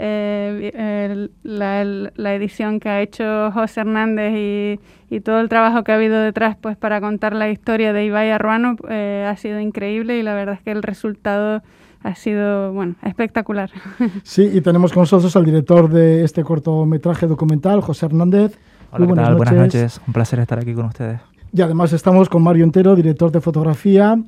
Eh, 0.01 1.27
la, 1.43 2.33
edición 2.33 2.79
que 2.79 2.87
ha 2.87 3.01
hecho 3.01 3.51
José 3.51 3.81
Hernández 3.81 4.33
y, 4.33 4.79
y, 5.13 5.19
todo 5.19 5.41
el 5.41 5.49
trabajo 5.49 5.83
que 5.83 5.91
ha 5.91 5.95
habido 5.95 6.21
detrás 6.21 6.55
pues 6.55 6.77
para 6.77 7.01
contar 7.01 7.35
la 7.35 7.49
historia 7.49 7.91
de 7.91 8.05
Ibai 8.05 8.31
Arruano 8.31 8.77
ha 8.87 9.35
sido 9.35 9.59
increíble 9.59 10.17
y 10.17 10.23
la 10.23 10.35
verdad 10.35 10.55
es 10.55 10.61
que 10.61 10.71
el 10.71 10.83
resultado 10.83 11.61
ha 12.01 12.15
sido 12.15 12.71
bueno 12.71 12.95
espectacular. 13.03 13.69
Sí, 14.23 14.49
y 14.53 14.61
tenemos 14.61 14.93
con 14.93 15.01
nosotros 15.01 15.35
al 15.35 15.43
director 15.43 15.89
de 15.89 16.23
este 16.23 16.43
cortometraje 16.43 17.27
documental, 17.27 17.81
José 17.81 18.05
Hernández. 18.05 18.57
Hola, 18.91 19.05
buenas, 19.05 19.29
Noches. 19.29 19.37
buenas 19.37 19.55
noches. 19.55 20.01
Un 20.07 20.13
placer 20.13 20.39
estar 20.39 20.59
aquí 20.59 20.73
con 20.73 20.85
ustedes. 20.85 21.19
Y 21.53 21.61
además 21.61 21.93
estamos 21.93 22.29
con 22.29 22.43
Mario 22.43 22.63
Entero, 22.63 22.95
director 22.95 23.31
de 23.31 23.41
fotografía, 23.41 24.21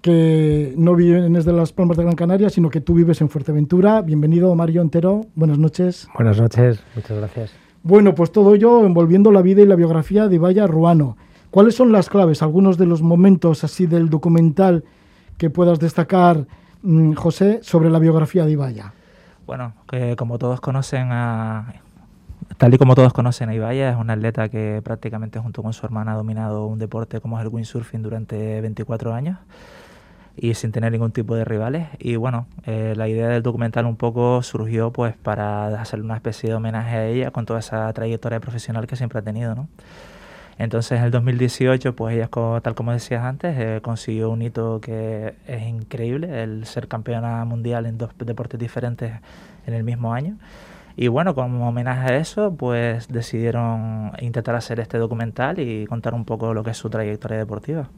que 0.00 0.74
no 0.76 0.94
vive 0.94 1.24
en 1.24 1.32
de 1.32 1.52
las 1.52 1.72
Palmas 1.72 1.96
de 1.96 2.04
Gran 2.04 2.16
Canaria, 2.16 2.50
sino 2.50 2.70
que 2.70 2.80
tú 2.80 2.94
vives 2.94 3.20
en 3.20 3.28
Fuerteventura. 3.28 4.02
Bienvenido, 4.02 4.54
Mario 4.54 4.82
Entero. 4.82 5.22
Buenas 5.34 5.58
noches. 5.58 6.08
Buenas 6.14 6.40
noches, 6.40 6.82
muchas 6.94 7.16
gracias. 7.16 7.52
Bueno, 7.82 8.14
pues 8.14 8.32
todo 8.32 8.54
ello 8.54 8.84
envolviendo 8.84 9.30
la 9.30 9.42
vida 9.42 9.62
y 9.62 9.66
la 9.66 9.76
biografía 9.76 10.28
de 10.28 10.36
Ibaya 10.36 10.66
Ruano. 10.66 11.16
¿Cuáles 11.50 11.74
son 11.74 11.92
las 11.92 12.08
claves, 12.08 12.42
algunos 12.42 12.78
de 12.78 12.86
los 12.86 13.02
momentos 13.02 13.62
así 13.62 13.86
del 13.86 14.10
documental 14.10 14.84
que 15.38 15.50
puedas 15.50 15.78
destacar 15.78 16.46
Mm, 16.84 17.14
José, 17.14 17.60
sobre 17.62 17.88
la 17.88 17.98
biografía 17.98 18.44
de 18.44 18.52
Ibaya. 18.52 18.92
Bueno, 19.46 19.72
que 19.88 20.16
como 20.16 20.36
todos 20.38 20.60
conocen 20.60 21.08
a, 21.12 21.72
tal 22.56 22.74
y 22.74 22.78
como 22.78 22.94
todos 22.94 23.12
conocen 23.12 23.52
Ibaya, 23.52 23.90
es 23.90 23.96
un 23.96 24.10
atleta 24.10 24.48
que 24.48 24.80
prácticamente 24.84 25.38
junto 25.38 25.62
con 25.62 25.72
su 25.72 25.84
hermana 25.86 26.12
ha 26.12 26.16
dominado 26.16 26.66
un 26.66 26.78
deporte 26.78 27.20
como 27.20 27.38
es 27.38 27.44
el 27.44 27.52
windsurfing 27.52 28.02
durante 28.02 28.60
24 28.60 29.12
años 29.14 29.38
y 30.36 30.54
sin 30.54 30.72
tener 30.72 30.92
ningún 30.92 31.12
tipo 31.12 31.34
de 31.34 31.44
rivales. 31.44 31.88
Y 31.98 32.16
bueno, 32.16 32.46
eh, 32.66 32.94
la 32.96 33.08
idea 33.08 33.28
del 33.28 33.42
documental 33.42 33.86
un 33.86 33.96
poco 33.96 34.42
surgió 34.42 34.92
pues 34.92 35.14
para 35.16 35.80
hacerle 35.80 36.04
una 36.04 36.16
especie 36.16 36.48
de 36.48 36.56
homenaje 36.56 36.96
a 36.96 37.06
ella 37.06 37.30
con 37.30 37.46
toda 37.46 37.60
esa 37.60 37.92
trayectoria 37.92 38.40
profesional 38.40 38.86
que 38.86 38.96
siempre 38.96 39.20
ha 39.20 39.22
tenido, 39.22 39.54
¿no? 39.54 39.68
Entonces 40.58 40.98
en 40.98 41.04
el 41.04 41.10
2018, 41.10 41.96
pues 41.96 42.14
ella, 42.14 42.28
tal 42.28 42.74
como 42.74 42.92
decías 42.92 43.24
antes, 43.24 43.56
eh, 43.58 43.80
consiguió 43.82 44.30
un 44.30 44.42
hito 44.42 44.80
que 44.80 45.34
es 45.46 45.62
increíble, 45.62 46.42
el 46.42 46.64
ser 46.66 46.86
campeona 46.86 47.44
mundial 47.44 47.86
en 47.86 47.98
dos 47.98 48.10
deportes 48.18 48.60
diferentes 48.60 49.12
en 49.66 49.74
el 49.74 49.82
mismo 49.82 50.14
año. 50.14 50.36
Y 50.96 51.08
bueno, 51.08 51.34
como 51.34 51.68
homenaje 51.68 52.12
a 52.12 52.16
eso, 52.18 52.54
pues 52.54 53.08
decidieron 53.08 54.12
intentar 54.20 54.54
hacer 54.54 54.78
este 54.80 54.98
documental 54.98 55.58
y 55.58 55.86
contar 55.86 56.14
un 56.14 56.24
poco 56.24 56.54
lo 56.54 56.62
que 56.62 56.70
es 56.70 56.76
su 56.76 56.88
trayectoria 56.88 57.38
deportiva. 57.38 57.88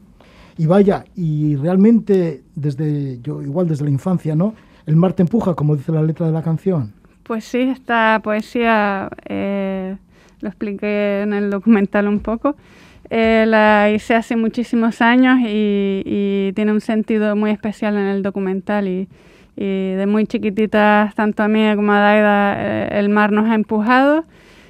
Y 0.57 0.65
vaya, 0.65 1.05
y 1.15 1.55
realmente 1.55 2.41
desde, 2.55 3.19
yo 3.21 3.43
igual 3.43 3.67
desde 3.67 3.85
la 3.85 3.91
infancia, 3.91 4.35
¿no? 4.35 4.55
El 4.87 4.95
mar 4.95 5.13
te 5.13 5.21
empuja, 5.21 5.53
como 5.53 5.75
dice 5.75 5.91
la 5.91 6.01
letra 6.01 6.25
de 6.25 6.31
la 6.31 6.41
canción. 6.41 6.93
Pues 7.21 7.43
sí, 7.43 7.59
esta 7.59 8.19
poesía 8.23 9.09
eh, 9.27 9.97
lo 10.39 10.47
expliqué 10.47 11.21
en 11.21 11.33
el 11.33 11.51
documental 11.51 12.07
un 12.07 12.19
poco. 12.19 12.55
Eh, 13.09 13.45
la 13.47 13.91
hice 13.91 14.15
hace 14.15 14.35
muchísimos 14.35 15.01
años 15.01 15.39
y, 15.45 16.51
tiene 16.55 16.71
un 16.71 16.81
sentido 16.81 17.35
muy 17.35 17.51
especial 17.51 17.95
en 17.95 18.05
el 18.05 18.23
documental 18.23 18.87
y, 18.87 19.07
de 19.65 20.05
muy 20.07 20.25
chiquititas, 20.25 21.13
tanto 21.15 21.43
a 21.43 21.47
mí 21.47 21.61
como 21.75 21.91
a 21.91 21.99
Daida, 21.99 22.55
eh, 22.57 22.99
el 22.99 23.09
mar 23.09 23.31
nos 23.31 23.49
ha 23.49 23.55
empujado 23.55 24.25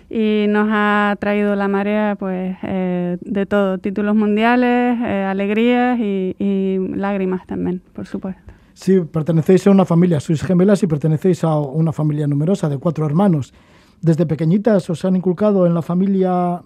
y 0.10 0.46
nos 0.48 0.70
ha 0.72 1.16
traído 1.20 1.56
la 1.56 1.68
marea 1.68 2.16
pues 2.18 2.58
eh, 2.64 3.18
de 3.22 3.46
todo, 3.46 3.78
títulos 3.78 4.16
mundiales, 4.16 5.00
alegrías 5.02 6.00
y, 6.00 6.36
y 6.40 6.78
lágrimas 6.96 7.46
también, 7.46 7.82
por 7.94 8.08
supuesto. 8.08 8.42
Sí, 8.74 9.00
pertenecéis 9.02 9.68
a 9.68 9.72
una 9.72 9.86
familia, 9.86 10.20
sois 10.20 10.42
gemelas 10.44 10.84
y 10.84 10.88
pertenecéis 10.88 11.44
a 11.44 11.58
una 11.60 11.92
familia 11.92 12.28
numerosa 12.28 12.70
de 12.70 12.78
cuatro 12.78 13.06
hermanos 13.06 13.54
desde 14.02 14.26
pequeñitas 14.26 14.90
os 14.90 15.04
han 15.06 15.16
inculcado 15.16 15.66
en 15.66 15.74
la 15.74 15.82
familia 15.82 16.62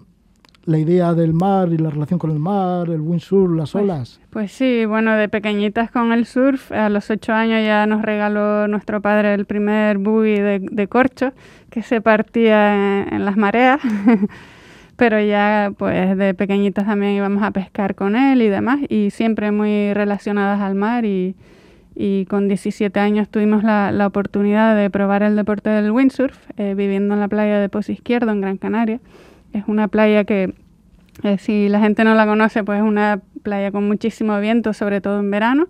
la 0.64 0.78
idea 0.78 1.12
del 1.14 1.32
mar 1.32 1.68
y 1.72 1.78
la 1.78 1.90
relación 1.90 2.18
con 2.18 2.30
el 2.30 2.38
mar, 2.38 2.88
el 2.88 3.00
windsurf, 3.00 3.56
las 3.56 3.72
pues, 3.72 3.84
olas? 3.84 4.20
Pues 4.30 4.52
sí, 4.52 4.84
bueno, 4.86 5.14
de 5.14 5.28
pequeñitas 5.28 5.90
con 5.90 6.12
el 6.12 6.26
surf, 6.26 6.70
a 6.70 6.88
los 6.88 7.10
ocho 7.10 7.32
años 7.32 7.64
ya 7.64 7.86
nos 7.86 8.02
regaló 8.02 8.68
nuestro 8.68 9.00
padre 9.00 9.34
el 9.34 9.44
primer 9.44 9.98
buggy 9.98 10.40
de, 10.40 10.88
corcho 10.88 11.32
que 11.70 11.82
se 11.82 12.00
partía 12.00 13.06
en, 13.08 13.24
las 13.24 13.36
mareas. 13.36 13.80
Pero 14.96 15.20
ya, 15.20 15.72
pues 15.76 16.16
de 16.16 16.34
pequeñitas 16.34 16.86
también 16.86 17.12
íbamos 17.12 17.42
a 17.42 17.50
pescar 17.50 17.94
con 17.94 18.14
él 18.14 18.42
y 18.42 18.48
demás, 18.48 18.78
y 18.88 19.10
siempre 19.10 19.50
muy 19.50 19.92
relacionadas 19.94 20.60
al 20.60 20.76
mar 20.76 21.04
y, 21.04 21.34
y 21.96 22.26
con 22.26 22.46
17 22.46 23.00
años 23.00 23.28
tuvimos 23.28 23.64
la, 23.64 23.90
la, 23.90 24.06
oportunidad 24.06 24.76
de 24.76 24.90
probar 24.90 25.22
el 25.22 25.34
deporte 25.34 25.70
del 25.70 25.90
windsurf 25.90 26.38
eh, 26.56 26.74
viviendo 26.76 27.14
en 27.14 27.20
la 27.20 27.28
playa 27.28 27.58
de 27.58 27.68
Pozo 27.68 27.90
Izquierdo 27.90 28.30
en 28.30 28.42
Gran 28.42 28.58
Canaria. 28.58 29.00
Es 29.52 29.64
una 29.66 29.88
playa 29.88 30.24
que, 30.24 30.54
eh, 31.22 31.38
si 31.38 31.68
la 31.68 31.80
gente 31.80 32.04
no 32.04 32.14
la 32.14 32.26
conoce, 32.26 32.64
pues 32.64 32.78
es 32.78 32.84
una 32.84 33.20
playa 33.42 33.70
con 33.70 33.86
muchísimo 33.86 34.38
viento, 34.40 34.72
sobre 34.72 35.00
todo 35.00 35.20
en 35.20 35.30
verano, 35.30 35.68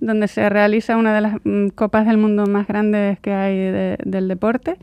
donde 0.00 0.28
se 0.28 0.48
realiza 0.48 0.96
una 0.96 1.14
de 1.14 1.20
las 1.20 1.34
mm, 1.44 1.68
copas 1.68 2.06
del 2.06 2.18
mundo 2.18 2.46
más 2.46 2.66
grandes 2.66 3.18
que 3.20 3.32
hay 3.32 3.96
del 4.04 4.28
deporte 4.28 4.76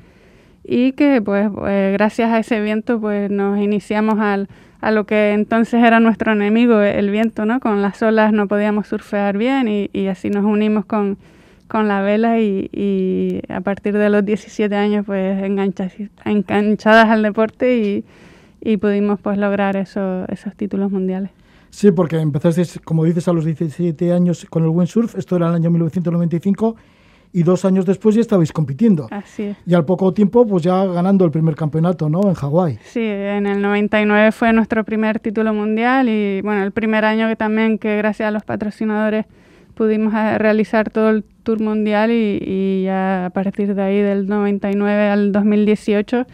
y 0.63 0.93
que 0.93 1.21
pues 1.21 1.49
eh, 1.67 1.91
gracias 1.93 2.31
a 2.31 2.39
ese 2.39 2.61
viento 2.61 2.99
pues 2.99 3.29
nos 3.29 3.59
iniciamos 3.59 4.19
al 4.19 4.47
a 4.81 4.91
lo 4.91 5.05
que 5.05 5.33
entonces 5.33 5.83
era 5.83 5.99
nuestro 5.99 6.31
enemigo, 6.31 6.79
el 6.79 7.09
viento, 7.09 7.45
¿no? 7.45 7.59
Con 7.59 7.81
las 7.81 8.01
olas 8.01 8.31
no 8.31 8.47
podíamos 8.47 8.87
surfear 8.87 9.37
bien 9.37 9.67
y, 9.67 10.07
así 10.07 10.29
nos 10.29 10.45
unimos 10.45 10.85
con, 10.85 11.17
con 11.67 11.87
la 11.87 12.01
vela 12.01 12.39
y, 12.39 13.41
a 13.49 13.61
partir 13.61 13.97
de 13.97 14.09
los 14.09 14.23
17 14.23 14.73
años 14.73 15.05
pues 15.05 15.43
enganchadas 15.43 17.09
al 17.09 17.23
deporte 17.23 18.03
y 18.62 18.78
pudimos 18.78 19.20
pues 19.20 19.38
lograr 19.38 19.76
eso, 19.78 20.26
esos 20.30 20.55
títulos 20.55 20.91
mundiales. 20.91 21.32
Sí, 21.70 21.91
porque 21.91 22.20
empezaste, 22.20 22.80
como 22.80 23.05
dices, 23.05 23.28
a 23.28 23.34
los 23.34 23.45
17 23.45 24.12
años 24.12 24.45
con 24.49 24.64
el 24.64 24.70
windsurf, 24.70 25.16
esto 25.16 25.36
era 25.36 25.49
el 25.49 25.55
año 25.55 25.70
1995 25.70 26.76
y 27.32 27.43
dos 27.43 27.64
años 27.64 27.86
después 27.86 28.16
ya 28.16 28.22
estabais 28.22 28.51
compitiendo. 28.51 29.07
Así 29.12 29.43
es. 29.43 29.57
Y 29.66 29.74
al 29.76 29.86
poco 29.86 30.14
tiempo, 30.14 30.47
pues 30.47 30.64
ya 30.64 30.86
ganando 30.86 31.26
el 31.26 31.32
primer 31.32 31.55
campeonato, 31.55 32.10
¿no? 32.10 32.28
En 32.28 32.34
Hawái. 32.34 32.80
Sí, 32.84 33.03
en 33.03 33.45
el 33.45 33.62
99 33.62 34.32
fue 34.32 34.51
nuestro 34.51 34.84
primer 34.84 35.20
título 35.20 35.53
mundial 35.53 36.10
y, 36.10 36.41
bueno, 36.41 36.64
el 36.64 36.72
primer 36.72 37.05
año 37.05 37.28
que 37.28 37.36
también, 37.36 37.78
que 37.78 37.97
gracias 37.97 38.28
a 38.28 38.32
los 38.32 38.43
patrocinadores 38.43 39.26
pudimos 39.76 40.14
eh, 40.14 40.38
realizar 40.38 40.89
todo 40.89 41.10
el 41.10 41.24
tour 41.43 41.62
mundial 41.62 42.12
y, 42.12 42.84
ya 42.84 43.28
a 43.28 43.30
partir 43.30 43.76
de 43.76 43.82
ahí, 43.82 44.01
del 44.01 44.28
99 44.28 45.07
al 45.10 45.32
2018, 45.32 46.26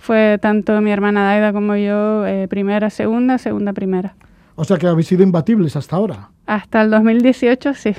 fue 0.00 0.38
tanto 0.40 0.80
mi 0.80 0.90
hermana 0.90 1.24
Daida 1.24 1.52
como 1.52 1.76
yo 1.76 2.26
eh, 2.26 2.48
primera, 2.48 2.90
segunda, 2.90 3.38
segunda, 3.38 3.72
primera. 3.72 4.16
O 4.56 4.64
sea 4.64 4.76
que 4.76 4.86
habéis 4.86 5.06
sido 5.06 5.22
imbatibles 5.22 5.76
hasta 5.76 5.96
ahora. 5.96 6.30
Hasta 6.46 6.82
el 6.82 6.90
2018, 6.90 7.74
sí. 7.74 7.90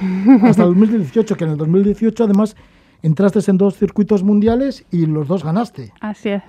Hasta 0.44 0.64
el 0.64 0.70
2018, 0.76 1.36
que 1.38 1.44
en 1.46 1.52
el 1.52 1.58
2018 1.58 2.24
además 2.24 2.56
entraste 3.02 3.40
en 3.50 3.58
dos 3.58 3.78
circuitos 3.78 4.24
mundiales 4.24 4.86
y 4.92 5.06
los 5.06 5.28
dos 5.28 5.44
ganaste. 5.44 5.94
Así 6.02 6.30
es. 6.30 6.44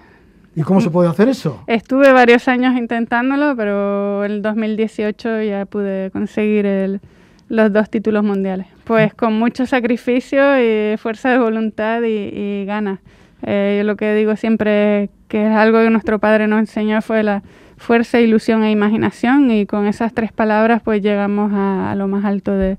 ¿Y 0.54 0.62
cómo 0.62 0.80
se 0.80 0.90
puede 0.90 1.08
hacer 1.08 1.28
eso? 1.28 1.62
Estuve 1.66 2.12
varios 2.12 2.46
años 2.46 2.76
intentándolo, 2.76 3.56
pero 3.56 4.24
en 4.24 4.32
el 4.32 4.42
2018 4.42 5.42
ya 5.42 5.64
pude 5.64 6.10
conseguir 6.10 7.00
los 7.48 7.72
dos 7.72 7.88
títulos 7.88 8.22
mundiales. 8.22 8.66
Pues 8.84 9.14
con 9.14 9.38
mucho 9.38 9.64
sacrificio 9.64 10.42
y 10.60 10.96
fuerza 10.98 11.30
de 11.30 11.38
voluntad 11.38 12.02
y, 12.02 12.64
ganas. 12.66 13.00
Eh, 13.44 13.76
yo 13.78 13.84
lo 13.86 13.96
que 13.96 14.14
digo 14.14 14.36
siempre 14.36 15.08
que 15.32 15.46
es 15.46 15.50
algo 15.50 15.78
que 15.78 15.88
nuestro 15.88 16.18
padre 16.18 16.46
nos 16.46 16.58
enseñó 16.58 17.00
fue 17.00 17.22
la 17.22 17.42
fuerza, 17.78 18.20
ilusión 18.20 18.64
e 18.64 18.70
imaginación 18.70 19.50
y 19.50 19.64
con 19.64 19.86
esas 19.86 20.12
tres 20.12 20.30
palabras 20.30 20.82
pues 20.84 21.00
llegamos 21.00 21.50
a, 21.54 21.94
lo 21.96 22.06
más 22.06 22.26
alto 22.26 22.52
de, 22.52 22.76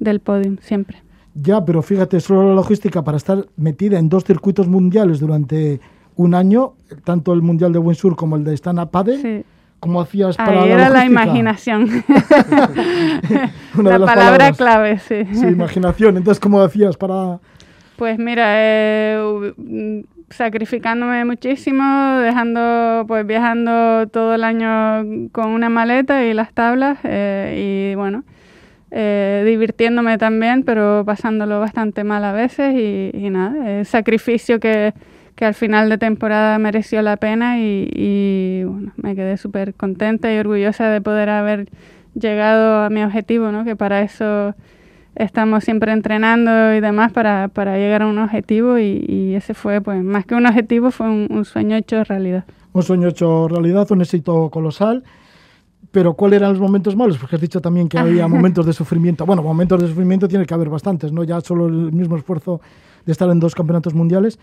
del 0.00 0.18
podio 0.18 0.56
siempre. 0.60 1.00
Ya, 1.36 1.64
pero 1.64 1.80
fíjate, 1.80 2.18
solo 2.18 2.48
la 2.48 2.54
logística 2.56 3.04
para 3.04 3.16
estar 3.16 3.46
metida 3.56 3.96
en 3.96 4.08
dos 4.08 4.24
circuitos 4.24 4.66
mundiales 4.66 5.20
durante 5.20 5.80
un 6.16 6.34
año, 6.34 6.72
tanto 7.04 7.32
el 7.32 7.42
Mundial 7.42 7.72
de 7.72 7.78
Windsurf 7.78 8.16
como 8.16 8.34
el 8.34 8.42
de 8.42 8.56
Stana 8.56 8.86
Pade, 8.86 9.22
sí. 9.22 9.44
¿cómo 9.78 10.00
hacías 10.00 10.36
para 10.36 10.62
Ahí 10.62 10.70
la 10.70 10.74
era 10.74 10.88
la 10.88 11.04
imaginación. 11.04 11.86
la 13.84 14.04
palabra 14.04 14.50
clave, 14.50 14.98
sí. 14.98 15.24
Sí, 15.32 15.46
imaginación. 15.46 16.16
Entonces, 16.16 16.40
¿cómo 16.40 16.60
hacías 16.60 16.96
para...? 16.96 17.38
Pues 17.96 18.18
mira, 18.18 18.54
eh, 18.56 20.04
sacrificándome 20.30 21.24
muchísimo, 21.24 21.82
dejando, 22.20 23.04
pues 23.06 23.26
viajando 23.26 24.06
todo 24.08 24.34
el 24.34 24.44
año 24.44 25.28
con 25.32 25.50
una 25.50 25.68
maleta 25.68 26.24
y 26.24 26.34
las 26.34 26.52
tablas 26.52 26.98
eh, 27.04 27.92
y 27.92 27.94
bueno, 27.96 28.24
eh, 28.90 29.42
divirtiéndome 29.46 30.18
también, 30.18 30.62
pero 30.64 31.02
pasándolo 31.06 31.60
bastante 31.60 32.04
mal 32.04 32.24
a 32.24 32.32
veces 32.32 32.74
y, 32.74 33.30
nada, 33.30 33.80
el 33.80 33.86
sacrificio 33.86 34.60
que, 34.60 34.92
que 35.34 35.44
al 35.44 35.54
final 35.54 35.88
de 35.88 35.98
temporada 35.98 36.58
mereció 36.58 37.02
la 37.02 37.16
pena 37.16 37.58
y, 37.58 38.64
bueno, 38.64 38.92
me 38.96 39.14
quedé 39.14 39.36
súper 39.36 39.74
contenta 39.74 40.32
y 40.32 40.38
orgullosa 40.38 40.88
de 40.88 41.00
poder 41.00 41.30
haber 41.30 41.68
llegado 42.14 42.82
a 42.82 42.90
mi 42.90 43.02
objetivo, 43.02 43.52
¿no? 43.52 43.64
que 43.64 43.76
para 43.76 44.02
eso 44.02 44.54
estamos 45.14 45.64
siempre 45.64 45.92
entrenando 45.92 46.74
y 46.74 46.80
demás 46.80 47.12
para, 47.12 47.48
para 47.48 47.76
llegar 47.76 48.02
a 48.02 48.06
un 48.06 48.18
objetivo 48.18 48.78
y, 48.78 49.34
ese 49.34 49.54
fue, 49.54 49.80
pues 49.80 50.02
más 50.02 50.26
que 50.26 50.34
un 50.34 50.46
objetivo, 50.46 50.90
fue 50.90 51.08
un, 51.08 51.44
sueño 51.44 51.76
hecho 51.76 52.02
realidad. 52.04 52.44
Un 52.72 52.82
sueño 52.82 53.08
hecho 53.08 53.48
realidad, 53.48 53.90
un 53.90 54.00
éxito 54.00 54.50
colosal. 54.50 55.04
Pero 55.90 56.12
¿cuáles 56.14 56.38
eran 56.38 56.50
los 56.50 56.60
momentos 56.60 56.94
malos? 56.96 57.16
Porque 57.16 57.36
has 57.36 57.42
dicho 57.42 57.60
también 57.60 57.88
que 57.88 57.98
había 57.98 58.28
momentos 58.28 58.66
de 58.66 58.72
sufrimiento. 58.72 59.24
Bueno, 59.24 59.42
momentos 59.42 59.80
de 59.80 59.88
sufrimiento 59.88 60.28
tiene 60.28 60.44
que 60.44 60.54
haber 60.54 60.68
bastantes, 60.68 61.12
¿no? 61.12 61.24
Ya 61.24 61.40
solo 61.40 61.66
el 61.66 61.92
mismo 61.92 62.16
esfuerzo 62.16 62.60
de 63.06 63.12
estar 63.12 63.30
en 63.30 63.40
dos 63.40 63.54
campeonatos 63.54 63.94
mundiales. 63.94 64.38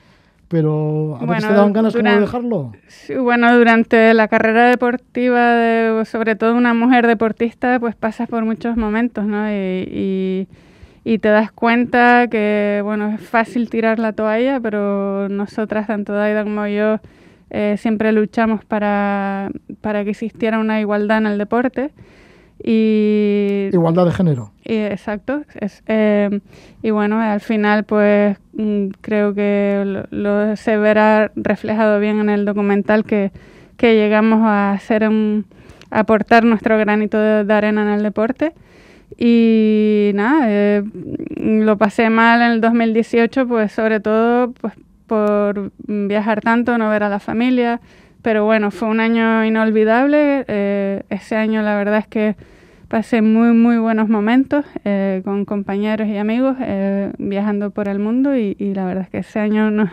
Pero 0.48 1.18
¿a 1.20 1.26
veces 1.26 1.48
te 1.48 1.54
daban 1.54 1.74
ganas 1.74 1.93
de 1.93 2.02
dejarlo? 2.02 2.74
Sí, 2.88 3.16
bueno, 3.16 3.58
durante 3.58 4.14
la 4.14 4.28
carrera 4.28 4.70
deportiva, 4.70 5.56
de, 5.56 6.06
sobre 6.06 6.36
todo 6.36 6.56
una 6.56 6.74
mujer 6.74 7.08
deportista, 7.08 7.80
pues 7.80 7.96
pasas 7.96 8.30
por 8.30 8.46
muchos 8.46 8.78
momentos, 8.78 9.26
¿no? 9.26 9.52
y 9.52 10.48
y 11.08 11.20
te 11.20 11.30
das 11.30 11.52
cuenta 11.52 12.28
que, 12.30 12.82
bueno, 12.84 13.12
es 13.14 13.22
fácil 13.22 13.70
tirar 13.70 14.00
la 14.00 14.14
toalla, 14.14 14.60
pero 14.60 15.30
nosotras, 15.30 15.86
tanto 15.86 16.14
Daida 16.14 16.43
como 16.43 16.66
yo, 16.66 17.00
eh, 17.52 17.76
siempre 17.78 18.12
luchamos 18.12 18.66
para, 18.66 19.52
para 19.82 20.04
que 20.04 20.10
existiera 20.10 20.58
una 20.58 20.82
igualdad 20.82 21.20
en 21.20 21.28
el 21.28 21.38
deporte. 21.38 21.91
Y, 22.64 23.70
igualdad 23.72 24.06
de 24.06 24.12
género. 24.12 24.51
Y, 24.64 24.76
exacto. 24.76 25.43
Es, 25.60 25.84
eh, 25.88 26.39
y 26.82 26.89
bueno, 26.89 27.20
al 27.20 27.41
final, 27.41 27.84
pues 27.84 28.38
mm, 28.53 28.88
creo 29.01 29.34
que 29.34 30.06
lo, 30.10 30.56
se 30.56 30.78
verá 30.78 31.32
reflejado 31.36 31.99
bien 31.99 32.20
en 32.20 32.30
el 32.30 32.45
documental 32.45 33.03
que, 33.03 33.32
que 33.78 33.95
llegamos 33.95 34.41
a 34.43 34.72
hacer 34.72 35.08
un, 35.08 35.45
aportar 35.91 36.43
nuestro 36.43 36.78
granito 36.78 37.20
de 37.20 37.53
arena 37.53 37.84
en 37.84 37.89
el 37.89 38.03
deporte 38.03 38.53
y 39.18 40.12
nada, 40.14 40.45
eh, 40.49 40.84
lo 41.38 41.78
pasé 41.78 42.10
mal 42.10 42.41
en 42.41 42.51
el 42.51 42.62
2018, 42.62 43.47
pues 43.47 43.72
sobre 43.72 43.99
todo 43.99 44.51
pues, 44.53 44.74
por 45.08 45.72
viajar 45.88 46.41
tanto, 46.41 46.78
no 46.78 46.89
ver 46.89 47.03
a 47.03 47.10
la 47.10 47.20
familia. 47.20 47.80
Pero 48.26 48.44
bueno, 48.44 48.72
fue 48.72 48.88
un 48.88 49.00
año 49.02 49.46
inolvidable. 49.46 50.46
Eh, 50.48 51.04
ese 51.12 51.36
año 51.36 51.62
la 51.62 51.78
verdad 51.78 52.00
es 52.00 52.08
que 52.08 52.36
pasé 52.88 53.22
muy, 53.22 53.54
muy 53.54 53.78
buenos 53.78 54.10
momentos 54.10 54.66
eh, 54.84 55.22
con 55.24 55.46
compañeros 55.46 56.08
y 56.08 56.18
amigos 56.18 56.58
viajando 57.20 57.70
por 57.70 57.88
el 57.88 58.00
mundo 58.00 58.36
y, 58.36 58.56
la 58.74 58.86
verdad 58.86 59.04
es 59.04 59.10
que 59.12 59.18
ese 59.20 59.38
año 59.38 59.70
no, 59.70 59.88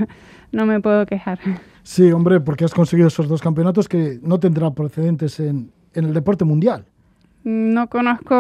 no 0.51 0.65
me 0.65 0.81
puedo 0.81 1.05
quejar. 1.05 1.41
Sí, 1.83 2.11
hombre, 2.11 2.41
porque 2.41 2.65
has 2.65 2.73
conseguido 2.73 3.09
esos 3.09 3.29
dos 3.29 3.43
campeonatos 3.43 3.87
que 3.87 4.19
no 4.23 4.41
tendrán 4.41 4.73
precedentes 4.73 5.39
en, 5.39 5.71
en 5.93 6.07
el 6.07 6.15
deporte 6.15 6.47
mundial. 6.47 6.87
No 7.45 7.89
conozco 7.89 8.35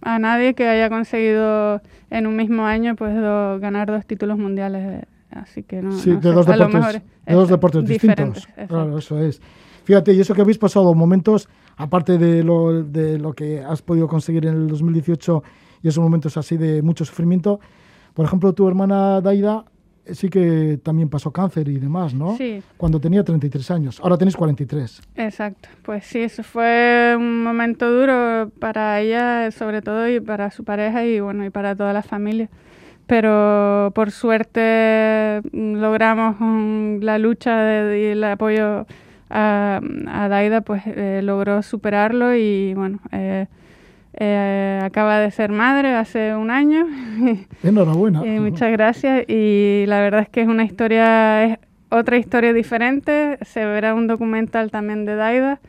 a 0.00 0.18
nadie 0.18 0.54
que 0.54 0.66
haya 0.66 0.88
conseguido 0.88 1.82
en 2.10 2.26
un 2.26 2.34
mismo 2.34 2.64
año 2.64 2.96
pues 2.96 3.14
ganar 3.14 3.86
dos 3.86 4.04
títulos 4.06 4.38
mundiales, 4.38 5.04
así 5.30 5.62
que 5.62 5.82
no. 5.82 5.92
Sí, 5.92 6.10
de, 6.10 6.32
dos 6.32 6.46
deportes, 6.46 7.02
de 7.26 7.34
dos 7.34 7.48
deportes 7.48 7.84
distintos. 7.84 8.46
Claro, 8.68 8.98
eso 8.98 9.18
es. 9.20 9.40
Fíjate, 9.84 10.12
y 10.12 10.20
eso 10.20 10.34
que 10.34 10.42
habéis 10.42 10.58
pasado 10.58 10.92
momentos, 10.94 11.48
aparte 11.76 12.18
de 12.18 12.44
lo, 12.44 12.82
de 12.82 13.18
lo 13.18 13.32
que 13.32 13.60
has 13.60 13.80
podido 13.82 14.06
conseguir 14.06 14.46
en 14.46 14.54
el 14.54 14.66
2018 14.68 15.42
y 15.82 15.88
esos 15.88 16.02
momentos 16.02 16.36
así 16.36 16.56
de 16.56 16.82
mucho 16.82 17.04
sufrimiento, 17.04 17.58
por 18.14 18.26
ejemplo, 18.26 18.52
tu 18.52 18.68
hermana 18.68 19.20
Daida 19.20 19.64
sí 20.12 20.28
que 20.28 20.78
también 20.82 21.08
pasó 21.08 21.30
cáncer 21.30 21.68
y 21.68 21.78
demás, 21.78 22.14
¿no? 22.14 22.36
Sí. 22.36 22.62
Cuando 22.76 23.00
tenía 23.00 23.22
33 23.22 23.70
años. 23.70 24.00
Ahora 24.02 24.16
tenéis 24.16 24.36
43. 24.36 25.02
Exacto. 25.16 25.68
Pues 25.82 26.04
sí, 26.04 26.20
eso 26.20 26.42
fue 26.42 27.14
un 27.16 27.42
momento 27.42 27.90
duro 27.90 28.50
para 28.58 29.00
ella, 29.00 29.50
sobre 29.50 29.82
todo, 29.82 30.08
y 30.08 30.20
para 30.20 30.50
su 30.50 30.64
pareja 30.64 31.04
y, 31.04 31.20
bueno, 31.20 31.44
y 31.44 31.50
para 31.50 31.74
toda 31.74 31.92
la 31.92 32.02
familia. 32.02 32.48
Pero 33.08 33.90
por 33.94 34.12
suerte 34.12 35.40
mm, 35.52 35.74
logramos 35.76 36.36
mm, 36.38 37.00
la 37.00 37.18
lucha 37.18 37.96
y 37.96 38.04
el 38.04 38.22
apoyo 38.22 38.86
a, 39.30 39.80
Daida, 40.30 40.60
pues 40.60 40.82
eh, 40.86 41.20
logró 41.22 41.62
superarlo 41.62 42.36
y, 42.36 42.74
bueno... 42.74 43.00
Eh, 43.10 43.46
eh, 44.20 44.80
acaba 44.82 45.20
de 45.20 45.30
ser 45.30 45.52
madre 45.52 45.94
hace 45.94 46.34
un 46.34 46.50
año. 46.50 46.86
Enhorabuena. 47.62 48.26
y 48.26 48.40
muchas 48.40 48.72
gracias. 48.72 49.24
Y 49.28 49.84
la 49.86 50.00
verdad 50.00 50.22
es 50.22 50.28
que 50.28 50.40
es 50.40 50.48
una 50.48 50.64
historia, 50.64 51.44
es 51.44 51.58
otra 51.88 52.16
historia 52.16 52.52
diferente. 52.52 53.38
Se 53.42 53.64
verá 53.64 53.94
un 53.94 54.08
documental 54.08 54.72
también 54.72 55.04
de 55.04 55.14
Daida 55.14 55.60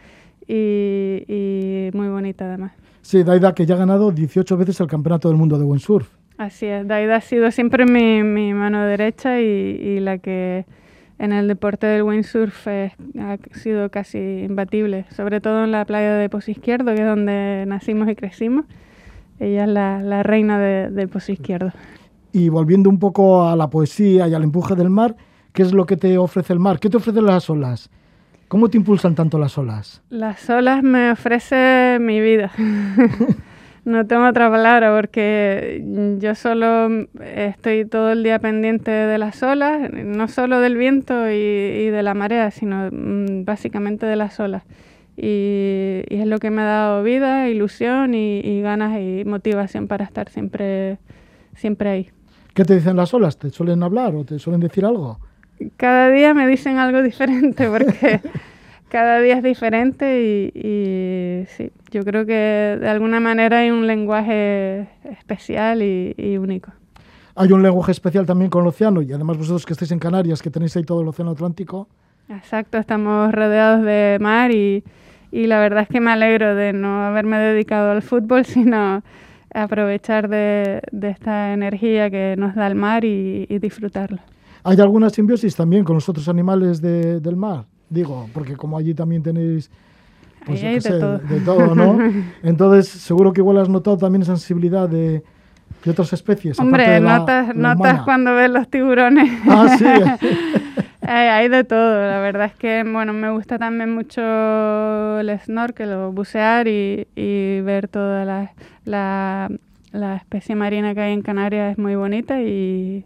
y, 0.48 1.92
muy 1.94 2.08
bonita 2.08 2.46
además. 2.46 2.72
Sí, 3.02 3.24
Daida 3.24 3.54
que 3.54 3.66
ya 3.66 3.76
ha 3.76 3.78
ganado 3.78 4.12
18 4.12 4.58
veces 4.58 4.80
el 4.82 4.88
Campeonato 4.88 5.28
del 5.30 5.38
Mundo 5.38 5.58
de 5.58 5.66
Windsurf. 5.66 6.10
Así 6.38 6.66
es, 6.68 6.88
Daida 6.88 7.18
ha 7.18 7.22
sido 7.22 7.52
siempre 7.52 7.86
mi, 7.86 8.24
mi 8.24 8.54
mano 8.54 8.86
derecha 8.86 9.42
y 9.42 10.00
la 10.00 10.20
que 10.20 10.66
en 11.20 11.34
el 11.34 11.50
deporte 11.50 11.86
del 11.86 12.04
windsurf 12.04 12.68
ha 12.68 13.38
sido 13.52 13.92
casi 13.92 14.18
imbatible, 14.18 15.06
sobre 15.16 15.42
todo 15.42 15.66
en 15.66 15.72
la 15.72 15.84
playa 15.86 16.14
de 16.14 16.30
Pozo 16.30 16.50
Izquierdo, 16.50 16.96
que 16.96 17.02
es 17.02 17.08
donde 17.08 17.66
nacimos 17.68 18.10
y 18.10 18.16
crecimos. 18.16 18.66
Ella 19.38 19.66
es 19.66 19.70
la, 19.70 20.24
reina 20.24 20.58
de, 20.58 20.90
de 20.90 21.08
Pozo 21.10 21.34
Izquierdo. 21.34 21.72
Y 22.32 22.48
volviendo 22.48 22.90
un 22.90 23.00
poco 23.00 23.48
a 23.48 23.56
la 23.58 23.70
poesía 23.70 24.28
y 24.30 24.34
al 24.34 24.44
empuje 24.44 24.76
del 24.76 24.90
mar, 24.90 25.16
¿qué 25.52 25.64
es 25.64 25.74
lo 25.74 25.86
que 25.86 25.98
te 25.98 26.18
ofrece 26.18 26.54
el 26.54 26.60
mar? 26.60 26.80
¿Qué 26.80 26.90
te 26.90 26.98
ofrecen 26.98 27.26
las 27.26 27.50
olas? 27.50 27.90
¿Cómo 28.50 28.68
te 28.70 28.78
impulsan 28.78 29.14
tanto 29.14 29.38
las 29.38 29.58
olas? 29.60 30.02
Las 30.10 30.50
olas 30.50 30.82
me 30.84 31.12
ofrecen 31.12 32.06
mi 32.06 32.20
vida. 32.20 32.52
No 33.86 34.06
tengo 34.06 34.28
otra 34.28 34.52
palabra 34.52 34.94
porque 34.94 35.84
yo 36.20 36.36
solo 36.36 37.08
estoy 37.24 37.86
todo 37.86 38.12
el 38.12 38.22
día 38.24 38.38
pendiente 38.38 38.92
de 38.92 39.18
las 39.18 39.42
olas, 39.42 39.90
no 39.92 40.28
solo 40.28 40.60
del 40.60 40.78
viento 40.78 41.28
y, 41.32 41.90
de 41.90 42.04
la 42.04 42.14
marea, 42.14 42.52
sino 42.52 42.90
mm, 42.92 43.46
básicamente 43.46 44.06
de 44.06 44.16
las 44.16 44.40
olas. 44.40 44.64
Y, 45.18 46.04
es 46.10 46.28
lo 46.28 46.38
que 46.38 46.52
me 46.52 46.62
ha 46.62 46.66
dado 46.66 47.04
vida, 47.04 47.50
ilusión 47.50 48.14
y, 48.14 48.62
ganas 48.62 49.00
y 49.00 49.24
motivación 49.26 49.88
para 49.88 50.06
estar 50.06 50.30
siempre, 50.30 51.00
siempre 51.56 51.90
ahí. 51.90 52.10
¿Qué 52.54 52.66
te 52.66 52.76
dicen 52.76 52.96
las 52.96 53.14
olas? 53.14 53.40
¿Te 53.40 53.50
suelen 53.50 53.82
hablar 53.82 54.14
o 54.16 54.24
te 54.24 54.38
suelen 54.38 54.62
decir 54.62 54.86
algo? 54.86 55.20
Cada 55.78 56.10
día 56.10 56.34
me 56.34 56.48
dicen 56.48 56.78
algo 56.78 57.02
diferente 57.02 57.70
porque 57.70 58.22
cada 58.90 59.20
día 59.20 59.38
es 59.38 59.44
diferente 59.44 60.52
y, 60.54 61.46
sí, 61.48 61.72
yo 61.92 62.04
creo 62.04 62.26
que 62.26 62.78
de 62.80 62.90
alguna 62.90 63.20
manera 63.20 63.60
hay 63.60 63.72
un 63.72 63.88
lenguaje 63.88 64.88
especial 65.04 65.82
y, 65.82 66.38
único. 66.38 66.72
Hay 67.36 67.52
un 67.52 67.64
lenguaje 67.64 67.92
especial 67.92 68.26
también 68.26 68.50
con 68.50 68.64
el 68.64 68.68
océano 68.68 69.02
y 69.02 69.14
además 69.14 69.38
vosotros 69.38 69.66
que 69.66 69.74
estáis 69.74 69.92
en 69.92 70.00
Canarias, 70.00 70.42
que 70.42 70.50
tenéis 70.50 70.76
ahí 70.76 70.84
todo 70.84 71.02
el 71.02 71.08
océano 71.08 71.32
Atlántico. 71.32 71.88
Exacto, 72.30 72.78
estamos 72.78 73.32
rodeados 73.32 73.84
de 73.84 74.18
mar 74.22 74.52
y, 74.52 74.84
la 75.32 75.60
verdad 75.60 75.84
es 75.84 75.90
que 75.90 76.00
me 76.00 76.12
alegro 76.12 76.56
de 76.56 76.74
no 76.74 77.04
haberme 77.04 77.40
dedicado 77.40 77.92
al 77.92 78.02
fútbol, 78.02 78.46
sino 78.46 79.04
aprovechar 79.54 80.30
de, 80.30 80.82
esta 81.02 81.54
energía 81.54 82.10
que 82.10 82.36
nos 82.38 82.56
da 82.56 82.68
el 82.68 82.76
mar 82.76 83.04
y, 83.04 83.46
disfrutarlo. 83.60 84.20
¿Hay 84.64 84.80
alguna 84.80 85.10
simbiosis 85.10 85.56
también 85.56 85.84
con 85.84 85.96
los 85.96 86.08
otros 86.10 86.28
animales 86.28 86.82
del 86.82 87.36
mar? 87.36 87.66
Digo, 87.90 88.30
porque 88.34 88.56
como 88.56 88.78
allí 88.78 88.94
también 88.94 89.24
tenéis 89.24 89.72
pues, 90.46 90.62
de, 90.62 91.00
todo. 91.00 91.18
de, 91.20 91.40
todo. 91.42 91.76
¿no? 91.76 92.00
Entonces, 92.44 92.88
seguro 92.88 93.34
que 93.34 93.42
igual 93.42 93.58
has 93.58 93.70
notado 93.70 93.98
también 93.98 94.24
sensibilidad 94.26 94.88
de, 94.88 95.24
de 95.84 95.92
otras 95.92 96.14
especies. 96.14 96.60
Hombre, 96.60 97.00
notas, 97.00 97.56
notas 97.56 98.02
cuando 98.04 98.34
ves 98.36 98.50
los 98.50 98.70
tiburones. 98.70 99.30
Ah, 99.48 99.76
sí. 99.78 99.86
hay 101.02 101.48
de 101.50 101.64
todo. 101.64 102.08
La 102.08 102.20
verdad 102.20 102.48
es 102.48 102.56
que, 102.56 102.84
bueno, 102.84 103.14
me 103.14 103.32
gusta 103.32 103.58
también 103.58 103.94
mucho 103.94 104.22
el 105.20 105.40
snorkel 105.40 105.92
o 105.94 106.12
bucear 106.12 106.68
y, 106.68 107.08
y 107.16 107.62
ver 107.62 107.88
toda 107.88 108.26
la, 108.26 108.52
la, 108.86 109.50
la 109.92 110.16
especie 110.18 110.56
marina 110.56 110.94
que 110.94 111.02
hay 111.02 111.14
en 111.14 111.22
Canarias. 111.22 111.72
Es 111.72 111.78
muy 111.78 111.96
bonita 111.96 112.42
y, 112.42 113.06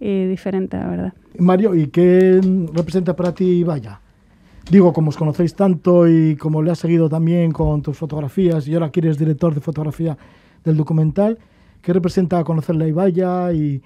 y 0.00 0.24
diferente, 0.26 0.76
la 0.78 0.88
verdad. 0.88 1.12
Mario, 1.38 1.74
¿y 1.74 1.88
qué 1.88 2.40
representa 2.72 3.14
para 3.14 3.32
ti 3.32 3.62
Vaya? 3.62 4.00
digo, 4.70 4.92
como 4.92 5.08
os 5.08 5.16
conocéis 5.16 5.54
tanto 5.54 6.08
y 6.08 6.36
como 6.36 6.62
le 6.62 6.70
has 6.70 6.78
seguido 6.78 7.08
también 7.08 7.52
con 7.52 7.82
tus 7.82 7.98
fotografías 7.98 8.66
y 8.68 8.74
ahora 8.74 8.90
que 8.90 9.00
eres 9.00 9.18
director 9.18 9.54
de 9.54 9.60
fotografía 9.60 10.16
del 10.64 10.76
documental, 10.76 11.38
¿qué 11.82 11.92
representa 11.92 12.42
conocerle 12.44 12.84
a 12.84 12.88
Ibaya 12.88 13.52
y, 13.52 13.82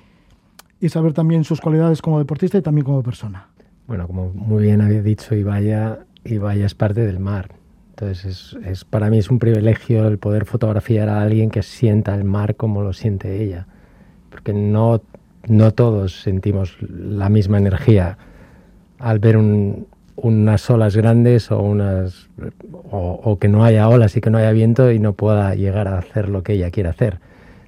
y 0.80 0.88
saber 0.88 1.12
también 1.12 1.44
sus 1.44 1.60
cualidades 1.60 2.02
como 2.02 2.18
deportista 2.18 2.58
y 2.58 2.62
también 2.62 2.84
como 2.84 3.02
persona? 3.02 3.48
Bueno, 3.86 4.06
como 4.06 4.30
muy 4.30 4.64
bien 4.64 4.80
había 4.80 5.02
dicho 5.02 5.34
Ibaya, 5.34 6.00
Ibaya 6.24 6.66
es 6.66 6.74
parte 6.74 7.04
del 7.04 7.18
mar. 7.18 7.54
Entonces, 7.90 8.24
es, 8.24 8.66
es, 8.66 8.84
para 8.84 9.08
mí 9.08 9.18
es 9.18 9.30
un 9.30 9.38
privilegio 9.38 10.08
el 10.08 10.18
poder 10.18 10.46
fotografiar 10.46 11.08
a 11.08 11.22
alguien 11.22 11.48
que 11.48 11.62
sienta 11.62 12.14
el 12.14 12.24
mar 12.24 12.56
como 12.56 12.82
lo 12.82 12.92
siente 12.92 13.42
ella. 13.42 13.68
Porque 14.30 14.52
no, 14.52 15.00
no 15.47 15.72
todos 15.72 16.22
sentimos 16.22 16.76
la 16.80 17.28
misma 17.28 17.59
energía 17.59 18.18
al 18.99 19.18
ver 19.18 19.36
unas 20.16 20.70
olas 20.70 20.97
grandes 20.97 21.49
o 21.51 23.38
que 23.40 23.49
no 23.49 23.64
haya 23.64 23.88
olas 23.88 24.16
y 24.16 24.20
que 24.20 24.30
no 24.30 24.38
haya 24.38 24.53
viento 24.53 24.90
y 24.90 24.99
no 24.99 25.12
pueda 25.12 25.55
llegar 25.55 25.88
a 25.88 25.99
hacer 25.99 26.28
lo 26.28 26.42
que 26.42 26.55
ella 26.55 26.70
quiere 26.70 26.88
hacer. 26.88 27.20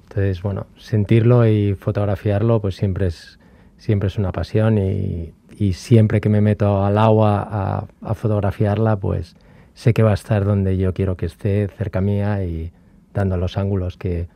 Entonces, 0.03 0.41
bueno, 0.41 0.67
sentirlo 0.77 1.47
y 1.47 1.75
fotografiarlo 1.75 2.61
pues 2.61 2.75
siempre 2.75 3.07
es, 3.07 3.39
siempre 3.77 4.07
es 4.07 4.17
una 4.17 4.31
pasión 4.31 4.77
y, 4.77 5.33
siempre 5.73 6.21
que 6.21 6.29
me 6.29 6.39
meto 6.39 6.85
al 6.85 6.99
agua 6.99 7.87
a, 8.01 8.13
fotografiarla, 8.13 8.97
pues 8.97 9.35
sé 9.73 9.93
que 9.93 10.03
va 10.03 10.11
a 10.11 10.13
estar 10.13 10.45
donde 10.45 10.77
yo 10.77 10.93
quiero 10.93 11.17
que 11.17 11.25
esté, 11.25 11.67
cerca 11.67 11.99
mía 11.99 12.43
y 12.43 12.71
dando 13.13 13.37
los 13.37 13.57
ángulos 13.57 13.97
que 13.97 14.27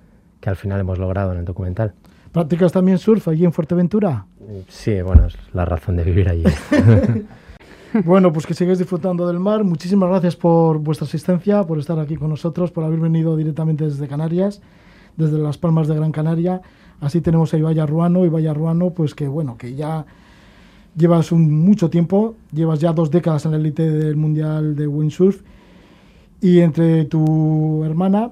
al 0.45 0.55
final 0.55 0.79
hemos 0.79 0.97
logrado 0.97 1.31
en 1.31 1.39
el 1.39 1.45
documental. 1.45 1.93
¿Practicas 2.31 2.71
también 2.71 2.97
surf 2.97 3.27
allí 3.27 3.43
en 3.43 3.51
Fuerteventura? 3.51 4.25
Sí, 4.69 5.01
bueno, 5.01 5.27
es 5.27 5.37
la 5.53 5.65
razón 5.65 5.97
de 5.97 6.03
vivir 6.03 6.29
allí. 6.29 6.43
bueno, 8.05 8.31
pues 8.31 8.45
que 8.45 8.53
sigáis 8.53 8.79
disfrutando 8.79 9.27
del 9.27 9.39
mar. 9.39 9.63
Muchísimas 9.63 10.09
gracias 10.09 10.35
por 10.35 10.79
vuestra 10.79 11.05
asistencia, 11.05 11.63
por 11.65 11.79
estar 11.79 11.99
aquí 11.99 12.15
con 12.15 12.29
nosotros, 12.29 12.71
por 12.71 12.83
haber 12.83 12.99
venido 12.99 13.35
directamente 13.35 13.83
desde 13.83 14.07
Canarias, 14.07 14.61
desde 15.17 15.37
las 15.37 15.57
Palmas 15.57 15.87
de 15.87 15.95
Gran 15.95 16.11
Canaria. 16.11 16.61
Así 17.01 17.19
tenemos 17.19 17.53
a 17.53 17.57
Ibaya 17.57 17.85
Ruano, 17.85 18.25
Ibaya 18.25 18.53
Ruano, 18.53 18.91
pues 18.91 19.13
que 19.13 19.27
bueno, 19.27 19.57
que 19.57 19.75
ya 19.75 20.05
llevas 20.95 21.31
un, 21.31 21.51
mucho 21.65 21.89
tiempo, 21.89 22.35
llevas 22.53 22.79
ya 22.79 22.93
dos 22.93 23.11
décadas 23.11 23.45
en 23.45 23.51
la 23.51 23.57
élite 23.57 23.89
del 23.89 24.15
Mundial 24.15 24.75
de 24.75 24.87
Windsurf 24.87 25.41
y 26.39 26.59
entre 26.59 27.05
tu 27.05 27.83
hermana 27.83 28.31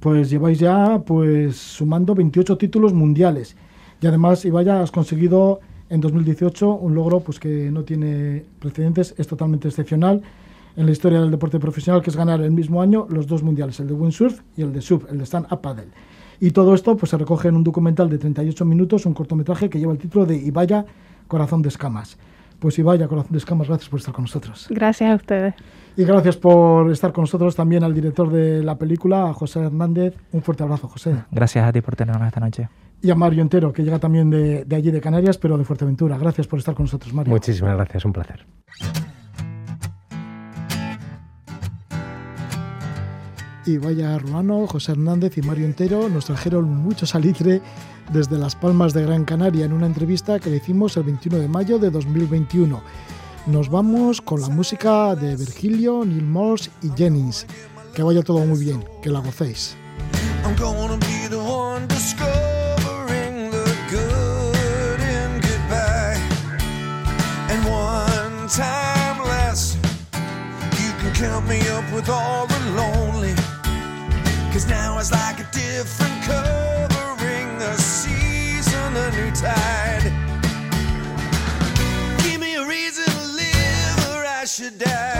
pues 0.00 0.30
lleváis 0.30 0.58
ya 0.58 1.02
pues 1.04 1.56
sumando 1.56 2.14
28 2.14 2.56
títulos 2.56 2.92
mundiales 2.92 3.56
y 4.00 4.06
además 4.06 4.44
Ibaya 4.44 4.80
has 4.82 4.90
conseguido 4.90 5.60
en 5.90 6.00
2018 6.00 6.74
un 6.74 6.94
logro 6.94 7.20
pues 7.20 7.40
que 7.40 7.70
no 7.70 7.82
tiene 7.84 8.44
precedentes, 8.58 9.14
es 9.18 9.26
totalmente 9.26 9.68
excepcional 9.68 10.22
en 10.76 10.86
la 10.86 10.92
historia 10.92 11.20
del 11.20 11.30
deporte 11.30 11.58
profesional 11.58 12.02
que 12.02 12.10
es 12.10 12.16
ganar 12.16 12.40
el 12.40 12.52
mismo 12.52 12.80
año 12.80 13.06
los 13.08 13.26
dos 13.26 13.42
mundiales, 13.42 13.80
el 13.80 13.88
de 13.88 13.94
windsurf 13.94 14.40
y 14.56 14.62
el 14.62 14.72
de 14.72 14.80
surf, 14.80 15.10
el 15.10 15.18
de 15.18 15.24
stand 15.24 15.52
up 15.52 15.60
paddle. 15.60 15.88
Y 16.40 16.52
todo 16.52 16.74
esto 16.74 16.96
pues 16.96 17.10
se 17.10 17.18
recoge 17.18 17.48
en 17.48 17.56
un 17.56 17.64
documental 17.64 18.08
de 18.08 18.18
38 18.18 18.64
minutos, 18.64 19.06
un 19.06 19.14
cortometraje 19.14 19.68
que 19.68 19.80
lleva 19.80 19.92
el 19.92 19.98
título 19.98 20.24
de 20.24 20.36
Ibaya 20.36 20.84
Corazón 21.26 21.62
de 21.62 21.68
Escamas. 21.68 22.16
Pues 22.60 22.78
Ibaya 22.78 23.08
Corazón 23.08 23.32
de 23.32 23.38
Escamas, 23.38 23.66
gracias 23.66 23.88
por 23.88 23.98
estar 23.98 24.14
con 24.14 24.24
nosotros. 24.24 24.68
Gracias 24.70 25.10
a 25.10 25.16
ustedes. 25.16 25.54
Y 25.98 26.04
gracias 26.04 26.36
por 26.36 26.88
estar 26.92 27.12
con 27.12 27.22
nosotros 27.22 27.56
también 27.56 27.82
al 27.82 27.92
director 27.92 28.30
de 28.30 28.62
la 28.62 28.78
película, 28.78 29.30
a 29.30 29.34
José 29.34 29.58
Hernández. 29.58 30.14
Un 30.30 30.42
fuerte 30.42 30.62
abrazo, 30.62 30.86
José. 30.86 31.24
Gracias 31.32 31.66
a 31.66 31.72
ti 31.72 31.80
por 31.80 31.96
tenernos 31.96 32.24
esta 32.24 32.38
noche. 32.38 32.68
Y 33.02 33.10
a 33.10 33.16
Mario 33.16 33.42
Entero, 33.42 33.72
que 33.72 33.82
llega 33.82 33.98
también 33.98 34.30
de, 34.30 34.64
de 34.64 34.76
allí 34.76 34.92
de 34.92 35.00
Canarias, 35.00 35.38
pero 35.38 35.58
de 35.58 35.64
Fuerteventura. 35.64 36.16
Gracias 36.16 36.46
por 36.46 36.60
estar 36.60 36.76
con 36.76 36.84
nosotros, 36.84 37.12
Mario. 37.12 37.32
Muchísimas 37.32 37.74
gracias, 37.74 38.04
un 38.04 38.12
placer. 38.12 38.46
y 43.66 43.76
vaya 43.76 44.16
Ruano, 44.18 44.66
José 44.66 44.92
Hernández 44.92 45.36
y 45.36 45.42
Mario 45.42 45.66
Entero 45.66 46.08
nos 46.08 46.24
trajeron 46.24 46.70
mucho 46.74 47.04
salitre 47.04 47.60
desde 48.10 48.38
Las 48.38 48.56
Palmas 48.56 48.94
de 48.94 49.02
Gran 49.02 49.26
Canaria 49.26 49.66
en 49.66 49.74
una 49.74 49.84
entrevista 49.84 50.38
que 50.38 50.48
le 50.48 50.56
hicimos 50.56 50.96
el 50.96 51.02
21 51.02 51.38
de 51.38 51.48
mayo 51.48 51.78
de 51.78 51.90
2021. 51.90 52.80
Nos 53.48 53.70
vamos 53.70 54.20
con 54.20 54.42
la 54.42 54.48
música 54.50 55.14
de 55.14 55.34
Virgilio, 55.34 56.04
Neil 56.04 56.22
Morse 56.22 56.70
y 56.82 56.90
Jennings. 56.94 57.46
Que 57.94 58.02
vaya 58.02 58.22
todo 58.22 58.40
muy 58.40 58.58
bien, 58.58 58.84
que 59.02 59.08
la 59.08 59.20
gocéis. 59.20 59.74
time 68.48 69.18
less. 69.24 69.76
You 70.80 70.90
can 71.00 71.12
count 71.14 71.46
me 71.46 71.60
up 71.68 71.84
with 71.92 72.08
all 72.08 72.46
the 72.46 72.58
lonely. 72.76 73.34
Cause 74.52 74.66
now 74.66 74.98
it's 74.98 75.12
like 75.12 75.38
a 75.38 75.46
different 75.52 76.22
covering 76.24 76.67
should 84.58 84.76
die. 84.76 85.17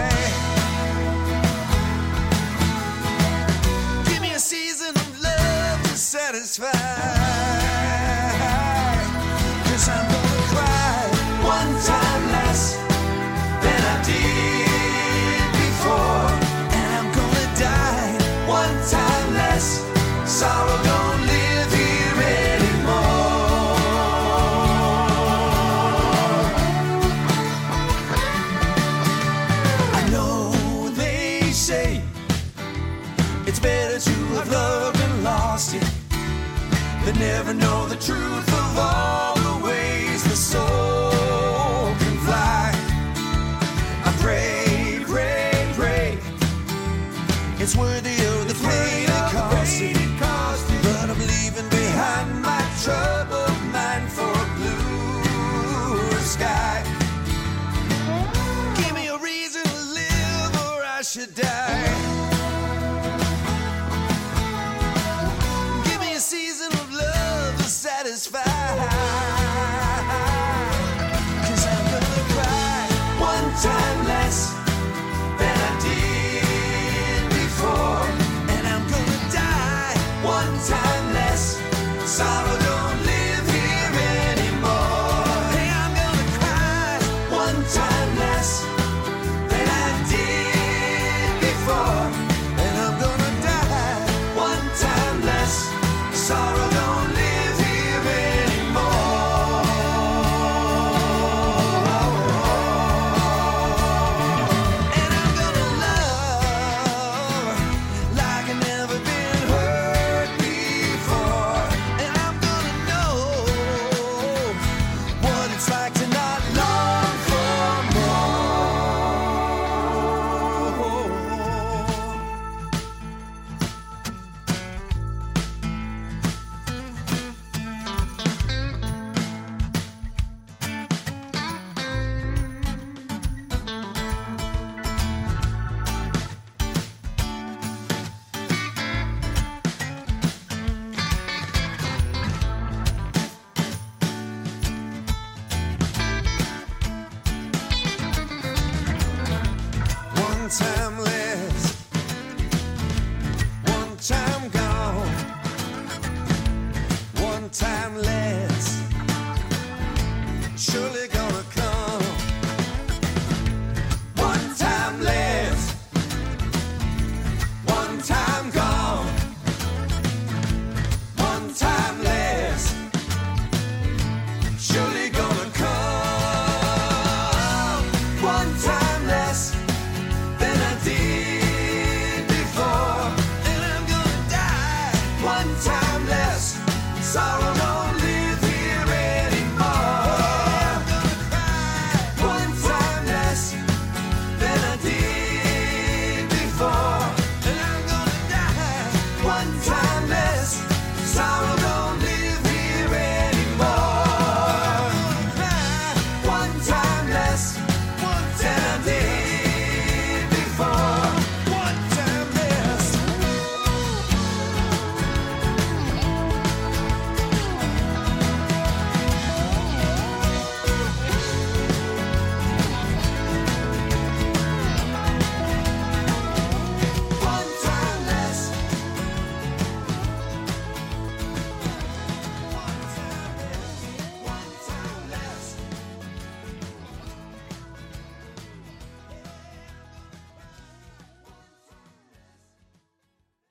It's 33.49 33.59
better 33.59 33.97
to 33.97 34.11
have 34.37 34.51
loved 34.51 34.99
and 34.99 35.23
lost 35.23 35.73
it 35.73 35.83
than 37.03 37.17
never 37.17 37.51
know 37.51 37.87
the 37.87 37.95
truth 37.95 38.47
of 38.47 38.77
all 38.77 39.33
the 39.37 39.65
ways 39.65 40.23
the 40.23 40.35
soul. 40.35 40.98